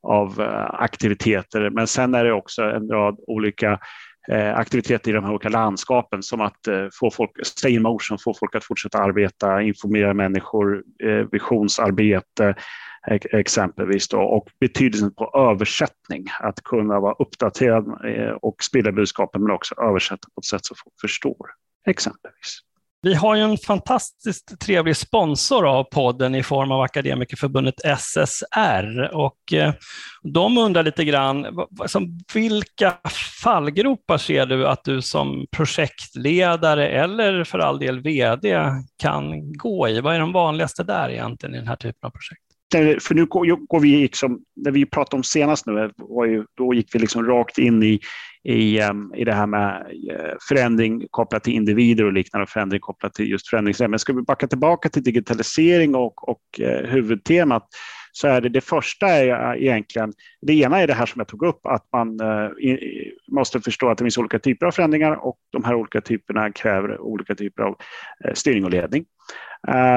av 0.02 0.40
uh, 0.40 0.74
aktiviteter. 0.74 1.70
Men 1.70 1.86
sen 1.86 2.14
är 2.14 2.24
det 2.24 2.32
också 2.32 2.62
en 2.62 2.88
rad 2.88 3.18
olika 3.26 3.78
Eh, 4.28 4.58
aktiviteter 4.58 5.10
i 5.10 5.14
de 5.14 5.24
här 5.24 5.32
olika 5.32 5.48
landskapen 5.48 6.22
som 6.22 6.40
att 6.40 6.66
eh, 6.66 6.86
få 7.00 7.10
folk, 7.10 7.30
stay 7.46 7.74
in 7.74 7.82
motion, 7.82 8.18
få 8.18 8.34
folk 8.34 8.54
att 8.54 8.64
fortsätta 8.64 8.98
arbeta, 8.98 9.62
informera 9.62 10.14
människor, 10.14 10.82
eh, 11.04 11.26
visionsarbete 11.32 12.54
exempelvis 13.32 14.08
då, 14.08 14.20
och 14.20 14.48
betydelsen 14.60 15.14
på 15.14 15.50
översättning, 15.50 16.26
att 16.40 16.62
kunna 16.62 17.00
vara 17.00 17.14
uppdaterad 17.18 17.86
eh, 18.04 18.30
och 18.30 18.56
sprida 18.62 18.92
budskapen 18.92 19.42
men 19.42 19.50
också 19.50 19.74
översätta 19.80 20.28
på 20.34 20.38
ett 20.40 20.44
sätt 20.44 20.64
så 20.64 20.74
folk 20.74 20.94
förstår 21.00 21.50
exempelvis. 21.86 22.58
Vi 23.04 23.14
har 23.14 23.36
ju 23.36 23.42
en 23.42 23.58
fantastiskt 23.58 24.60
trevlig 24.60 24.96
sponsor 24.96 25.66
av 25.66 25.84
podden 25.84 26.34
i 26.34 26.42
form 26.42 26.72
av 26.72 26.80
Akademikerförbundet 26.80 27.74
SSR 27.98 29.10
och 29.14 29.52
eh, 29.52 29.72
de 30.22 30.58
undrar 30.58 30.82
lite 30.82 31.04
grann, 31.04 31.46
vilka 32.34 32.94
fallgropar 33.42 34.18
ser 34.18 34.46
du 34.46 34.68
att 34.68 34.84
du 34.84 35.02
som 35.02 35.46
projektledare 35.56 36.88
eller 36.88 37.44
för 37.44 37.58
all 37.58 37.78
del 37.78 38.00
VD 38.00 38.64
kan 38.98 39.52
gå 39.52 39.88
i? 39.88 40.00
Vad 40.00 40.14
är 40.14 40.20
de 40.20 40.32
vanligaste 40.32 40.82
där 40.82 41.10
egentligen 41.10 41.54
i 41.54 41.58
den 41.58 41.68
här 41.68 41.76
typen 41.76 42.06
av 42.06 42.10
projekt? 42.10 42.51
För 42.78 43.14
nu 43.14 43.26
går 43.26 43.80
vi, 43.80 44.02
liksom, 44.02 44.40
när 44.56 44.70
vi 44.70 44.86
pratade 44.86 45.16
om 45.16 45.24
senast 45.24 45.66
nu, 45.66 45.84
eh, 45.84 45.90
då 46.56 46.74
gick 46.74 46.94
vi 46.94 46.98
liksom 46.98 47.26
rakt 47.26 47.58
in 47.58 47.82
i, 47.82 48.00
i, 48.44 48.80
ehm, 48.80 49.14
i 49.14 49.24
det 49.24 49.32
här 49.32 49.46
med 49.46 49.86
eh, 50.10 50.34
förändring 50.48 51.06
kopplat 51.10 51.44
till 51.44 51.52
individer 51.52 52.04
och 52.04 52.12
liknande, 52.12 52.46
förändring 52.46 52.80
kopplat 52.80 53.14
till 53.14 53.30
just 53.30 53.48
förändringsämnen. 53.48 53.90
Men 53.90 53.98
ska 53.98 54.12
vi 54.12 54.22
backa 54.22 54.46
tillbaka 54.46 54.88
till 54.88 55.02
digitalisering 55.02 55.94
och, 55.94 56.28
och 56.28 56.60
eh, 56.60 56.86
huvudtemat 56.90 57.68
så 58.12 58.28
är 58.28 58.40
det 58.40 58.48
det 58.48 58.60
första 58.60 59.06
är 59.06 59.56
egentligen, 59.56 60.12
det 60.40 60.52
ena 60.52 60.80
är 60.80 60.86
det 60.86 60.94
här 60.94 61.06
som 61.06 61.20
jag 61.20 61.28
tog 61.28 61.42
upp, 61.42 61.66
att 61.66 61.86
man 61.92 62.20
eh, 62.20 62.50
måste 63.28 63.60
förstå 63.60 63.90
att 63.90 63.98
det 63.98 64.04
finns 64.04 64.18
olika 64.18 64.38
typer 64.38 64.66
av 64.66 64.70
förändringar 64.70 65.12
och 65.12 65.36
de 65.52 65.64
här 65.64 65.74
olika 65.74 66.00
typerna 66.00 66.52
kräver 66.52 67.00
olika 67.00 67.34
typer 67.34 67.62
av 67.62 67.76
eh, 68.24 68.34
styrning 68.34 68.64
och 68.64 68.70
ledning. 68.70 69.04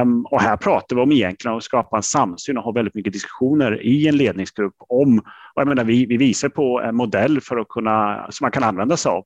Um, 0.02 0.26
och 0.26 0.42
här 0.42 0.58
pratar 0.58 0.96
vi 0.96 1.02
om 1.02 1.12
egentligen 1.12 1.58
att 1.58 1.64
skapa 1.64 1.98
en 1.98 2.04
samsyn 2.04 2.58
och 2.58 2.64
ha 2.64 2.72
väldigt 2.72 2.96
mycket 2.96 3.14
diskussioner 3.14 3.82
i 3.82 4.08
en 4.08 4.18
ledningsgrupp 4.18 4.76
om, 4.80 5.20
och 5.20 5.62
jag 5.62 5.68
menar, 5.68 5.84
vi, 5.84 6.06
vi 6.06 6.18
visar 6.18 6.50
på 6.50 6.82
en 6.82 6.96
modell 6.96 7.42
för 7.42 7.58
att 7.58 7.68
kunna, 7.68 8.28
som 8.30 8.46
man 8.46 8.52
kan 8.52 8.64
använda 8.64 8.98
sig 8.98 9.10
av 9.10 9.26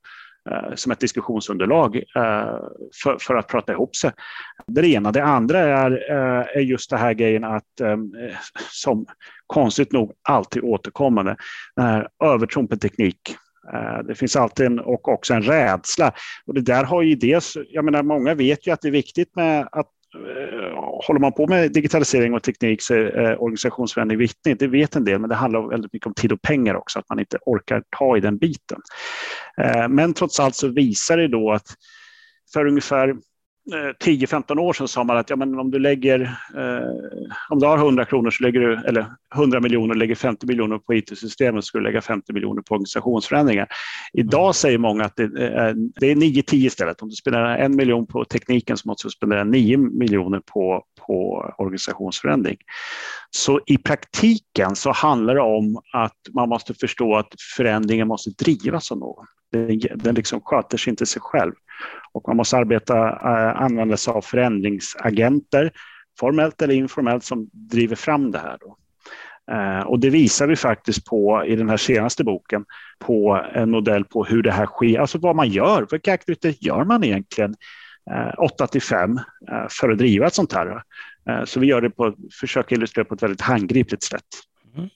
Eh, 0.50 0.74
som 0.74 0.92
ett 0.92 1.00
diskussionsunderlag 1.00 1.96
eh, 1.96 2.58
för, 3.02 3.18
för, 3.20 3.34
att 3.34 3.48
prata 3.48 3.72
ihop 3.72 3.96
sig. 3.96 4.10
Det 4.66 4.88
ena. 4.88 5.12
Det 5.12 5.24
andra 5.24 5.58
är, 5.58 5.90
eh, 6.10 6.56
är 6.56 6.60
just 6.60 6.90
det 6.90 6.96
här 6.96 7.14
grejen 7.14 7.44
att, 7.44 7.64
som 8.70 9.06
konstigt 9.46 9.92
nog 9.92 10.12
alltid 10.28 10.62
återkommande, 10.62 11.36
den 11.76 11.84
här 11.84 12.08
övertron 12.24 12.68
på 12.68 12.76
teknik. 12.76 13.36
Det 14.04 14.14
finns 14.14 14.36
alltid 14.36 14.66
en, 14.66 14.80
och 14.80 15.08
också 15.08 15.34
en 15.34 15.42
rädsla. 15.42 16.12
Och 16.46 16.54
det 16.54 16.60
där 16.60 16.84
har 16.84 17.02
ju 17.02 17.14
dels, 17.14 17.56
jag 17.68 17.84
menar 17.84 18.02
många 18.02 18.34
vet 18.34 18.66
ju 18.66 18.70
att 18.70 18.80
det 18.80 18.88
är 18.88 18.92
viktigt 18.92 19.36
med 19.36 19.68
att 19.72 19.90
Eh, 20.14 20.74
håller 21.06 21.20
man 21.20 21.32
på 21.32 21.46
med 21.46 21.72
digitalisering 21.72 22.34
och 22.34 22.42
teknik 22.42 22.82
så 22.82 22.94
är 22.94 23.30
eh, 23.30 23.42
organisationsförändring 23.42 24.18
viktigt. 24.18 24.58
Det 24.58 24.66
vet 24.66 24.96
en 24.96 25.04
del, 25.04 25.18
men 25.20 25.28
det 25.28 25.34
handlar 25.36 25.68
väldigt 25.68 25.92
mycket 25.92 26.06
om 26.06 26.14
tid 26.14 26.32
och 26.32 26.42
pengar 26.42 26.74
också, 26.74 26.98
att 26.98 27.08
man 27.08 27.18
inte 27.18 27.38
orkar 27.46 27.82
ta 27.98 28.16
i 28.16 28.20
den 28.20 28.38
biten. 28.38 28.80
Eh, 29.56 29.88
men 29.88 30.14
trots 30.14 30.40
allt 30.40 30.54
så 30.54 30.68
visar 30.68 31.16
det 31.16 31.28
då 31.28 31.52
att 31.52 31.66
för 32.52 32.66
ungefär 32.66 33.14
10-15 34.04 34.58
år 34.58 34.72
sedan 34.72 34.88
sa 34.88 35.04
man 35.04 35.16
att 35.16 35.30
ja, 35.30 35.36
men 35.36 35.58
om 35.58 35.70
du 35.70 35.78
lägger, 35.78 36.20
eh, 36.56 37.32
om 37.48 37.58
du 37.58 37.66
har 37.66 37.78
100 37.78 38.04
kronor 38.04 38.30
så 38.30 38.42
lägger 38.42 38.60
du, 38.60 38.76
eller 38.76 39.06
100 39.34 39.60
miljoner 39.60 39.90
och 39.90 39.96
lägger 39.96 40.14
50 40.14 40.46
miljoner 40.46 40.78
på 40.78 40.94
IT-systemet 40.94 41.64
ska 41.64 41.78
du 41.78 41.84
lägga 41.84 42.00
50 42.00 42.32
miljoner 42.32 42.62
på 42.62 42.74
organisationsförändringar. 42.74 43.68
Idag 44.12 44.42
mm. 44.42 44.52
säger 44.52 44.78
många 44.78 45.04
att 45.04 45.16
det 45.16 45.22
är, 45.22 45.74
det 46.00 46.10
är 46.10 46.14
9-10 46.14 46.54
istället. 46.54 47.02
Om 47.02 47.08
du 47.08 47.14
spenderar 47.14 47.58
en 47.58 47.76
miljon 47.76 48.06
på 48.06 48.24
tekniken 48.24 48.76
så 48.76 48.88
måste 48.88 49.06
du 49.06 49.10
spendera 49.10 49.44
9 49.44 49.76
miljoner 49.76 50.40
på, 50.40 50.84
på 51.06 51.44
organisationsförändring. 51.58 52.56
Så 53.30 53.60
i 53.66 53.78
praktiken 53.78 54.76
så 54.76 54.92
handlar 54.92 55.34
det 55.34 55.40
om 55.40 55.80
att 55.92 56.18
man 56.34 56.48
måste 56.48 56.74
förstå 56.74 57.16
att 57.16 57.34
förändringen 57.56 58.08
måste 58.08 58.30
drivas 58.30 58.92
av 58.92 58.98
någon. 58.98 59.26
Den, 59.52 59.80
den 59.94 60.14
liksom 60.14 60.40
sköter 60.40 60.78
sig 60.78 60.90
inte 60.90 61.06
sig 61.06 61.22
själv. 61.22 61.52
Och 62.12 62.28
man 62.28 62.36
måste 62.36 62.56
arbeta, 62.56 63.08
äh, 63.08 63.62
använda 63.62 63.96
sig 63.96 64.12
av 64.12 64.22
förändringsagenter, 64.22 65.72
formellt 66.18 66.62
eller 66.62 66.74
informellt, 66.74 67.24
som 67.24 67.50
driver 67.52 67.96
fram 67.96 68.30
det 68.30 68.38
här. 68.38 68.58
Då. 68.60 68.76
Eh, 69.54 69.80
och 69.80 70.00
det 70.00 70.10
visar 70.10 70.46
vi 70.46 70.56
faktiskt 70.56 71.06
på 71.06 71.44
i 71.46 71.56
den 71.56 71.68
här 71.68 71.76
senaste 71.76 72.24
boken 72.24 72.64
på 72.98 73.44
en 73.52 73.70
modell 73.70 74.04
på 74.04 74.24
hur 74.24 74.42
det 74.42 74.52
här 74.52 74.66
sker, 74.66 75.00
alltså 75.00 75.18
vad 75.18 75.36
man 75.36 75.48
gör. 75.48 75.86
Vilka 75.90 76.12
aktiviteter 76.12 76.66
gör 76.66 76.84
man 76.84 77.04
egentligen 77.04 77.54
eh, 78.10 78.34
8 78.38 78.66
till 78.66 78.82
5 78.82 79.20
för 79.70 79.90
att 79.90 79.98
driva 79.98 80.26
ett 80.26 80.34
sånt 80.34 80.52
här? 80.52 80.82
så 81.44 81.60
vi 81.60 81.66
gör 81.66 81.80
det 81.80 81.90
på, 81.90 82.14
försöker 82.40 82.76
illustrera 82.76 83.04
på 83.04 83.14
ett 83.14 83.22
väldigt 83.22 83.40
handgripligt 83.40 84.02
sätt. 84.02 84.24
Mm. 84.76 84.88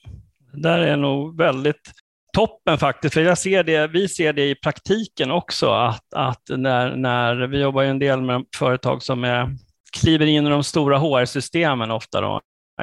Det 0.51 0.61
där 0.61 0.79
är 0.79 0.97
nog 0.97 1.37
väldigt 1.37 1.91
toppen 2.35 2.77
faktiskt, 2.77 3.13
för 3.13 3.21
jag 3.21 3.37
ser 3.37 3.63
det, 3.63 3.87
vi 3.87 4.07
ser 4.07 4.33
det 4.33 4.49
i 4.49 4.55
praktiken 4.55 5.31
också, 5.31 5.69
att, 5.69 6.13
att 6.15 6.41
när, 6.49 6.95
när 6.95 7.47
vi 7.47 7.61
jobbar 7.61 7.81
ju 7.81 7.89
en 7.89 7.99
del 7.99 8.21
med 8.21 8.45
företag 8.57 9.03
som 9.03 9.23
är, 9.23 9.55
kliver 9.99 10.25
in 10.25 10.47
i 10.47 10.49
de 10.49 10.63
stora 10.63 10.97
HR-systemen 10.97 11.91
ofta, 11.91 12.21
då, 12.21 12.41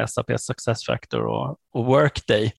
SAP 0.09 0.41
SuccessFactor 0.41 1.21
och, 1.21 1.57
och 1.73 1.85
Workday. 1.85 2.53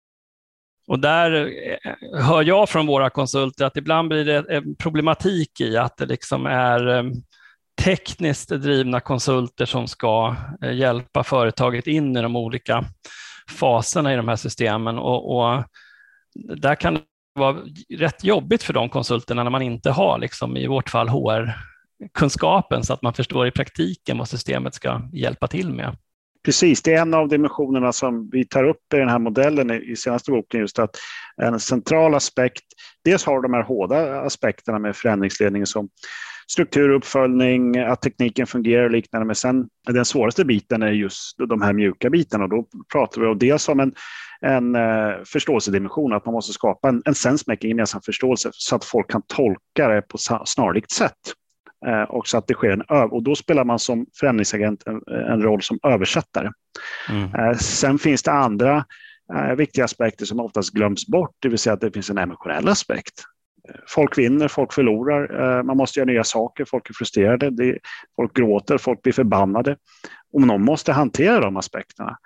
Och 0.88 1.00
där 1.00 1.32
eh, 1.32 2.22
hör 2.22 2.44
jag 2.44 2.70
från 2.70 2.88
våra 2.88 3.10
konsulter 3.10 3.66
att 3.66 3.78
ibland 3.78 4.10
blir 4.10 4.26
det 4.26 4.46
en 4.50 4.76
problematik 4.76 5.62
i 5.62 5.78
att 5.78 5.98
det 5.98 6.06
liksom 6.06 6.46
är 6.46 6.88
eh, 6.88 7.04
tekniskt 7.82 8.50
drivna 8.50 9.00
konsulter 9.00 9.66
som 9.66 9.88
ska 9.88 10.36
eh, 10.64 10.74
hjälpa 10.74 11.24
företaget 11.24 11.88
in 11.88 12.18
i 12.18 12.22
de 12.22 12.36
olika 12.36 12.86
faserna 13.60 14.14
i 14.14 14.16
de 14.16 14.28
här 14.28 14.36
systemen. 14.36 14.98
Och, 14.98 15.38
och 15.38 15.64
där 16.36 16.76
kan 16.76 16.94
det 16.94 17.02
vara 17.36 17.58
rätt 17.90 18.24
jobbigt 18.24 18.64
för 18.64 18.74
de 18.74 18.90
konsulterna 18.90 19.44
när 19.44 19.52
man 19.52 19.62
inte 19.62 19.92
har, 19.92 20.20
liksom, 20.20 20.58
i 20.58 20.68
vårt 20.68 20.90
fall, 20.90 21.10
HR-kunskapen 21.10 22.84
så 22.84 22.94
att 22.94 23.02
man 23.02 23.14
förstår 23.14 23.48
i 23.48 23.52
praktiken 23.52 24.18
vad 24.18 24.30
systemet 24.30 24.76
ska 24.76 25.02
hjälpa 25.14 25.48
till 25.48 25.74
med. 25.74 25.98
Precis, 26.46 26.82
det 26.82 26.94
är 26.94 27.02
en 27.02 27.14
av 27.14 27.28
dimensionerna 27.28 27.94
som 27.94 28.30
vi 28.32 28.46
tar 28.46 28.64
upp 28.64 28.94
i 28.94 28.98
den 28.98 29.10
här 29.10 29.20
modellen 29.20 29.72
i 29.72 29.96
senaste 29.96 30.32
boken, 30.32 30.60
just 30.60 30.80
att 30.80 30.96
en 31.42 31.60
central 31.60 32.16
aspekt, 32.16 32.64
dels 33.04 33.26
har 33.26 33.42
de 33.42 33.54
här 33.54 33.64
hårda 33.64 34.22
aspekterna 34.22 34.80
med 34.80 34.96
förändringsledningen 34.96 35.68
som 35.68 35.90
strukturuppföljning, 36.48 37.78
att 37.78 38.02
tekniken 38.02 38.48
fungerar 38.48 38.84
och 38.84 38.92
liknande, 38.92 39.26
men 39.26 39.36
sen 39.36 39.68
den 39.88 40.06
svåraste 40.06 40.46
biten 40.46 40.84
är 40.84 40.92
just 40.92 41.38
de 41.38 41.62
här 41.62 41.74
mjuka 41.74 42.10
bitarna 42.10 42.44
och 42.44 42.50
då 42.50 42.68
pratar 42.92 43.22
vi 43.22 43.28
om 43.28 43.38
dels 43.38 43.70
om 43.70 43.80
en 43.80 43.94
en 44.46 44.76
eh, 44.76 45.24
förståelsedimension, 45.26 46.14
att 46.14 46.26
man 46.26 46.34
måste 46.34 46.54
skapa 46.54 46.90
en, 46.90 47.02
en 47.06 47.16
sensemaking, 47.16 47.70
gemensam 47.70 48.02
förståelse, 48.02 48.50
så 48.54 48.76
att 48.76 48.86
folk 48.86 49.12
kan 49.12 49.22
tolka 49.28 49.88
det 49.88 50.02
på 50.02 50.18
snarlikt 50.46 50.92
sätt. 50.92 51.20
Eh, 51.88 52.02
och 52.02 52.28
så 52.28 52.38
att 52.38 52.48
det 52.48 52.54
sker 52.54 52.70
en 52.70 52.84
öv 52.90 53.10
och 53.10 53.24
då 53.24 53.36
spelar 53.36 53.64
man 53.64 53.80
som 53.80 54.06
förändringsagent 54.20 54.84
en, 54.88 55.02
en 55.32 55.42
roll 55.42 55.62
som 55.62 55.80
översättare. 55.84 56.52
Mm. 57.10 57.36
Eh, 57.36 57.58
sen 57.58 58.00
finns 58.00 58.24
det 58.24 58.32
andra 58.32 58.86
viktiga 59.58 59.86
aspekter 59.86 60.26
som 60.26 60.40
oftast 60.40 60.74
glöms 60.74 61.08
bort, 61.08 61.36
det 61.40 61.50
vill 61.50 61.58
säga 61.58 61.74
att 61.74 61.82
det 61.82 61.92
finns 61.92 62.10
en 62.10 62.18
emotionell 62.18 62.68
aspekt. 62.68 63.14
Folk 63.88 64.18
vinner, 64.18 64.48
folk 64.48 64.74
förlorar, 64.74 65.42
eh, 65.42 65.64
man 65.64 65.78
måste 65.78 66.00
göra 66.00 66.12
nya 66.12 66.24
saker, 66.24 66.66
folk 66.66 66.90
är 66.90 66.94
frustrerade, 66.94 67.78
folk 68.16 68.38
gråter, 68.38 68.78
folk 68.78 69.02
blir 69.02 69.14
förbannade. 69.14 69.78
Och 70.34 70.42
någon 70.42 70.66
måste 70.66 70.92
hantera 70.92 71.40
de 71.40 71.58
aspekterna. 71.58 72.18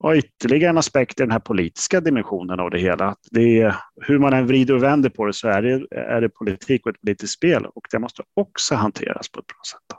Och 0.00 0.14
ytterligare 0.14 0.70
en 0.70 0.78
aspekt 0.78 1.20
är 1.20 1.24
den 1.24 1.30
här 1.30 1.38
politiska 1.38 2.00
dimensionen 2.00 2.60
av 2.60 2.70
det 2.70 2.78
hela. 2.78 3.16
Det 3.30 3.60
är, 3.60 3.76
hur 4.00 4.18
man 4.18 4.32
än 4.32 4.46
vrider 4.46 4.74
och 4.74 4.82
vänder 4.82 5.10
på 5.10 5.26
det 5.26 5.32
så 5.32 5.48
är 5.48 5.62
det, 5.62 5.96
är 5.96 6.20
det 6.20 6.28
politik 6.28 6.86
och 6.86 6.92
ett 6.92 7.00
politiskt 7.00 7.32
spel 7.34 7.66
och 7.66 7.86
det 7.90 7.98
måste 7.98 8.22
också 8.34 8.74
hanteras 8.74 9.28
på 9.28 9.40
ett 9.40 9.46
bra 9.46 9.60
sätt. 9.70 9.98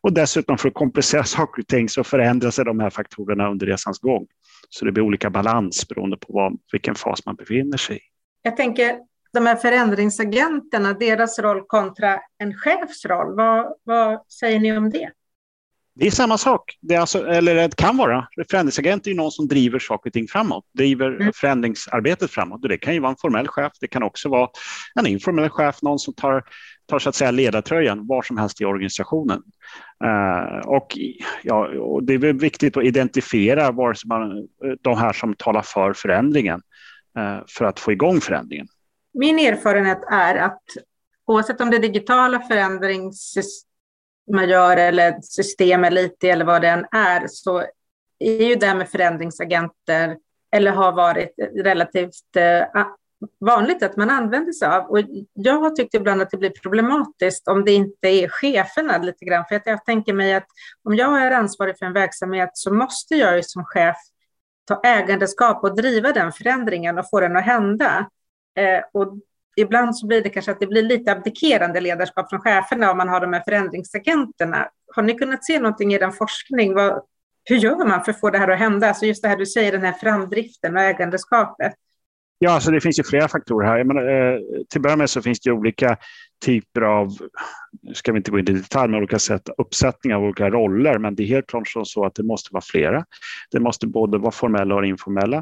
Och 0.00 0.12
dessutom 0.12 0.58
för 0.58 0.68
att 0.68 0.74
komplicera 0.74 1.24
saker 1.24 1.62
och 1.62 1.68
ting 1.68 1.88
så 1.88 2.04
förändrar 2.04 2.50
sig 2.50 2.64
de 2.64 2.80
här 2.80 2.90
faktorerna 2.90 3.50
under 3.50 3.66
resans 3.66 3.98
gång. 3.98 4.26
Så 4.68 4.84
det 4.84 4.92
blir 4.92 5.04
olika 5.04 5.30
balans 5.30 5.88
beroende 5.88 6.16
på 6.16 6.32
vad, 6.32 6.58
vilken 6.72 6.94
fas 6.94 7.26
man 7.26 7.36
befinner 7.36 7.76
sig 7.76 7.96
i. 7.96 8.00
Jag 8.42 8.56
tänker 8.56 8.98
de 9.32 9.46
här 9.46 9.56
förändringsagenterna, 9.56 10.92
deras 10.92 11.38
roll 11.38 11.62
kontra 11.66 12.20
en 12.38 12.54
chefs 12.54 13.04
roll. 13.04 13.36
Vad, 13.36 13.74
vad 13.84 14.20
säger 14.28 14.60
ni 14.60 14.76
om 14.76 14.90
det? 14.90 15.10
Det 15.94 16.06
är 16.06 16.10
samma 16.10 16.38
sak, 16.38 16.78
det 16.80 16.94
är 16.94 17.00
alltså, 17.00 17.26
eller 17.26 17.54
det 17.54 17.76
kan 17.76 17.96
vara. 17.96 18.28
Förändringsagent 18.50 19.06
är 19.06 19.14
någon 19.14 19.30
som 19.30 19.48
driver 19.48 19.78
saker 19.78 20.10
och 20.10 20.14
ting 20.14 20.28
framåt, 20.28 20.64
driver 20.74 21.20
mm. 21.20 21.32
förändringsarbetet 21.32 22.30
framåt. 22.30 22.62
Det 22.62 22.78
kan 22.78 22.94
ju 22.94 23.00
vara 23.00 23.10
en 23.10 23.16
formell 23.16 23.48
chef, 23.48 23.72
det 23.80 23.86
kan 23.86 24.02
också 24.02 24.28
vara 24.28 24.48
en 24.94 25.06
informell 25.06 25.48
chef, 25.48 25.82
någon 25.82 25.98
som 25.98 26.14
tar, 26.14 26.44
tar 26.86 26.98
så 26.98 27.08
att 27.08 27.14
säga 27.14 27.30
ledartröjan 27.30 28.06
var 28.06 28.22
som 28.22 28.36
helst 28.36 28.60
i 28.60 28.64
organisationen. 28.64 29.42
Uh, 30.04 30.68
och, 30.68 30.98
ja, 31.42 31.68
och 31.68 32.04
det 32.04 32.14
är 32.14 32.32
viktigt 32.32 32.76
att 32.76 32.84
identifiera 32.84 33.70
var 33.70 33.96
man, 34.06 34.48
de 34.80 34.98
här 34.98 35.12
som 35.12 35.34
talar 35.34 35.62
för 35.62 35.92
förändringen 35.92 36.60
uh, 37.18 37.40
för 37.48 37.64
att 37.64 37.80
få 37.80 37.92
igång 37.92 38.20
förändringen. 38.20 38.66
Min 39.12 39.38
erfarenhet 39.38 40.04
är 40.10 40.34
att 40.34 40.62
oavsett 41.26 41.60
om 41.60 41.70
det 41.70 41.76
är 41.76 41.80
digitala 41.80 42.40
förändringssystem 42.40 43.70
man 44.32 44.48
gör 44.48 44.76
eller 44.76 45.20
system 45.22 45.84
eller 45.84 46.04
IT 46.04 46.24
eller 46.24 46.44
vad 46.44 46.62
det 46.62 46.68
än 46.68 46.86
är 46.92 47.26
så 47.28 47.64
är 48.18 48.44
ju 48.48 48.54
det 48.54 48.74
med 48.74 48.88
förändringsagenter 48.88 50.16
eller 50.52 50.70
har 50.70 50.92
varit 50.92 51.34
relativt 51.64 52.36
eh, 52.36 52.84
vanligt 53.40 53.82
att 53.82 53.96
man 53.96 54.10
använder 54.10 54.52
sig 54.52 54.68
av. 54.68 54.84
Och 54.90 54.98
jag 55.32 55.60
har 55.60 55.70
tyckt 55.70 55.94
ibland 55.94 56.22
att 56.22 56.30
det 56.30 56.36
blir 56.36 56.50
problematiskt 56.50 57.48
om 57.48 57.64
det 57.64 57.72
inte 57.72 58.08
är 58.08 58.28
cheferna 58.28 58.98
lite 58.98 59.24
grann. 59.24 59.44
För 59.48 59.56
att 59.56 59.66
jag 59.66 59.84
tänker 59.84 60.12
mig 60.12 60.34
att 60.34 60.46
om 60.84 60.94
jag 60.94 61.22
är 61.22 61.30
ansvarig 61.30 61.78
för 61.78 61.86
en 61.86 61.92
verksamhet 61.92 62.50
så 62.52 62.74
måste 62.74 63.14
jag 63.14 63.36
ju 63.36 63.42
som 63.42 63.64
chef 63.64 63.96
ta 64.64 64.80
ägandeskap 64.84 65.64
och 65.64 65.76
driva 65.76 66.12
den 66.12 66.32
förändringen 66.32 66.98
och 66.98 67.10
få 67.10 67.20
den 67.20 67.36
att 67.36 67.44
hända. 67.44 68.06
Eh, 68.58 68.82
och 68.92 69.18
ibland 69.56 69.96
så 69.96 70.06
blir 70.06 70.22
det 70.22 70.28
kanske 70.28 70.52
att 70.52 70.60
det 70.60 70.66
blir 70.66 70.82
lite 70.82 71.12
abdikerande 71.12 71.80
ledarskap 71.80 72.30
från 72.30 72.40
cheferna 72.40 72.90
om 72.90 72.96
man 72.96 73.08
har 73.08 73.20
de 73.20 73.32
här 73.32 73.42
förändringsagenterna. 73.44 74.68
Har 74.94 75.02
ni 75.02 75.14
kunnat 75.14 75.44
se 75.44 75.58
någonting 75.58 75.94
i 75.94 75.98
den 75.98 76.12
forskning? 76.12 76.74
Vad, 76.74 77.02
hur 77.44 77.56
gör 77.56 77.86
man 77.86 78.04
för 78.04 78.12
att 78.12 78.20
få 78.20 78.30
det 78.30 78.38
här 78.38 78.48
att 78.48 78.58
hända? 78.58 78.88
Alltså 78.88 79.06
just 79.06 79.22
det 79.22 79.28
här 79.28 79.36
du 79.36 79.46
säger, 79.46 79.72
den 79.72 79.84
här 79.84 79.92
framdriften 79.92 80.76
och 80.76 80.82
ägandeskapet. 80.82 81.72
Ja, 82.42 82.50
alltså 82.50 82.70
det 82.70 82.80
finns 82.80 82.98
ju 82.98 83.02
flera 83.02 83.28
faktorer 83.28 83.68
här. 83.68 83.84
Menar, 83.84 84.02
eh, 84.02 84.38
till 84.68 84.78
att 84.78 84.82
börja 84.82 84.96
med 84.96 85.10
så 85.10 85.22
finns 85.22 85.40
det 85.40 85.52
olika 85.52 85.96
typer 86.44 86.80
av, 86.80 87.08
nu 87.82 87.94
ska 87.94 88.12
vi 88.12 88.18
inte 88.18 88.30
gå 88.30 88.38
in 88.38 88.48
i 88.48 88.52
detalj, 88.52 88.90
men 88.90 88.98
olika 88.98 89.18
sätt, 89.18 89.48
uppsättningar 89.58 90.16
av 90.16 90.22
olika 90.22 90.50
roller, 90.50 90.98
men 90.98 91.14
det 91.14 91.22
är 91.22 91.26
helt 91.26 91.46
klart 91.46 91.68
så 91.84 92.04
att 92.04 92.14
det 92.14 92.22
måste 92.22 92.48
vara 92.52 92.62
flera. 92.70 93.04
Det 93.50 93.60
måste 93.60 93.86
både 93.86 94.18
vara 94.18 94.30
formella 94.30 94.74
och 94.74 94.86
informella 94.86 95.36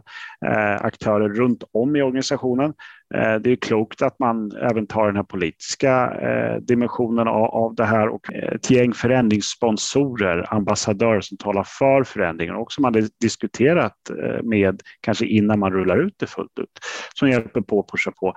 eh, 0.47 0.85
aktörer 0.85 1.29
runt 1.29 1.65
om 1.73 1.97
i 1.97 2.03
organisationen. 2.03 2.75
Eh, 3.15 3.35
det 3.35 3.53
är 3.53 3.57
klokt 3.57 4.03
att 4.03 4.19
man 4.19 4.53
även 4.53 4.87
tar 4.87 5.07
den 5.07 5.17
här 5.17 5.23
politiska 5.23 6.11
eh, 6.11 6.57
dimensionen 6.57 7.29
av, 7.29 7.75
det 7.75 7.85
här 7.85 8.09
och 8.09 8.33
eh, 8.33 8.53
ett 8.53 8.71
gäng 8.71 8.93
förändringssponsorer, 8.93 10.55
ambassadörer 10.55 11.21
som 11.21 11.37
talar 11.37 11.65
för 11.65 12.05
förändringen 12.05 12.55
och 12.55 12.73
som 12.73 12.83
man 12.83 12.95
hade 12.95 13.09
diskuterat 13.21 13.97
med 14.43 14.83
kanske 15.01 15.27
innan 15.27 15.59
man 15.59 15.73
rullar 15.73 15.99
ut 15.99 16.15
det 16.17 16.27
fullt 16.27 16.59
ut, 16.59 16.81
som 17.15 17.29
hjälper 17.29 17.61
på 17.61 17.81
att 17.81 17.91
pusha 17.91 18.11
på. 18.11 18.35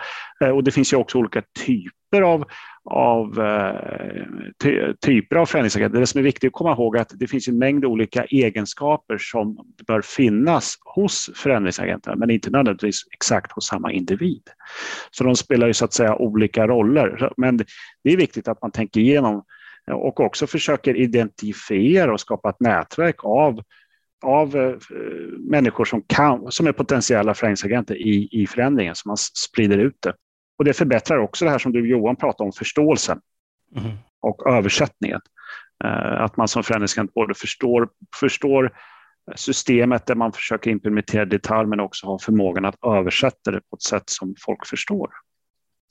Och 0.53 0.63
det 0.63 0.71
finns 0.71 0.93
ju 0.93 0.97
också 0.97 1.17
olika 1.17 1.43
typer 1.65 2.21
av, 2.21 2.45
av 2.85 3.39
eh, 3.39 4.25
ty, 4.63 4.93
typer 5.05 5.35
av 5.35 5.45
förändringsagenter. 5.45 5.99
Det 5.99 6.07
som 6.07 6.19
är 6.19 6.23
viktigt 6.23 6.47
att 6.47 6.53
komma 6.53 6.71
ihåg 6.71 6.95
är 6.95 7.01
att 7.01 7.13
det 7.15 7.27
finns 7.27 7.47
en 7.47 7.57
mängd 7.57 7.85
olika 7.85 8.25
egenskaper 8.25 9.17
som 9.17 9.57
bör 9.87 10.01
finnas 10.01 10.75
hos 10.95 11.29
förändringsagenterna, 11.35 12.15
men 12.15 12.29
inte 12.29 12.49
nödvändigtvis 12.49 13.01
exakt 13.11 13.51
hos 13.51 13.67
samma 13.67 13.91
individ. 13.91 14.43
Så 15.11 15.23
de 15.23 15.35
spelar 15.35 15.67
ju 15.67 15.73
så 15.73 15.85
att 15.85 15.93
säga 15.93 16.15
olika 16.15 16.67
roller. 16.67 17.31
Men 17.37 17.57
det 18.03 18.13
är 18.13 18.17
viktigt 18.17 18.47
att 18.47 18.61
man 18.61 18.71
tänker 18.71 19.01
igenom 19.01 19.43
eh, 19.87 19.95
och 19.95 20.19
också 20.19 20.47
försöker 20.47 20.97
identifiera 20.97 22.13
och 22.13 22.19
skapa 22.19 22.49
ett 22.49 22.59
nätverk 22.59 23.25
av 23.25 23.61
av 24.23 24.55
eh, 24.55 24.75
människor 25.39 25.85
som, 25.85 26.03
kan, 26.07 26.51
som 26.51 26.67
är 26.67 26.71
potentiella 26.71 27.33
förändringsagenter 27.33 27.95
i, 27.95 28.29
i 28.31 28.47
förändringen, 28.47 28.95
så 28.95 29.07
man 29.07 29.17
sprider 29.17 29.77
ut 29.77 29.97
det. 29.99 30.13
Och 30.61 30.65
det 30.65 30.73
förbättrar 30.73 31.17
också 31.17 31.45
det 31.45 31.51
här 31.51 31.57
som 31.57 31.71
du 31.71 31.89
Johan 31.89 32.15
pratade 32.15 32.47
om, 32.47 32.51
förståelsen 32.51 33.19
mm. 33.77 33.91
och 34.21 34.49
översättningen. 34.49 35.19
Att 36.17 36.37
man 36.37 36.47
som 36.47 36.63
förändringskant 36.63 37.13
både 37.13 37.33
förstår, 37.33 37.89
förstår 38.19 38.73
systemet 39.35 40.05
där 40.05 40.15
man 40.15 40.31
försöker 40.33 40.71
implementera 40.71 41.25
detalj 41.25 41.67
men 41.67 41.79
också 41.79 42.07
har 42.07 42.19
förmågan 42.19 42.65
att 42.65 42.75
översätta 42.85 43.51
det 43.51 43.59
på 43.69 43.75
ett 43.75 43.81
sätt 43.81 44.03
som 44.05 44.35
folk 44.45 44.67
förstår. 44.67 45.09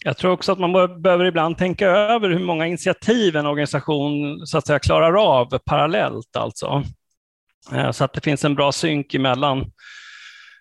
Jag 0.05 0.17
tror 0.17 0.33
också 0.33 0.53
att 0.53 0.59
man 0.59 1.03
behöver 1.03 1.25
ibland 1.25 1.59
tänka 1.59 1.87
över 1.89 2.29
hur 2.29 2.45
många 2.45 2.67
initiativ 2.67 3.37
en 3.37 3.47
organisation 3.47 4.47
så 4.47 4.59
att 4.59 4.67
säga, 4.67 4.79
klarar 4.79 5.39
av 5.39 5.59
parallellt. 5.59 6.37
Alltså. 6.37 6.85
Eh, 7.73 7.91
så 7.91 8.05
att 8.05 8.13
det 8.13 8.21
finns 8.21 8.45
en 8.45 8.55
bra 8.55 8.73
synk 8.73 9.15
emellan 9.15 9.73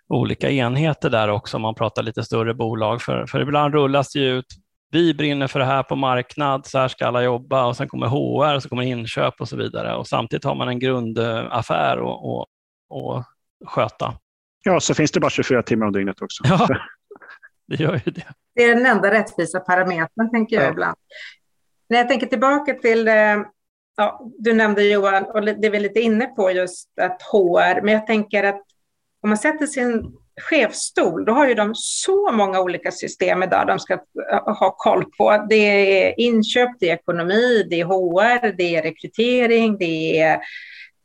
olika 0.09 0.49
enheter 0.49 1.09
där 1.09 1.27
också 1.27 1.57
om 1.57 1.61
man 1.61 1.75
pratar 1.75 2.03
lite 2.03 2.23
större 2.23 2.53
bolag. 2.53 3.01
För, 3.01 3.25
för 3.25 3.41
ibland 3.41 3.73
rullas 3.73 4.11
det 4.11 4.19
ut, 4.19 4.45
vi 4.91 5.13
brinner 5.13 5.47
för 5.47 5.59
det 5.59 5.65
här 5.65 5.83
på 5.83 5.95
marknad, 5.95 6.65
så 6.65 6.79
här 6.79 6.87
ska 6.87 7.07
alla 7.07 7.23
jobba 7.23 7.65
och 7.65 7.77
sen 7.77 7.87
kommer 7.87 8.07
HR 8.07 8.55
och 8.55 8.63
så 8.63 8.69
kommer 8.69 8.83
inköp 8.83 9.41
och 9.41 9.49
så 9.49 9.57
vidare. 9.57 9.95
Och 9.95 10.07
samtidigt 10.07 10.45
har 10.45 10.55
man 10.55 10.67
en 10.67 10.79
grundaffär 10.79 11.97
att 11.97 13.25
sköta. 13.65 14.13
Ja, 14.63 14.79
så 14.79 14.93
finns 14.93 15.11
det 15.11 15.19
bara 15.19 15.29
24 15.29 15.63
timmar 15.63 15.85
om 15.85 15.93
dygnet 15.93 16.21
också. 16.21 16.43
Ja, 16.47 16.67
det 17.67 17.79
gör 17.79 18.01
ju 18.05 18.11
det. 18.11 18.27
Det 18.55 18.63
är 18.63 18.75
den 18.75 18.85
enda 18.85 19.11
rättvisa 19.11 19.59
parametern, 19.59 20.31
tänker 20.31 20.55
jag 20.55 20.65
ja. 20.65 20.71
ibland. 20.71 20.97
När 21.89 21.97
jag 21.97 22.07
tänker 22.07 22.27
tillbaka 22.27 22.73
till, 22.73 23.07
eh, 23.07 23.13
ja, 23.97 24.31
du 24.39 24.53
nämnde 24.53 24.83
Johan, 24.83 25.23
och 25.23 25.41
det 25.45 25.67
är 25.67 25.71
vi 25.71 25.79
lite 25.79 25.99
inne 25.99 26.25
på 26.25 26.51
just 26.51 26.99
att 27.01 27.21
HR, 27.21 27.81
men 27.81 27.93
jag 27.93 28.07
tänker 28.07 28.43
att 28.43 28.63
om 29.23 29.29
man 29.29 29.37
sätter 29.37 29.65
sin 29.65 30.17
chefsstol, 30.41 31.25
då 31.25 31.33
har 31.33 31.47
ju 31.47 31.53
de 31.53 31.71
så 31.75 32.31
många 32.31 32.59
olika 32.59 32.91
system 32.91 33.43
idag 33.43 33.67
de 33.67 33.79
ska 33.79 33.93
eh, 33.93 34.57
ha 34.59 34.75
koll 34.77 35.05
på. 35.17 35.45
Det 35.49 35.55
är 35.55 36.19
inköp, 36.19 36.69
det 36.79 36.89
är 36.89 36.93
ekonomi, 36.93 37.67
det 37.69 37.79
är 37.79 37.85
HR, 37.85 38.51
det 38.57 38.75
är 38.75 38.81
rekrytering, 38.81 39.77
det 39.77 40.19
är 40.19 40.33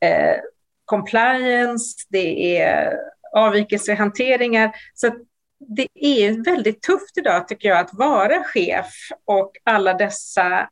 eh, 0.01 0.37
compliance, 0.85 2.07
det 2.09 2.59
är 2.59 2.97
avvikelsehanteringar. 3.33 4.73
Så 4.95 5.11
det 5.59 5.89
är 5.95 6.45
väldigt 6.45 6.83
tufft 6.83 7.19
idag 7.19 7.49
tycker 7.49 7.69
jag 7.69 7.79
att 7.79 7.95
vara 7.95 8.45
chef 8.45 8.95
och 9.25 9.53
alla 9.65 9.95
dessa 9.95 10.69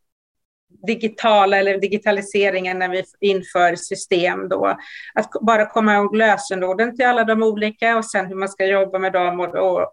digitala 0.87 1.59
eller 1.59 1.79
digitaliseringen 1.79 2.79
när 2.79 2.89
vi 2.89 3.05
inför 3.21 3.77
system 3.77 4.49
då. 4.49 4.79
Att 5.15 5.31
bara 5.41 5.67
komma 5.67 5.95
ihåg 5.95 6.17
lösenorden 6.17 6.97
till 6.97 7.07
alla 7.07 7.25
de 7.25 7.43
olika 7.43 7.97
och 7.97 8.05
sen 8.05 8.27
hur 8.27 8.35
man 8.35 8.49
ska 8.49 8.67
jobba 8.67 8.99
med 8.99 9.13
dem 9.13 9.41
och, 9.41 9.55
och 9.55 9.93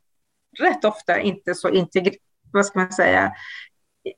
rätt 0.60 0.86
ofta 0.86 1.20
inte 1.20 1.56
så 1.56 1.70
integr 1.70 2.12
vad 2.52 2.66
ska 2.66 2.80
man 2.80 2.92
säga, 2.92 3.32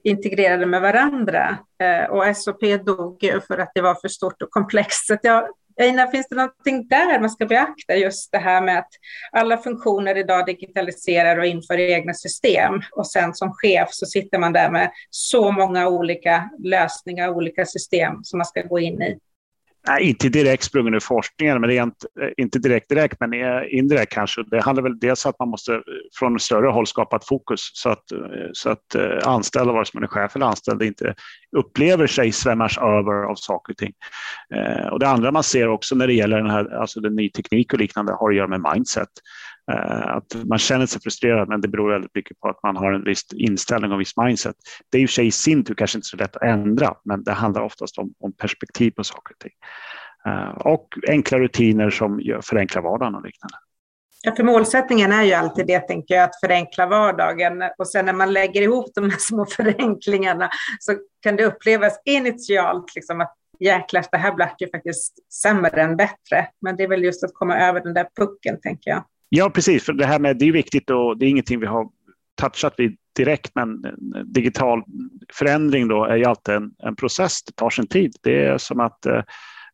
integrerade 0.03 0.65
med 0.65 0.81
varandra. 0.81 1.57
Eh, 1.83 2.09
och 2.09 2.37
SOP 2.37 2.61
dog 2.85 3.31
för 3.47 3.57
att 3.57 3.71
det 3.75 3.81
var 3.81 3.95
för 3.95 4.07
stort 4.07 4.41
och 4.41 4.49
komplext. 4.49 5.07
Så 5.07 5.17
jag 5.21 5.47
Einar, 5.77 6.07
finns 6.07 6.27
det 6.29 6.35
någonting 6.35 6.87
där 6.87 7.19
man 7.19 7.29
ska 7.29 7.45
beakta? 7.45 7.95
Just 7.95 8.31
det 8.31 8.37
här 8.37 8.61
med 8.61 8.79
att 8.79 8.89
alla 9.31 9.57
funktioner 9.57 10.17
idag 10.17 10.45
digitaliserar 10.45 11.37
och 11.37 11.45
inför 11.45 11.77
egna 11.79 12.13
system 12.13 12.81
och 12.91 13.07
sen 13.07 13.33
som 13.33 13.53
chef 13.53 13.89
så 13.91 14.05
sitter 14.05 14.37
man 14.39 14.53
där 14.53 14.71
med 14.71 14.91
så 15.09 15.51
många 15.51 15.87
olika 15.87 16.49
lösningar, 16.59 17.29
olika 17.29 17.65
system 17.65 18.23
som 18.23 18.37
man 18.37 18.45
ska 18.45 18.61
gå 18.61 18.79
in 18.79 19.01
i. 19.01 19.19
Nej, 19.87 20.09
inte 20.09 20.29
direkt 20.29 20.63
sprungen 20.63 20.93
ur 20.93 20.99
forskningen, 20.99 21.61
men 21.61 21.69
rent, 21.69 22.05
eh, 22.21 22.29
inte 22.37 22.59
direkt 22.59 22.89
direkt, 22.89 23.19
men 23.19 23.33
eh, 23.33 23.61
indirekt 23.69 24.13
kanske. 24.13 24.43
Det 24.43 24.61
handlar 24.61 24.83
väl 24.83 24.99
dels 24.99 25.25
om 25.25 25.29
att 25.29 25.39
man 25.39 25.49
måste 25.49 25.73
eh, 25.73 25.79
från 26.19 26.39
större 26.39 26.67
håll 26.67 26.87
skapa 26.87 27.15
ett 27.15 27.27
fokus 27.27 27.71
så 27.73 27.89
att, 27.89 28.03
så 28.53 28.69
att 28.69 28.95
anställda, 29.23 29.73
vare 29.73 29.85
sig 29.85 29.91
man 29.93 30.03
är 30.03 30.07
chef 30.07 30.35
eller 30.35 30.45
anställd, 30.45 30.83
inte 30.83 31.15
upplever 31.57 32.07
sig 32.07 32.31
svämmas 32.31 32.77
över 32.77 33.23
av 33.23 33.35
saker 33.35 33.73
och 33.73 33.77
ting. 33.77 33.93
Och 34.91 34.99
det 34.99 35.07
andra 35.07 35.31
man 35.31 35.43
ser 35.43 35.67
också 35.67 35.95
när 35.95 36.07
det 36.07 36.13
gäller 36.13 36.37
den 36.37 36.49
här, 36.49 36.75
alltså 36.81 36.99
den 36.99 37.15
ny 37.15 37.29
teknik 37.29 37.73
och 37.73 37.79
liknande 37.79 38.13
har 38.13 38.29
att 38.29 38.35
göra 38.35 38.47
med 38.47 38.73
mindset. 38.73 39.09
Eh, 39.71 40.15
att 40.15 40.35
man 40.45 40.59
känner 40.59 40.85
sig 40.85 41.01
frustrerad, 41.01 41.49
men 41.49 41.61
det 41.61 41.67
beror 41.67 41.91
väldigt 41.91 42.15
mycket 42.15 42.39
på 42.39 42.49
att 42.49 42.63
man 42.63 42.77
har 42.77 42.91
en 42.91 43.03
viss 43.03 43.25
inställning 43.33 43.91
och 43.91 44.01
viss 44.01 44.17
mindset. 44.17 44.55
Det 44.89 44.97
är 44.97 45.01
i 45.01 45.05
och 45.05 45.09
för 45.09 45.13
sig 45.13 45.27
i 45.27 45.31
sin 45.31 45.63
tur 45.63 45.73
kanske 45.73 45.97
inte 45.97 46.07
så 46.07 46.17
lätt 46.17 46.35
att 46.35 46.41
ändra, 46.41 46.95
men 47.03 47.23
det 47.23 47.31
handlar 47.31 47.61
oftast 47.61 47.97
om, 47.97 48.13
om 48.19 48.33
perspektiv 48.33 48.91
på 48.91 49.03
saker 49.03 49.33
och 49.33 49.39
ting. 49.39 49.53
Eh, 50.25 50.49
och 50.49 50.87
enkla 51.07 51.39
rutiner 51.39 51.89
som 51.89 52.21
förenklar 52.43 52.81
vardagen 52.81 53.15
och 53.15 53.25
liknande. 53.25 53.55
Ja, 54.23 54.35
för 54.35 54.43
målsättningen 54.43 55.11
är 55.11 55.23
ju 55.23 55.33
alltid 55.33 55.67
det, 55.67 55.79
tänker 55.79 56.15
jag, 56.15 56.23
att 56.23 56.39
förenkla 56.39 56.85
vardagen. 56.85 57.63
Och 57.77 57.87
sen 57.87 58.05
när 58.05 58.13
man 58.13 58.33
lägger 58.33 58.61
ihop 58.61 58.91
de 58.95 59.09
här 59.09 59.17
små 59.19 59.45
förenklingarna 59.45 60.49
så 60.79 60.95
kan 61.21 61.35
det 61.35 61.45
upplevas 61.45 62.01
initialt 62.05 62.95
liksom 62.95 63.21
att 63.21 63.35
jäklar, 63.59 64.05
det 64.11 64.17
här 64.17 64.33
blev 64.33 64.47
ju 64.59 64.69
faktiskt 64.69 65.33
sämre 65.33 65.81
än 65.81 65.97
bättre. 65.97 66.47
Men 66.61 66.75
det 66.75 66.83
är 66.83 66.87
väl 66.87 67.03
just 67.03 67.23
att 67.23 67.33
komma 67.33 67.57
över 67.57 67.81
den 67.81 67.93
där 67.93 68.07
pucken, 68.15 68.59
tänker 68.61 68.91
jag. 68.91 69.03
Ja, 69.33 69.49
precis. 69.49 69.83
För 69.83 69.93
det 69.93 70.05
här 70.05 70.19
med 70.19 70.37
det 70.37 70.45
är 70.45 70.51
viktigt 70.51 70.89
och 70.89 71.17
det 71.17 71.25
är 71.25 71.29
ingenting 71.29 71.59
vi 71.59 71.65
har 71.65 71.89
touchat 72.41 72.73
vid 72.77 72.97
direkt, 73.15 73.51
men 73.55 73.85
eh, 73.85 74.21
digital 74.25 74.83
förändring 75.33 75.87
då 75.87 76.05
är 76.05 76.15
ju 76.15 76.25
alltid 76.25 76.55
en, 76.55 76.71
en 76.83 76.95
process. 76.95 77.43
Det 77.43 77.55
tar 77.55 77.69
sin 77.69 77.87
tid. 77.87 78.15
Det 78.21 78.45
är 78.45 78.57
som 78.57 78.79
att 78.79 79.05
eh, 79.05 79.21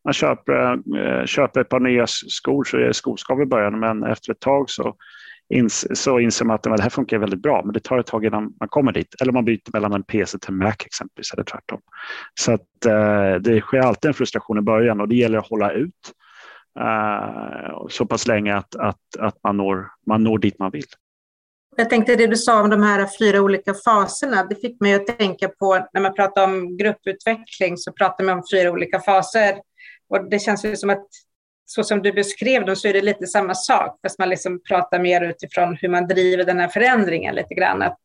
man 0.04 0.14
köper, 0.14 0.72
eh, 0.98 1.26
köper 1.26 1.60
ett 1.60 1.68
par 1.68 1.80
nya 1.80 2.06
skor 2.06 2.64
så 2.64 2.76
är 2.76 2.80
det 2.80 2.94
skoskav 2.94 3.42
i 3.42 3.46
början, 3.46 3.80
men 3.80 4.04
efter 4.04 4.32
ett 4.32 4.40
tag 4.40 4.70
så, 4.70 4.94
ins, 5.54 6.02
så 6.02 6.18
inser 6.18 6.44
man 6.44 6.54
att 6.54 6.62
det 6.62 6.82
här 6.82 6.90
funkar 6.90 7.18
väldigt 7.18 7.42
bra, 7.42 7.62
men 7.64 7.72
det 7.72 7.80
tar 7.80 7.98
ett 7.98 8.06
tag 8.06 8.24
innan 8.24 8.52
man 8.60 8.68
kommer 8.68 8.92
dit. 8.92 9.14
Eller 9.20 9.32
man 9.32 9.44
byter 9.44 9.72
mellan 9.72 9.92
en 9.92 10.02
PC 10.02 10.38
till 10.38 10.50
en 10.50 10.56
Mac 10.56 10.76
exempelvis, 10.84 11.32
eller 11.32 11.44
tvärtom. 11.44 11.80
Så 12.40 12.52
att, 12.52 12.86
eh, 12.86 13.34
det 13.34 13.60
sker 13.60 13.78
alltid 13.78 14.08
en 14.08 14.14
frustration 14.14 14.58
i 14.58 14.62
början 14.62 15.00
och 15.00 15.08
det 15.08 15.16
gäller 15.16 15.38
att 15.38 15.48
hålla 15.48 15.72
ut 15.72 16.12
eh, 16.80 17.86
så 17.88 18.06
pass 18.06 18.26
länge 18.26 18.54
att, 18.56 18.76
att, 18.76 19.16
att 19.18 19.36
man, 19.42 19.56
når, 19.56 19.90
man 20.06 20.22
når 20.22 20.38
dit 20.38 20.58
man 20.58 20.70
vill. 20.70 20.86
Jag 21.76 21.90
tänkte 21.90 22.16
det 22.16 22.26
du 22.26 22.36
sa 22.36 22.60
om 22.62 22.70
de 22.70 22.82
här 22.82 23.08
fyra 23.18 23.40
olika 23.40 23.74
faserna, 23.74 24.44
det 24.44 24.54
fick 24.54 24.80
mig 24.80 24.94
att 24.94 25.06
tänka 25.06 25.48
på 25.48 25.88
när 25.92 26.00
man 26.00 26.14
pratar 26.14 26.44
om 26.44 26.76
grupputveckling 26.76 27.76
så 27.76 27.92
pratar 27.92 28.24
man 28.24 28.38
om 28.38 28.44
fyra 28.52 28.70
olika 28.70 29.00
faser. 29.00 29.60
Och 30.08 30.30
det 30.30 30.38
känns 30.38 30.64
ju 30.64 30.76
som 30.76 30.90
att 30.90 31.06
så 31.64 31.84
som 31.84 32.02
du 32.02 32.12
beskrev 32.12 32.64
dem 32.64 32.76
så 32.76 32.88
är 32.88 32.92
det 32.92 33.00
lite 33.00 33.26
samma 33.26 33.54
sak, 33.54 33.98
fast 34.02 34.18
man 34.18 34.28
liksom 34.28 34.60
pratar 34.68 34.98
mer 34.98 35.20
utifrån 35.20 35.76
hur 35.80 35.88
man 35.88 36.06
driver 36.06 36.44
den 36.44 36.60
här 36.60 36.68
förändringen 36.68 37.34
lite 37.34 37.54
grann. 37.54 37.82
Att 37.82 38.00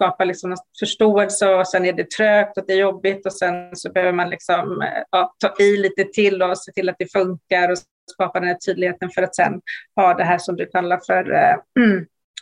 skapa 0.00 0.24
liksom 0.24 0.56
förståelse 0.78 1.54
och 1.54 1.68
sen 1.68 1.84
är 1.84 1.92
det 1.92 2.10
trögt 2.10 2.58
och 2.58 2.64
det 2.66 2.72
är 2.72 2.78
jobbigt 2.78 3.26
och 3.26 3.32
sen 3.32 3.76
så 3.76 3.92
behöver 3.92 4.12
man 4.12 4.30
liksom, 4.30 4.84
ja, 5.10 5.34
ta 5.38 5.62
i 5.62 5.76
lite 5.76 6.04
till 6.04 6.42
och 6.42 6.58
se 6.58 6.72
till 6.72 6.88
att 6.88 6.96
det 6.98 7.12
funkar 7.12 7.70
och 7.70 7.78
skapa 8.12 8.40
den 8.40 8.48
här 8.48 8.56
tydligheten 8.66 9.10
för 9.10 9.22
att 9.22 9.34
sen 9.34 9.60
ha 9.96 10.14
det 10.14 10.24
här 10.24 10.38
som 10.38 10.56
du 10.56 10.66
kallar 10.66 11.00
för 11.06 11.32
äh, 11.32 11.56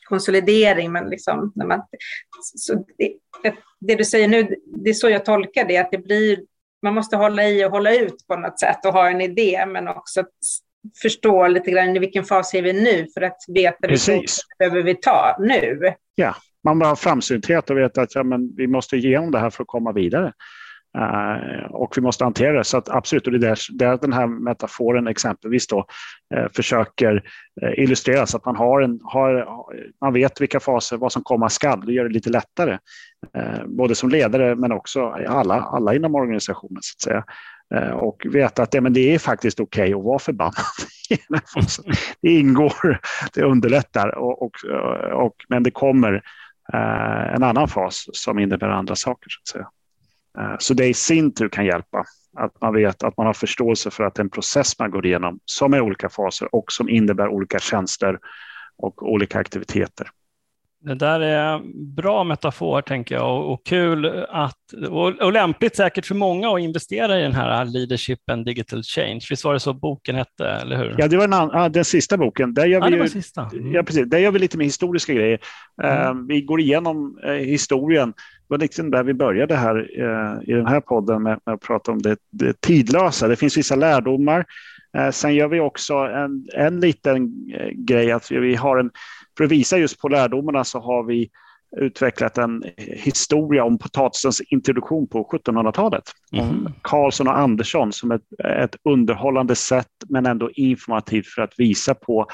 konsolidering. 0.09 0.93
Men 0.93 1.11
liksom, 1.11 1.53
när 1.55 1.67
man, 1.67 1.83
det, 2.99 3.15
det, 3.81 3.95
du 3.95 4.05
säger 4.05 4.29
nu, 4.29 4.57
det 4.67 4.91
är 4.91 4.95
så 4.95 5.09
jag 5.09 5.25
tolkar 5.25 5.65
det, 5.65 5.79
att 5.79 5.91
det 5.91 5.99
blir, 5.99 6.39
man 6.83 6.95
måste 6.95 7.17
hålla 7.17 7.49
i 7.49 7.65
och 7.65 7.71
hålla 7.71 7.95
ut 7.95 8.27
på 8.27 8.37
något 8.37 8.61
sätt 8.61 8.87
och 8.87 8.93
ha 8.93 9.11
en 9.11 9.21
idé, 9.21 9.67
men 9.67 9.89
också 9.89 10.25
förstå 11.03 11.49
lite 11.49 11.71
grann 11.71 11.97
i 11.97 11.99
vilken 11.99 12.25
fas 12.25 12.55
är 12.55 12.63
vi 12.63 12.73
nu 12.73 13.07
för 13.15 13.21
att 13.21 13.39
veta 13.49 13.89
vilken 13.89 14.23
behöver 14.59 14.83
vi 14.83 14.95
ta 14.95 15.37
nu. 15.41 15.95
Ja, 16.15 16.35
man 16.65 16.79
bara 16.79 16.89
ha 16.89 16.97
framsynthet 16.97 17.71
och 17.71 17.79
veta 17.79 18.03
att 18.03 18.15
ja, 18.15 18.23
men 18.23 18.55
vi 18.57 18.67
måste 18.67 18.97
igenom 18.97 19.31
det 19.31 19.39
här 19.39 19.51
för 19.51 19.63
att 19.63 19.69
komma 19.69 19.93
vidare. 19.93 20.33
Uh, 20.99 21.65
och 21.71 21.97
vi 21.97 22.03
måste 22.03 22.25
hantera 22.25 22.59
det. 22.59 22.65
Så 22.65 22.77
att 22.77 22.89
absolut, 22.89 23.27
och 23.27 23.33
det 23.33 23.49
är 23.49 23.59
där, 23.79 23.99
den 24.01 24.13
här 24.13 24.27
metaforen 24.27 25.07
exempelvis 25.07 25.67
då 25.67 25.87
uh, 26.37 26.47
försöker 26.57 27.15
uh, 27.63 27.79
illustrera 27.79 28.27
så 28.27 28.37
att 28.37 28.45
man, 28.45 28.57
har 28.57 28.81
en, 28.81 29.01
har, 29.03 29.49
man 30.01 30.13
vet 30.13 30.41
vilka 30.41 30.61
faser, 30.61 30.97
vad 30.97 31.13
som 31.13 31.23
komma 31.23 31.49
skall. 31.49 31.87
Det 31.87 31.93
gör 31.93 32.05
det 32.05 32.15
lite 32.15 32.31
lättare, 32.31 32.79
både 33.67 33.95
som 33.95 34.09
ledare 34.09 34.55
men 34.55 34.73
också 34.73 35.09
alla, 35.29 35.55
alla 35.55 35.95
inom 35.95 36.15
organisationen. 36.15 36.79
så 36.81 36.95
att 36.97 37.03
säga. 37.03 37.25
Och 37.95 38.27
veta 38.31 38.63
att 38.63 38.75
ja, 38.75 38.81
men 38.81 38.93
det 38.93 39.15
är 39.15 39.19
faktiskt 39.19 39.61
okej 39.61 39.95
okay 39.95 40.01
att 40.01 40.05
vara 40.05 40.19
förbannad. 40.19 40.55
det 42.23 42.31
ingår, 42.31 43.01
det 43.35 43.43
underlättar, 43.43 44.19
och, 44.19 44.43
och, 44.43 44.53
och, 45.13 45.35
men 45.49 45.63
det 45.63 45.71
kommer 45.71 46.23
Eh, 46.73 47.35
en 47.35 47.43
annan 47.43 47.69
fas 47.69 48.07
som 48.13 48.39
innebär 48.39 48.69
andra 48.69 48.97
saker. 48.97 49.29
Så 49.31 49.41
att 49.41 49.49
säga. 49.49 49.71
Eh, 50.39 50.57
så 50.59 50.75
det 50.75 50.87
i 50.87 50.95
sin 50.95 51.35
tur 51.35 51.49
kan 51.49 51.67
hjälpa. 51.67 52.05
Att 52.37 52.61
man 52.61 52.75
vet 52.75 53.03
att 53.03 53.17
man 53.17 53.27
har 53.27 53.35
förståelse 53.35 53.91
för 53.91 54.05
att 54.05 54.19
en 54.19 54.31
process 54.31 54.79
man 54.79 54.91
går 54.91 55.07
igenom 55.07 55.41
som 55.45 55.75
är 55.75 55.81
olika 55.81 56.09
faser 56.09 56.55
och 56.55 56.73
som 56.73 56.89
innebär 56.89 57.29
olika 57.29 57.59
tjänster 57.59 58.19
och 58.77 59.13
olika 59.13 59.39
aktiviteter. 59.39 60.11
Det 60.81 60.95
där 60.95 61.21
är 61.21 61.61
bra 61.95 62.25
metafor 62.25 62.83
tänker 62.83 63.15
jag 63.15 63.37
och, 63.37 63.53
och 63.53 63.67
kul 63.67 64.25
att, 64.29 64.73
och, 64.89 65.09
och, 65.09 65.33
lämpligt 65.33 65.77
säkert 65.77 66.07
för 66.07 66.15
många 66.15 66.51
att 66.51 66.61
investera 66.61 67.19
i 67.19 67.23
den 67.23 67.33
här 67.33 67.65
Leadership 67.65 68.31
and 68.31 68.45
Digital 68.45 68.83
Change. 68.83 69.21
Visst 69.31 69.45
var 69.45 69.53
det 69.53 69.61
så 69.61 69.73
boken 69.73 70.15
hette, 70.15 70.49
eller 70.49 70.77
hur? 70.77 70.95
Ja, 70.99 71.09
det 71.09 71.17
var 71.17 71.29
den, 71.29 71.51
ja, 71.53 71.69
den 71.69 71.85
sista 71.85 72.17
boken. 72.17 72.55
Där 72.55 72.67
gör, 72.67 72.81
ja, 72.81 72.87
vi 72.87 72.97
ju, 72.97 73.59
mm. 73.59 73.73
ja, 73.73 73.83
precis. 73.83 74.07
Där 74.07 74.19
gör 74.19 74.31
vi 74.31 74.39
lite 74.39 74.59
mer 74.59 74.65
historiska 74.65 75.13
grejer. 75.13 75.39
Mm. 75.83 76.19
Uh, 76.19 76.27
vi 76.27 76.41
går 76.41 76.61
igenom 76.61 77.19
uh, 77.27 77.33
historien 77.33 78.15
var 78.47 78.59
liksom 78.59 78.91
där 78.91 79.03
vi 79.03 79.15
började 79.15 79.57
här 79.57 79.91
i 80.51 80.53
den 80.53 80.67
här 80.67 80.81
podden 80.81 81.23
med, 81.23 81.41
med 81.47 81.55
att 81.55 81.61
prata 81.61 81.93
om 81.93 82.03
det, 82.03 82.17
det 82.31 82.61
tidlösa. 82.61 83.29
Det 83.29 83.37
finns 83.37 83.57
vissa 83.57 83.77
lärdomar. 83.77 84.45
Sen 85.13 85.35
gör 85.35 85.49
vi 85.49 85.61
också 85.61 85.95
en, 85.95 86.47
en 86.55 86.81
liten 86.81 87.33
grej 87.75 88.13
att 88.13 88.31
vi 88.31 88.55
har 88.55 88.77
en, 88.77 88.91
för 89.39 89.45
att 89.45 89.51
visa 89.51 89.79
just 89.79 90.01
på 90.01 90.09
lärdomarna 90.09 90.65
så 90.65 90.81
har 90.81 91.03
vi 91.03 91.31
utvecklat 91.77 92.39
en 92.39 92.65
historia 92.77 93.65
om 93.65 93.79
potatisens 93.79 94.41
introduktion 94.41 95.09
på 95.09 95.25
1700-talet. 95.33 96.05
Mm. 96.33 96.69
Karlsson 96.83 97.29
och 97.29 97.39
Andersson 97.39 97.93
som 97.93 98.11
ett, 98.11 98.23
ett 98.45 98.77
underhållande 98.85 99.55
sätt 99.55 99.87
men 100.09 100.27
ändå 100.27 100.51
informativt 100.51 101.27
för 101.27 101.43
att 101.43 101.55
visa 101.57 101.95
på 101.95 102.27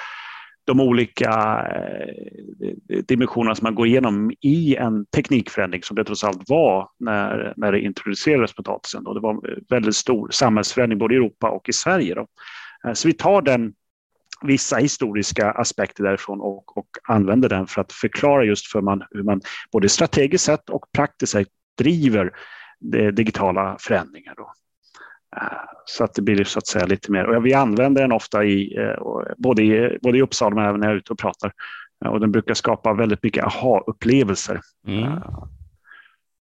de 0.66 0.80
olika 0.80 1.30
eh, 1.30 3.02
dimensionerna 3.08 3.54
som 3.54 3.64
man 3.64 3.74
går 3.74 3.86
igenom 3.86 4.32
i 4.40 4.76
en 4.76 5.06
teknikförändring 5.06 5.82
som 5.82 5.96
det 5.96 6.04
trots 6.04 6.24
allt 6.24 6.48
var 6.48 6.88
när, 6.98 7.54
när 7.56 7.72
det 7.72 7.80
introducerades 7.80 8.54
potatisen. 8.54 9.04
Då. 9.04 9.14
Det 9.14 9.20
var 9.20 9.30
en 9.30 9.64
väldigt 9.68 9.96
stor 9.96 10.28
samhällsförändring 10.30 10.98
både 10.98 11.14
i 11.14 11.16
Europa 11.16 11.50
och 11.50 11.68
i 11.68 11.72
Sverige. 11.72 12.14
Då. 12.14 12.26
Eh, 12.86 12.92
så 12.92 13.08
vi 13.08 13.14
tar 13.14 13.42
den 13.42 13.72
vissa 14.42 14.76
historiska 14.76 15.50
aspekter 15.50 16.04
därifrån 16.04 16.40
och, 16.40 16.76
och 16.76 16.88
använder 17.08 17.48
den 17.48 17.66
för 17.66 17.80
att 17.80 17.92
förklara 17.92 18.44
just 18.44 18.66
för 18.66 18.80
man, 18.80 19.02
hur 19.10 19.22
man 19.22 19.40
både 19.72 19.88
strategiskt 19.88 20.44
sett 20.44 20.70
och 20.70 20.92
praktiskt 20.92 21.32
sett 21.32 21.48
driver 21.78 22.32
digitala 23.12 23.76
förändringar. 23.80 24.34
Då. 24.36 24.52
Eh, 25.36 25.58
så 25.84 26.04
att 26.04 26.14
det 26.14 26.22
blir 26.22 26.44
så 26.44 26.58
att 26.58 26.66
säga 26.66 26.86
lite 26.86 27.12
mer, 27.12 27.24
och 27.24 27.46
vi 27.46 27.54
använder 27.54 28.02
den 28.02 28.12
ofta 28.12 28.44
i, 28.44 28.76
eh, 28.76 28.96
både 29.36 29.62
i, 29.62 29.98
både 30.02 30.18
i 30.18 30.22
Uppsala 30.22 30.54
men 30.54 30.64
även 30.64 30.80
när 30.80 30.86
jag 30.86 30.94
är 30.94 30.98
ute 30.98 31.12
och 31.12 31.18
pratar. 31.18 31.52
Eh, 32.04 32.10
och 32.10 32.20
den 32.20 32.32
brukar 32.32 32.54
skapa 32.54 32.92
väldigt 32.92 33.22
mycket 33.22 33.44
aha-upplevelser 33.44 34.60
mm. 34.86 35.12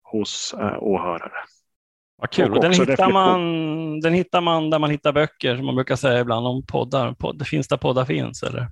hos 0.03 0.55
åhörare. 0.79 1.33
Vad 2.23 2.31
kul. 2.31 2.53
Och 2.53 2.61
den, 2.61 2.73
hittar 2.73 3.13
man, 3.13 4.01
den 4.01 4.15
hittar 4.15 4.41
man 4.41 4.71
där 4.71 4.79
man 4.79 4.91
hittar 4.91 5.13
böcker, 5.13 5.57
som 5.57 5.67
man 5.67 5.75
brukar 5.75 5.97
säga 5.97 6.21
ibland 6.21 6.47
om 6.47 6.67
poddar. 6.67 7.15
Det 7.35 7.45
finns 7.45 7.69
där 7.69 7.77
poddar 7.77 8.05
finns, 8.05 8.43
eller? 8.43 8.67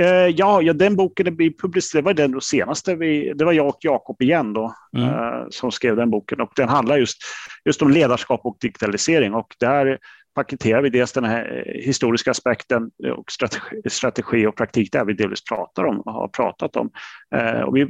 Uh, 0.00 0.34
ja, 0.36 0.62
ja, 0.62 0.72
den 0.72 0.96
boken 0.96 1.36
blir 1.36 1.52
publicerad. 1.62 2.04
Det 2.04 2.06
var 2.06 2.14
den 2.14 2.40
senaste. 2.40 2.94
Vi, 2.94 3.32
det 3.32 3.44
var 3.44 3.52
jag 3.52 3.68
och 3.68 3.78
Jakob 3.80 4.22
igen 4.22 4.52
då, 4.52 4.74
mm. 4.96 5.08
uh, 5.08 5.46
som 5.50 5.70
skrev 5.70 5.96
den 5.96 6.10
boken. 6.10 6.40
Och 6.40 6.52
den 6.56 6.68
handlar 6.68 6.96
just, 6.96 7.16
just 7.64 7.82
om 7.82 7.90
ledarskap 7.90 8.40
och 8.44 8.56
digitalisering. 8.60 9.34
Och 9.34 9.54
där 9.60 9.98
paketerar 10.34 10.82
vi 10.82 10.90
dels 10.90 11.12
den 11.12 11.24
här 11.24 11.64
eh, 11.66 11.84
historiska 11.86 12.30
aspekten 12.30 12.90
och 13.16 13.30
strategi, 13.30 13.82
strategi 13.90 14.46
och 14.46 14.56
praktik 14.56 14.92
där 14.92 15.04
vi 15.04 15.12
delvis 15.12 15.44
pratar 15.44 15.84
om 15.84 16.00
och 16.00 16.12
har 16.12 16.28
pratat 16.28 16.76
om. 16.76 16.90
Uh, 17.36 17.60
och 17.60 17.76
vi 17.76 17.86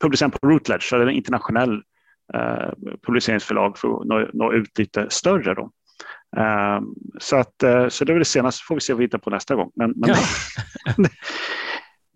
publicerar 0.00 0.30
på 0.30 0.48
Routledge, 0.48 0.82
så 0.82 0.96
det 0.96 1.02
är 1.02 1.06
en 1.06 1.14
internationell 1.14 1.82
Eh, 2.34 2.70
publiceringsförlag 3.06 3.78
för 3.78 4.00
att 4.00 4.06
nå, 4.06 4.28
nå, 4.32 4.52
ut 4.52 4.78
lite 4.78 5.06
större. 5.10 5.54
Då. 5.54 5.70
Eh, 6.36 6.80
så, 7.18 7.36
att, 7.36 7.62
eh, 7.62 7.88
så 7.88 8.04
det 8.04 8.12
är 8.12 8.18
det 8.18 8.24
senaste, 8.24 8.64
får 8.68 8.74
vi 8.74 8.80
se 8.80 8.92
vad 8.92 8.98
vi 8.98 9.04
hittar 9.04 9.18
på 9.18 9.30
nästa 9.30 9.54
gång. 9.54 9.70
Men, 9.74 9.94
men 9.96 10.10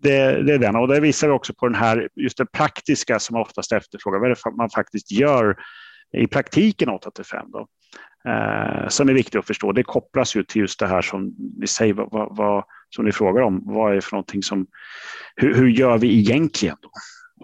det, 0.01 0.43
det, 0.43 0.53
är 0.53 0.59
den 0.59 0.75
och 0.75 0.87
det 0.87 0.99
visar 0.99 1.27
vi 1.27 1.33
också 1.33 1.53
på 1.53 1.67
den 1.67 1.75
här, 1.75 2.09
just 2.15 2.37
det 2.37 2.45
praktiska 2.45 3.19
som 3.19 3.35
oftast 3.35 3.71
efterfrågar, 3.71 4.19
vad 4.19 4.31
är 4.31 4.35
det 4.35 4.57
man 4.57 4.69
faktiskt 4.69 5.11
gör 5.11 5.57
i 6.17 6.27
praktiken 6.27 6.89
8-5 6.89 7.45
då. 7.47 7.67
Eh, 8.31 8.87
som 8.87 9.09
är 9.09 9.13
viktigt 9.13 9.35
att 9.35 9.47
förstå. 9.47 9.71
Det 9.71 9.83
kopplas 9.83 10.35
ju 10.35 10.43
till 10.43 10.61
just 10.61 10.79
det 10.79 10.87
här 10.87 11.01
som 11.01 11.35
ni 11.57 11.67
säger, 11.67 11.93
vad, 11.93 12.37
vad, 12.37 12.63
som 12.89 13.05
ni 13.05 13.11
frågar 13.11 13.41
om. 13.41 13.61
Vad 13.65 13.95
är 13.95 14.01
för 14.01 14.11
någonting 14.11 14.43
som, 14.43 14.67
hur, 15.35 15.55
hur 15.55 15.67
gör 15.67 15.97
vi 15.97 16.19
egentligen? 16.19 16.75
Då? 16.81 16.89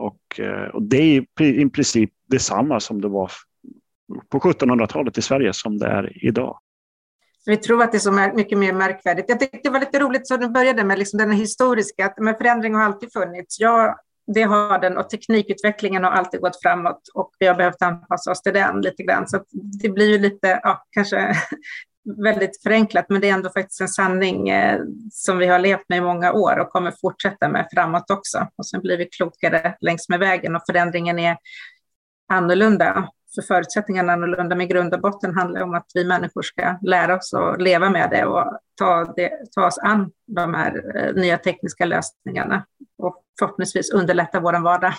Och, 0.03 0.39
eh, 0.39 0.67
och 0.67 0.83
det 0.83 0.97
är 0.97 1.41
i 1.41 1.69
princip 1.69 2.11
detsamma 2.27 2.79
som 2.79 3.01
det 3.01 3.07
var 3.07 3.31
på 4.29 4.39
1700-talet 4.39 5.17
i 5.17 5.21
Sverige 5.21 5.53
som 5.53 5.77
det 5.77 5.87
är 5.87 6.25
idag. 6.25 6.59
Vi 7.45 7.57
tror 7.57 7.83
att 7.83 7.91
det 7.91 7.97
är 7.97 7.99
så 7.99 8.31
mycket 8.35 8.57
mer 8.57 8.73
märkvärdigt. 8.73 9.29
Jag 9.29 9.39
tyckte 9.39 9.59
det 9.63 9.69
var 9.69 9.79
lite 9.79 9.99
roligt 9.99 10.27
så 10.27 10.37
du 10.37 10.49
började 10.49 10.83
med 10.83 10.99
liksom 10.99 11.17
den 11.17 11.31
historiska, 11.31 12.05
att 12.05 12.17
men 12.17 12.35
förändring 12.35 12.75
har 12.75 12.83
alltid 12.83 13.13
funnits. 13.13 13.59
Ja, 13.59 13.99
det 14.27 14.43
har 14.43 14.79
den 14.79 14.97
och 14.97 15.09
teknikutvecklingen 15.09 16.03
har 16.03 16.11
alltid 16.11 16.41
gått 16.41 16.61
framåt 16.61 17.01
och 17.13 17.31
vi 17.39 17.47
har 17.47 17.55
behövt 17.55 17.81
anpassa 17.81 18.31
oss 18.31 18.41
till 18.41 18.53
den 18.53 18.81
lite 18.81 19.03
grann. 19.03 19.27
Så 19.27 19.43
det 19.81 19.89
blir 19.89 20.11
ju 20.11 20.17
lite, 20.17 20.59
ja, 20.63 20.85
kanske 20.89 21.35
väldigt 22.23 22.63
förenklat, 22.63 23.05
men 23.09 23.21
det 23.21 23.29
är 23.29 23.33
ändå 23.33 23.49
faktiskt 23.49 23.81
en 23.81 23.87
sanning 23.87 24.49
eh, 24.49 24.81
som 25.11 25.37
vi 25.37 25.47
har 25.47 25.59
levt 25.59 25.89
med 25.89 25.97
i 25.97 26.01
många 26.01 26.33
år 26.33 26.59
och 26.59 26.69
kommer 26.69 26.93
fortsätta 27.01 27.49
med 27.49 27.67
framåt 27.73 28.11
också. 28.11 28.47
Och 28.55 28.67
sen 28.67 28.81
blir 28.81 28.97
vi 28.97 29.05
klokare 29.05 29.75
längs 29.81 30.09
med 30.09 30.19
vägen 30.19 30.55
och 30.55 30.61
förändringen 30.69 31.19
är 31.19 31.37
annorlunda, 32.29 33.09
för 33.35 33.41
förutsättningarna 33.41 34.11
är 34.11 34.17
annorlunda, 34.17 34.55
men 34.55 34.67
grund 34.67 34.93
och 34.93 35.01
botten 35.01 35.35
handlar 35.37 35.61
om 35.61 35.73
att 35.73 35.85
vi 35.93 36.05
människor 36.05 36.41
ska 36.41 36.77
lära 36.81 37.15
oss 37.17 37.33
att 37.33 37.61
leva 37.61 37.89
med 37.89 38.09
det 38.09 38.25
och 38.25 38.59
ta, 38.77 39.13
det, 39.15 39.31
ta 39.55 39.67
oss 39.67 39.77
an 39.77 40.11
de 40.27 40.53
här 40.53 40.97
eh, 40.97 41.13
nya 41.13 41.37
tekniska 41.37 41.85
lösningarna 41.85 42.65
och 42.97 43.23
förhoppningsvis 43.39 43.91
underlätta 43.91 44.39
vår 44.39 44.63
vardag. 44.63 44.93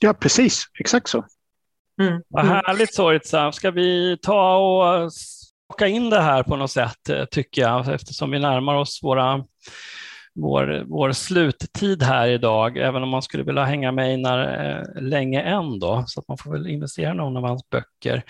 Ja, 0.00 0.14
precis, 0.14 0.64
exakt 0.78 1.08
så. 1.08 1.24
Mm. 2.00 2.22
Vad 2.28 2.46
härligt 2.46 2.94
Sorgitsam. 2.94 3.52
Ska 3.52 3.70
vi 3.70 4.18
ta 4.22 4.56
och 4.56 5.10
plocka 5.68 5.86
in 5.86 6.10
det 6.10 6.20
här 6.20 6.42
på 6.42 6.56
något 6.56 6.70
sätt, 6.70 7.08
eh, 7.08 7.24
tycker 7.24 7.62
jag, 7.62 7.94
eftersom 7.94 8.30
vi 8.30 8.38
närmar 8.38 8.74
oss 8.74 9.00
våra, 9.02 9.44
vår, 10.34 10.84
vår 10.86 11.12
sluttid 11.12 12.02
här 12.02 12.28
idag, 12.28 12.76
även 12.76 13.02
om 13.02 13.08
man 13.08 13.22
skulle 13.22 13.42
vilja 13.42 13.64
hänga 13.64 13.92
med 13.92 14.04
Einar 14.04 14.66
eh, 14.66 15.02
länge 15.02 15.42
än 15.42 15.78
då, 15.78 16.04
så 16.06 16.20
att 16.20 16.28
man 16.28 16.38
får 16.38 16.52
väl 16.52 16.66
investera 16.66 17.10
i 17.10 17.14
någon 17.14 17.36
av 17.36 17.44
hans 17.44 17.70
böcker. 17.70 18.22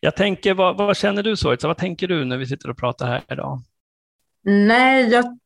Jag 0.00 0.16
tänker, 0.16 0.54
vad, 0.54 0.76
vad 0.76 0.96
känner 0.96 1.22
du 1.22 1.36
Soritza? 1.36 1.68
Vad 1.68 1.78
tänker 1.78 2.08
du 2.08 2.24
när 2.24 2.36
vi 2.36 2.46
sitter 2.46 2.70
och 2.70 2.78
pratar 2.78 3.06
här 3.06 3.22
idag? 3.30 3.62
Nej, 4.42 5.08
jag 5.08 5.38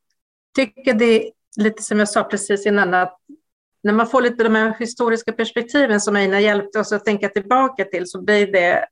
tycker 0.56 0.94
det 0.94 1.04
är 1.04 1.30
lite 1.56 1.82
som 1.82 1.98
jag 1.98 2.08
sa 2.08 2.24
precis 2.24 2.66
innan, 2.66 2.94
att 2.94 3.16
när 3.82 3.92
man 3.92 4.06
får 4.06 4.22
lite 4.22 4.44
de 4.44 4.54
här 4.54 4.74
historiska 4.78 5.32
perspektiven 5.32 6.00
som 6.00 6.16
Einar 6.16 6.38
hjälpte 6.38 6.78
oss 6.80 6.92
att 6.92 7.04
tänka 7.04 7.28
tillbaka 7.28 7.84
till 7.84 8.06
så 8.06 8.22
blir 8.22 8.52
det 8.52 8.86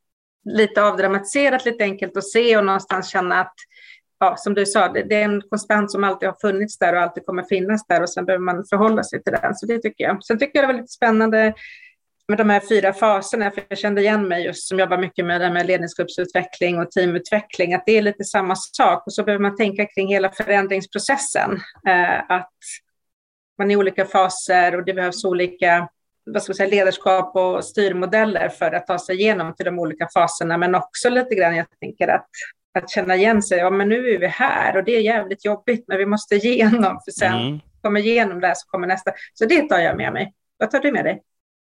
lite 0.45 0.83
avdramatiserat, 0.83 1.65
lite 1.65 1.85
enkelt 1.85 2.17
att 2.17 2.29
se 2.29 2.57
och 2.57 2.65
någonstans 2.65 3.11
känna 3.11 3.41
att, 3.41 3.55
ja, 4.19 4.37
som 4.37 4.55
du 4.55 4.67
sa, 4.67 4.89
det, 4.89 5.03
det, 5.03 5.15
är 5.15 5.25
en 5.25 5.43
konstant 5.51 5.91
som 5.91 6.05
alltid 6.05 6.29
har 6.29 6.37
funnits 6.41 6.79
där 6.79 6.95
och 6.95 7.01
alltid 7.01 7.27
kommer 7.27 7.43
finnas 7.43 7.87
där 7.87 8.03
och 8.03 8.11
sen 8.11 8.25
behöver 8.25 8.45
man 8.45 8.65
förhålla 8.65 9.03
sig 9.03 9.23
till 9.23 9.33
den. 9.33 9.55
Så 9.55 9.67
det 9.67 9.79
tycker 9.79 10.05
jag. 10.05 10.25
Sen 10.25 10.39
tycker 10.39 10.59
jag 10.59 10.63
det 10.63 10.73
var 10.73 10.81
lite 10.81 10.93
spännande 10.93 11.55
med 12.29 12.39
de 12.39 12.51
här 12.51 12.63
fyra 12.69 12.93
faserna, 12.93 13.51
för 13.51 13.65
jag 13.69 13.79
kände 13.79 14.01
igen 14.01 14.29
mig 14.29 14.45
just 14.45 14.69
som 14.69 14.79
jobbar 14.79 14.99
mycket 14.99 15.25
med 15.25 15.41
det 15.41 15.51
med 15.51 15.67
ledningsgruppsutveckling 15.67 16.79
och 16.79 16.91
teamutveckling, 16.91 17.75
att 17.75 17.83
det 17.87 17.99
är 17.99 18.03
lite 18.03 18.25
samma 18.25 18.57
sak 18.57 19.07
och 19.07 19.13
så 19.13 19.23
behöver 19.23 19.43
man 19.43 19.57
tänka 19.57 19.87
kring 19.87 20.09
hela 20.09 20.31
förändringsprocessen, 20.33 21.61
eh, 21.89 22.31
att 22.31 22.53
man 23.59 23.71
är 23.71 23.75
i 23.75 23.77
olika 23.77 24.05
faser 24.05 24.77
och 24.77 24.85
det 24.85 24.95
behövs 24.95 25.25
olika 25.25 25.89
vad 26.27 26.43
ska 26.43 26.55
säga, 26.55 26.71
ledarskap 26.71 27.37
och 27.37 27.65
styrmodeller 27.65 28.49
för 28.49 28.73
att 28.73 28.87
ta 28.87 28.99
sig 28.99 29.17
igenom 29.17 29.55
till 29.55 29.67
de 29.67 29.79
olika 29.79 30.09
faserna, 30.15 30.59
men 30.59 30.75
också 30.75 31.09
lite 31.11 31.35
grann, 31.35 31.57
jag 31.57 31.67
tänker 31.81 32.09
att, 32.09 32.29
att 32.77 32.91
känna 32.91 33.17
igen 33.17 33.43
sig, 33.43 33.59
ja 33.59 33.71
men 33.71 33.89
nu 33.89 34.09
är 34.09 34.19
vi 34.19 34.27
här 34.27 34.77
och 34.77 34.85
det 34.85 34.97
är 34.97 35.01
jävligt 35.01 35.45
jobbigt, 35.45 35.85
men 35.89 35.99
vi 35.99 36.07
måste 36.07 36.35
igenom, 36.35 37.01
för 37.05 37.13
sen 37.13 37.33
mm. 37.33 37.61
kommer 37.83 38.01
igenom 38.01 38.41
det 38.41 38.53
så 38.57 38.67
kommer 38.67 38.87
nästa. 38.87 39.13
Så 39.35 39.45
det 39.45 39.69
tar 39.69 39.79
jag 39.79 39.97
med 39.97 40.13
mig. 40.13 40.33
Vad 40.59 40.71
tar 40.71 40.81
du 40.81 40.93
med 40.93 41.05
dig? 41.05 41.23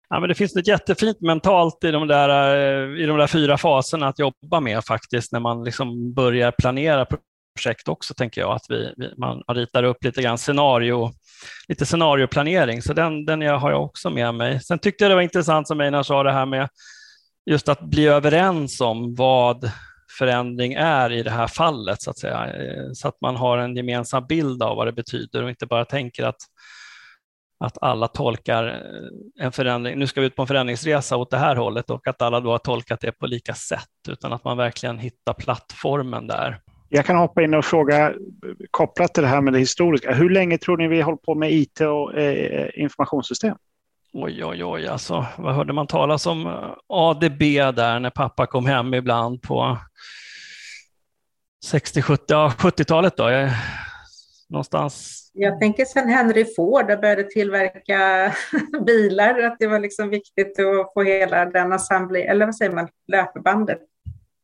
Ja, 0.10 0.20
men 0.20 0.30
det 0.30 0.36
finns 0.36 0.56
något 0.56 0.68
jättefint 0.68 1.22
mentalt 1.22 1.84
i 1.84 1.92
de, 1.92 2.08
där, 2.08 2.56
eh, 2.56 3.04
i 3.04 3.06
de 3.06 3.18
där 3.18 3.28
fyra 3.28 3.58
faserna 3.58 4.08
att 4.08 4.20
jobba 4.20 4.60
med 4.60 4.86
faktiskt, 4.86 5.32
när 5.32 5.40
man 5.40 5.64
liksom 5.64 6.14
börjar 6.14 6.52
planera 6.52 7.06
projekt 7.56 7.88
också, 7.88 8.14
tänker 8.14 8.42
jag, 8.42 8.52
att 8.52 8.66
vi, 8.70 8.94
vi 8.98 9.14
man 9.18 9.44
ritar 9.48 9.84
upp 9.84 10.04
lite 10.04 10.22
grann 10.22 10.38
scenario 10.38 11.12
lite 11.68 11.86
scenarioplanering, 11.86 12.82
så 12.82 12.94
den, 12.94 13.26
den 13.26 13.42
har 13.42 13.72
jag 13.72 13.84
också 13.84 14.10
med 14.10 14.34
mig. 14.34 14.60
Sen 14.60 14.80
tyckte 14.80 15.04
jag 15.04 15.12
det 15.12 15.16
var 15.16 15.22
intressant 15.22 15.68
som 15.68 15.82
Einar 15.82 16.04
sa 16.04 16.24
det 16.24 16.32
här 16.32 16.46
med 16.46 16.70
just 17.46 17.70
att 17.70 17.82
bli 17.82 18.08
överens 18.08 18.82
om 18.82 19.16
vad 19.16 19.72
förändring 20.20 20.74
är 20.74 21.12
i 21.12 21.24
det 21.24 21.32
här 21.32 21.48
fallet, 21.48 22.02
så 22.02 22.10
att 22.10 22.18
säga, 22.18 22.48
eh, 22.48 22.92
så 22.94 23.08
att 23.08 23.22
man 23.22 23.36
har 23.36 23.58
en 23.58 23.76
gemensam 23.76 24.26
bild 24.28 24.64
av 24.64 24.76
vad 24.76 24.88
det 24.88 24.92
betyder 24.92 25.44
och 25.44 25.50
inte 25.50 25.66
bara 25.66 25.86
tänker 25.86 26.24
att 26.24 26.38
att 27.64 27.78
alla 27.82 28.08
tolkar 28.08 28.68
eh, 28.68 29.46
en 29.46 29.52
förändring, 29.52 30.00
nu 30.00 30.08
ska 30.08 30.22
vi 30.22 30.28
ut 30.28 30.36
på 30.36 30.42
en 30.42 30.48
förändringsresa 30.48 31.18
åt 31.18 31.30
det 31.30 31.38
här 31.38 31.56
hållet 31.56 31.90
och 31.90 32.08
att 32.08 32.22
alla 32.22 32.40
då 32.40 32.52
har 32.52 32.58
tolkat 32.58 33.00
det 33.02 33.12
på 33.12 33.28
lika 33.28 33.54
sätt, 33.54 33.90
utan 34.10 34.34
att 34.34 34.44
man 34.44 34.58
verkligen 34.58 35.00
hittar 35.00 35.34
plattformen 35.34 36.28
där. 36.28 36.62
Jag 36.90 37.06
kan 37.06 37.16
hoppa 37.16 37.44
in 37.44 37.54
och 37.54 37.66
fråga 37.66 38.10
eh, 38.10 38.16
kopplat 38.72 39.14
till 39.14 39.24
det 39.24 39.30
här 39.30 39.42
med 39.42 39.54
det 39.54 39.60
historiska. 39.60 40.14
Hur 40.14 40.30
länge 40.30 40.58
tror 40.58 40.78
ni 40.78 40.88
vi 40.88 40.98
har 40.98 41.06
hållit 41.06 41.22
på 41.22 41.36
med 41.36 41.52
IT 41.52 41.82
och 41.82 42.18
eh, 42.18 42.70
informationssystem? 42.74 43.58
Oj, 44.14 44.46
oj, 44.46 44.64
oj, 44.64 44.88
alltså 44.88 45.26
vad 45.38 45.56
hörde 45.56 45.74
man 45.74 45.88
talas 45.88 46.26
om 46.26 46.48
eh, 46.48 46.74
ADB 46.88 47.40
där 47.76 48.00
när 48.00 48.10
pappa 48.10 48.46
kom 48.46 48.66
hem 48.66 48.94
ibland 48.94 49.42
på 49.42 49.78
60, 51.66 52.02
70, 52.02 52.24
ja, 52.28 52.54
70-talet 52.58 53.18
då? 53.18 53.50
Någonstans 54.50 55.22
Jag 55.34 55.60
tänker 55.60 55.86
sen 55.86 56.10
Henry 56.10 56.46
Ford 56.56 56.86
började 56.86 57.24
tillverka 57.24 58.34
bilar, 58.86 59.40
att 59.40 59.56
det 59.60 59.68
var 59.68 59.80
liksom 59.80 60.10
viktigt 60.10 60.60
att 60.60 60.94
få 60.94 61.04
hela 61.04 61.46
den 61.46 61.74
assembly, 61.74 62.20
eller 62.20 62.46
vad 62.46 62.56
säger 62.56 62.72
man, 62.72 62.88
löpbandet. 63.08 63.80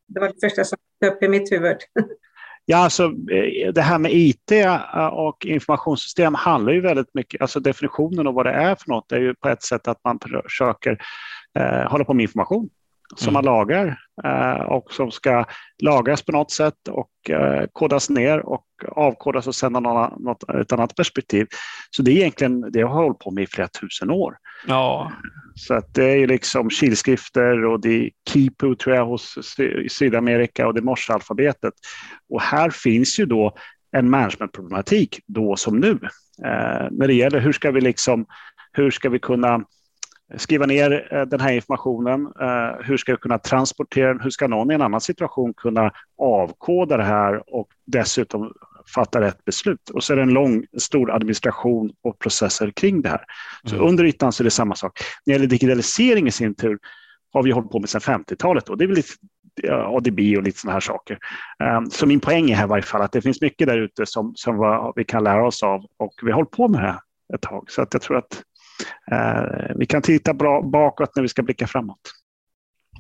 Det 0.08 0.20
var 0.20 0.28
det 0.28 0.48
första 0.48 0.64
som 0.64 0.78
kom 1.00 1.10
upp 1.10 1.24
i 1.24 1.28
mitt 1.28 1.52
huvud. 1.52 1.78
Ja, 2.70 2.78
alltså 2.78 3.04
eh, 3.06 3.74
det 3.74 3.82
här 3.82 4.00
med 4.00 4.12
IT 4.14 4.52
eh, 4.52 5.08
och 5.08 5.46
informationssystem 5.46 6.34
handlar 6.34 6.74
ju 6.74 6.82
väldigt 6.82 7.14
mycket, 7.14 7.42
alltså 7.42 7.60
definitionen 7.60 8.28
av 8.28 8.34
vad 8.34 8.46
det 8.46 8.52
är 8.52 8.76
för 8.76 8.90
något 8.90 9.12
är 9.12 9.20
ju 9.20 9.36
på 9.36 9.50
ett 9.50 9.64
sätt 9.64 9.88
att 9.88 10.04
man 10.04 10.20
försöker 10.44 10.98
eh, 11.60 11.92
hålla 11.92 12.04
på 12.04 12.14
med 12.14 12.24
information 12.24 12.70
som 13.16 13.30
mm. 13.30 13.34
man 13.34 13.46
lagar 13.46 14.00
eh, 14.24 14.62
och 14.62 14.92
som 14.92 15.12
ska 15.12 15.46
lagras 15.84 16.22
på 16.22 16.32
något 16.32 16.52
sätt 16.52 16.88
och 16.90 17.30
eh, 17.30 17.66
kodas 17.74 18.10
ner 18.10 18.40
och 18.40 18.66
avkodas 18.88 19.48
och 19.48 19.56
sända 19.56 19.80
något, 19.80 20.20
något, 20.20 20.50
ett 20.50 20.72
annat 20.72 20.96
perspektiv. 20.96 21.48
Så 21.90 22.02
det 22.02 22.12
är 22.12 22.16
egentligen 22.16 22.72
det 22.72 22.80
jag 22.80 22.88
har 22.88 23.04
hållit 23.04 23.20
på 23.20 23.32
med 23.32 23.44
i 23.44 23.48
flera 23.48 23.68
tusen 23.68 24.12
år. 24.12 24.38
Ja. 24.68 25.12
Så 25.56 25.74
att 25.74 25.94
det 25.94 26.06
är 26.06 26.28
liksom 26.28 26.70
kilskrifter 26.70 27.66
och 27.66 27.82
det 27.82 27.90
är 27.90 28.10
Kipu 28.30 28.76
tror 28.76 28.96
jag 28.96 29.06
hos 29.06 29.38
Sydamerika 29.90 30.68
och 30.68 30.74
det 30.74 30.80
är 30.80 30.84
morsealfabetet. 30.84 31.74
Och 32.30 32.42
här 32.42 32.70
finns 32.70 33.20
ju 33.20 33.26
då 33.26 33.56
en 33.92 34.10
managementproblematik 34.10 35.20
då 35.28 35.56
som 35.56 35.80
nu. 35.80 36.00
Eh, 36.46 36.88
när 36.92 37.08
det 37.08 37.14
gäller 37.14 37.40
hur 37.40 37.54
ska 37.54 37.72
vi 37.72 37.82
liksom, 37.82 38.26
hur 38.72 38.92
ska 38.92 39.10
vi 39.10 39.20
kunna 39.20 39.64
skriva 40.36 40.66
ner 40.66 41.14
eh, 41.14 41.22
den 41.22 41.40
här 41.40 41.52
informationen. 41.52 42.28
Eh, 42.42 42.86
hur 42.86 42.98
ska 42.98 43.12
jag 43.12 43.22
kunna 43.22 43.40
transportera 43.40 44.08
den? 44.08 44.22
Hur 44.22 44.30
ska 44.30 44.48
någon 44.48 44.72
i 44.72 44.74
en 44.74 44.82
annan 44.82 45.02
situation 45.02 45.54
kunna 45.54 45.92
avkoda 46.18 46.98
det 46.98 47.04
här 47.04 47.56
och 47.56 47.68
dessutom 47.86 48.54
fatta 48.96 49.22
rätt 49.22 49.46
beslut? 49.46 49.90
Och 49.90 50.04
så 50.04 50.14
är 50.14 50.18
det 50.18 50.24
en 50.24 50.34
lång, 50.34 50.66
stor 50.78 51.12
administration 51.12 51.92
och 52.04 52.20
processer 52.20 52.72
kring 52.72 53.02
det 53.02 53.10
här. 53.10 53.22
Så 53.64 53.76
mm. 53.76 53.88
under 53.88 54.04
ytan 54.04 54.32
så 54.32 54.44
är 54.44 54.46
det 54.46 54.52
samma 54.52 54.76
sak. 54.76 55.00
När 55.26 55.34
det 55.34 55.36
gäller 55.36 55.48
digitalisering 55.48 56.28
i 56.28 56.32
sin 56.32 56.56
tur 56.56 56.78
har 57.34 57.44
vi 57.44 57.52
hållit 57.52 57.72
på 57.72 57.80
med 57.80 57.90
sedan 57.90 58.02
50-talet 58.02 58.70
och 58.70 58.78
det 58.78 58.84
är 58.84 58.88
väl 58.88 59.04
ADB 59.72 60.20
och 60.38 60.44
lite 60.44 60.60
sådana 60.60 60.74
här 60.74 60.80
saker. 60.80 61.18
Ehm, 61.64 61.90
så 61.90 62.06
min 62.06 62.20
poäng 62.20 62.52
är 62.52 62.56
här 62.56 62.66
i 62.66 62.68
varje 62.68 62.84
fall 62.84 63.02
att 63.02 63.12
det 63.12 63.22
finns 63.22 63.42
mycket 63.42 63.68
där 63.68 63.78
ute 63.78 64.06
som, 64.06 64.34
som 64.36 64.94
vi 64.96 65.04
kan 65.04 65.24
lära 65.24 65.48
oss 65.48 65.64
av 65.64 65.86
och 65.98 66.14
vi 66.22 66.32
har 66.32 66.36
hållit 66.36 66.52
på 66.52 66.68
med 66.68 66.82
det 66.82 66.88
här 66.88 67.00
ett 67.34 67.42
tag. 67.42 67.72
Så 67.72 67.82
att 67.82 67.94
jag 67.94 68.02
tror 68.02 68.18
att 68.18 68.44
Eh, 68.57 68.57
vi 69.76 69.86
kan 69.86 70.02
titta 70.02 70.34
bra 70.34 70.62
bakåt 70.62 71.16
när 71.16 71.22
vi 71.22 71.30
ska 71.30 71.44
blicka 71.44 71.68
framåt. 71.68 72.00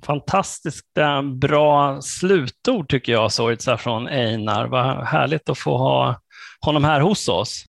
Fantastiskt 0.05 0.97
eh, 0.97 1.21
bra 1.21 2.01
slutord 2.01 2.89
tycker 2.89 3.11
jag, 3.11 3.31
Soritsa 3.31 3.77
från 3.77 4.07
Einar. 4.07 4.67
Vad 4.67 5.05
härligt 5.05 5.49
att 5.49 5.59
få 5.59 5.77
ha 5.77 6.21
honom 6.61 6.83
här 6.83 7.01
hos 7.01 7.27
oss. 7.27 7.65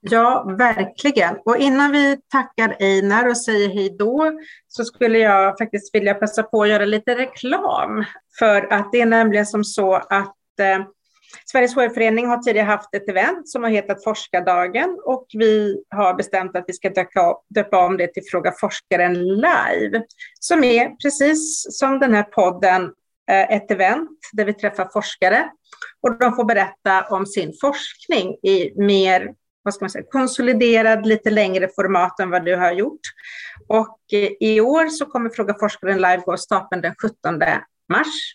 Ja, 0.00 0.54
verkligen. 0.58 1.36
Och 1.44 1.56
innan 1.56 1.92
vi 1.92 2.18
tackar 2.28 2.76
Einar 2.80 3.28
och 3.28 3.36
säger 3.36 3.68
hej 3.68 3.96
då 3.98 4.32
så 4.68 4.84
skulle 4.84 5.18
jag 5.18 5.58
faktiskt 5.58 5.94
vilja 5.94 6.14
passa 6.14 6.42
på 6.42 6.62
att 6.62 6.68
göra 6.68 6.84
lite 6.84 7.14
reklam. 7.14 8.04
För 8.38 8.72
att 8.72 8.92
det 8.92 9.00
är 9.00 9.06
nämligen 9.06 9.46
som 9.46 9.64
så 9.64 9.94
att 9.94 10.60
eh, 10.60 10.86
Sveriges 11.44 11.74
HR-förening 11.74 12.26
har 12.26 12.38
tidigare 12.38 12.66
haft 12.66 12.94
ett 12.94 13.08
event 13.08 13.48
som 13.48 13.62
har 13.62 13.70
hetat 13.70 14.04
Forskardagen 14.04 14.98
och 15.04 15.26
vi 15.32 15.82
har 15.90 16.14
bestämt 16.14 16.56
att 16.56 16.64
vi 16.66 16.72
ska 16.72 16.90
döpa, 16.90 17.36
döpa 17.54 17.86
om 17.86 17.96
det 17.96 18.06
till 18.06 18.22
Fråga 18.30 18.52
forskaren 18.60 19.24
live, 19.24 20.02
som 20.40 20.64
är 20.64 20.88
precis 21.02 21.66
som 21.78 21.98
den 21.98 22.14
här 22.14 22.22
podden 22.22 22.82
eh, 23.30 23.52
ett 23.52 23.70
event 23.70 24.18
där 24.32 24.44
vi 24.44 24.54
träffar 24.54 24.88
forskare 24.92 25.48
och 26.02 26.18
de 26.18 26.36
får 26.36 26.44
berätta 26.44 27.06
om 27.10 27.26
sin 27.26 27.52
forskning 27.60 28.34
i 28.42 28.72
mer 28.76 29.34
vad 29.64 29.74
ska 29.74 29.84
man 29.84 29.90
säga, 29.90 30.04
konsoliderad, 30.10 31.06
lite 31.06 31.30
längre 31.30 31.68
format 31.76 32.20
än 32.20 32.30
vad 32.30 32.44
du 32.44 32.56
har 32.56 32.72
gjort. 32.72 33.00
Och 33.68 33.98
eh, 34.12 34.30
i 34.40 34.60
år 34.60 34.88
så 34.88 35.06
kommer 35.06 35.30
Fråga 35.30 35.54
forskaren 35.60 35.96
live 35.96 36.22
gå 36.24 36.32
av 36.32 36.36
stapeln 36.36 36.82
den 36.82 36.94
17 37.02 37.38
mars. 37.88 38.34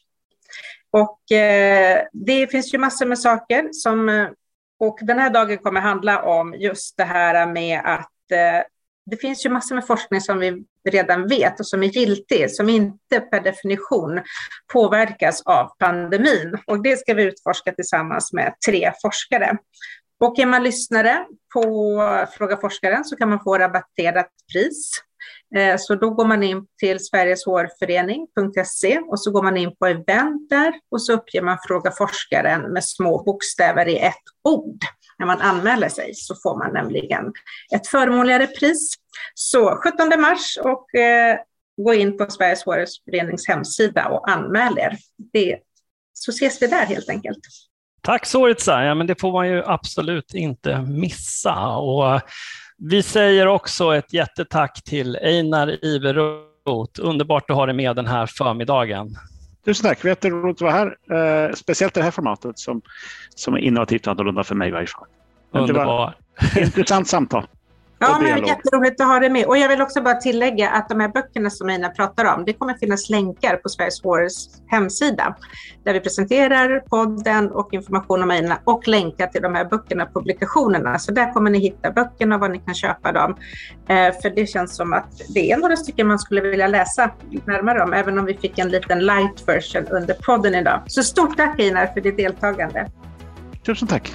Och 0.91 1.31
eh, 1.31 2.01
det 2.13 2.47
finns 2.47 2.73
ju 2.73 2.77
massor 2.77 3.05
med 3.05 3.19
saker 3.19 3.69
som, 3.71 4.09
eh, 4.09 4.27
och 4.79 4.99
den 5.01 5.19
här 5.19 5.29
dagen 5.29 5.57
kommer 5.57 5.81
handla 5.81 6.23
om 6.23 6.53
just 6.53 6.97
det 6.97 7.03
här 7.03 7.45
med 7.45 7.81
att 7.85 8.31
eh, 8.31 8.63
det 9.05 9.17
finns 9.17 9.45
ju 9.45 9.49
massor 9.49 9.75
med 9.75 9.87
forskning 9.87 10.21
som 10.21 10.39
vi 10.39 10.63
redan 10.89 11.27
vet 11.27 11.59
och 11.59 11.67
som 11.67 11.83
är 11.83 11.87
giltig, 11.87 12.51
som 12.51 12.69
inte 12.69 13.19
per 13.19 13.41
definition 13.41 14.21
påverkas 14.73 15.41
av 15.41 15.71
pandemin. 15.79 16.57
Och 16.67 16.83
det 16.83 16.97
ska 16.97 17.13
vi 17.13 17.23
utforska 17.23 17.71
tillsammans 17.71 18.33
med 18.33 18.53
tre 18.67 18.91
forskare. 19.01 19.57
Och 20.19 20.39
är 20.39 20.45
man 20.45 20.63
lyssnare 20.63 21.25
på 21.53 22.27
Fråga 22.37 22.57
forskaren 22.57 23.05
så 23.05 23.15
kan 23.15 23.29
man 23.29 23.43
få 23.43 23.57
rabatterat 23.57 24.29
pris 24.53 24.91
Eh, 25.55 25.75
så 25.77 25.95
då 25.95 26.09
går 26.09 26.25
man 26.25 26.43
in 26.43 26.65
till 26.80 26.99
sverigeshårförening.se 27.05 28.99
och 28.99 29.21
så 29.21 29.32
går 29.32 29.43
man 29.43 29.57
in 29.57 29.75
på 29.75 29.86
event 29.86 30.49
där 30.49 30.73
och 30.91 31.01
så 31.01 31.13
uppger 31.13 31.41
man 31.41 31.57
Fråga 31.67 31.91
forskaren 31.91 32.73
med 32.73 32.86
små 32.86 33.23
bokstäver 33.23 33.88
i 33.88 33.97
ett 33.97 34.15
ord. 34.43 34.84
När 35.19 35.25
man 35.25 35.41
anmäler 35.41 35.89
sig 35.89 36.13
så 36.13 36.36
får 36.43 36.57
man 36.57 36.73
nämligen 36.73 37.34
ett 37.75 37.88
förmånligare 37.88 38.47
pris. 38.47 38.93
Så 39.34 39.75
17 39.75 40.21
mars 40.21 40.57
och 40.63 40.95
eh, 40.95 41.38
gå 41.86 41.93
in 41.93 42.17
på 42.17 42.32
Sveriges 42.32 42.63
Hårförenings 42.63 43.47
hemsida 43.47 44.07
och 44.07 44.30
anmäl 44.30 44.77
er. 44.77 44.97
Det, 45.34 45.59
så 46.13 46.32
ses 46.32 46.61
vi 46.61 46.67
där 46.67 46.86
helt 46.86 47.09
enkelt. 47.09 47.39
Tack 48.01 48.25
Soritza. 48.25 48.84
ja, 48.84 48.95
men 48.95 49.07
det 49.07 49.21
får 49.21 49.32
man 49.32 49.49
ju 49.49 49.63
absolut 49.65 50.34
inte 50.34 50.82
missa. 50.82 51.67
Och 51.77 52.21
vi 52.80 53.03
säger 53.03 53.47
också 53.47 53.95
ett 53.95 54.13
jättetack 54.13 54.84
till 54.84 55.15
Einar 55.15 55.86
Iveroth. 55.86 57.01
Underbart 57.01 57.49
att 57.49 57.55
ha 57.55 57.65
dig 57.65 57.75
med 57.75 57.95
den 57.95 58.07
här 58.07 58.25
förmiddagen. 58.25 59.15
Tusen 59.65 59.89
tack, 59.89 60.01
det 60.01 60.25
är 60.25 60.30
roligt 60.30 60.57
att 60.57 60.61
vara 60.61 60.71
här. 60.71 61.47
Eh, 61.47 61.53
speciellt 61.53 61.93
det 61.93 62.03
här 62.03 62.11
formatet 62.11 62.59
som, 62.59 62.82
som 63.36 63.53
är 63.53 63.57
innovativt 63.57 64.07
och 64.07 64.11
annorlunda 64.11 64.43
för 64.43 64.55
mig 64.55 64.67
i 64.67 64.71
varje 64.71 64.88
fall. 64.88 65.07
Underbart. 65.51 66.15
intressant 66.57 67.07
samtal. 67.07 67.47
Ja, 68.00 68.20
men 68.22 68.45
jätteroligt 68.45 69.02
att 69.02 69.08
ha 69.08 69.20
det 69.20 69.30
med. 69.30 69.45
Och 69.45 69.58
jag 69.58 69.70
vill 69.70 69.82
också 69.82 70.02
bara 70.02 70.16
tillägga 70.16 70.70
att 70.70 70.89
de 70.89 71.00
här 71.00 71.08
böckerna 71.08 71.50
som 71.50 71.70
Ina 71.70 71.89
pratar 71.89 72.36
om, 72.36 72.45
det 72.45 72.54
kommer 72.54 72.74
finnas 72.74 73.10
länkar 73.10 73.56
på 73.56 73.70
Sveriges 73.70 74.04
Hårs 74.04 74.34
hemsida 74.68 75.36
där 75.84 75.93
vi 75.93 76.00
presenterar 76.00 76.80
podden 76.80 77.52
och 77.52 77.74
information 77.74 78.24
om 78.24 78.32
Ina 78.32 78.60
och 78.64 78.88
länkar 78.88 79.28
till 79.28 79.41
de 79.41 79.56
här 79.56 79.66
böckerna, 79.66 80.06
publikationerna. 80.14 81.00
Så 81.00 81.12
där 81.12 81.34
kommer 81.34 81.50
ni 81.50 81.60
hitta 81.60 81.91
böckerna 81.91 82.36
och 82.36 82.41
var 82.41 82.50
ni 82.50 82.60
kan 82.60 82.76
köpa 82.76 83.12
dem. 83.12 83.36
Eh, 83.88 84.14
för 84.22 84.36
det 84.36 84.47
känns 84.47 84.76
som 84.76 84.93
att 84.93 85.22
det 85.34 85.52
är 85.52 85.58
några 85.58 85.76
stycken 85.76 86.08
man 86.08 86.20
skulle 86.20 86.41
vilja 86.41 86.68
läsa 86.68 87.12
närmare 87.45 87.84
om, 87.84 87.93
även 87.93 88.20
om 88.20 88.26
vi 88.26 88.34
fick 88.34 88.60
en 88.60 88.70
liten 88.70 89.06
light 89.06 89.47
version 89.47 89.88
under 89.88 90.14
podden 90.14 90.56
idag. 90.56 90.84
Så 90.88 91.04
stort 91.04 91.38
tack 91.38 91.60
Ina 91.60 91.88
för 91.88 92.02
ditt 92.02 92.18
deltagande. 92.18 92.91
Tusen 93.66 93.88
tack. 93.88 94.14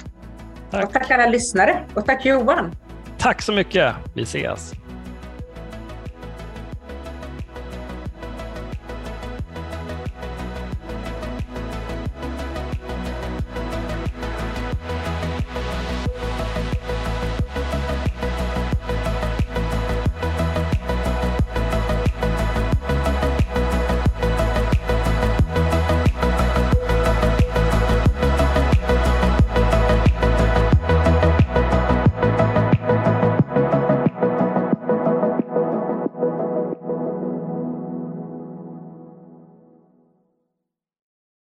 tack. 0.71 0.83
Och 0.83 0.93
tack 0.93 1.11
alla 1.11 1.27
lyssnare 1.27 1.85
och 1.93 2.05
tack 2.05 2.25
Johan. 2.25 2.75
Tack 3.25 3.41
så 3.41 3.51
mycket. 3.53 3.95
Vi 4.13 4.21
ses. 4.21 4.73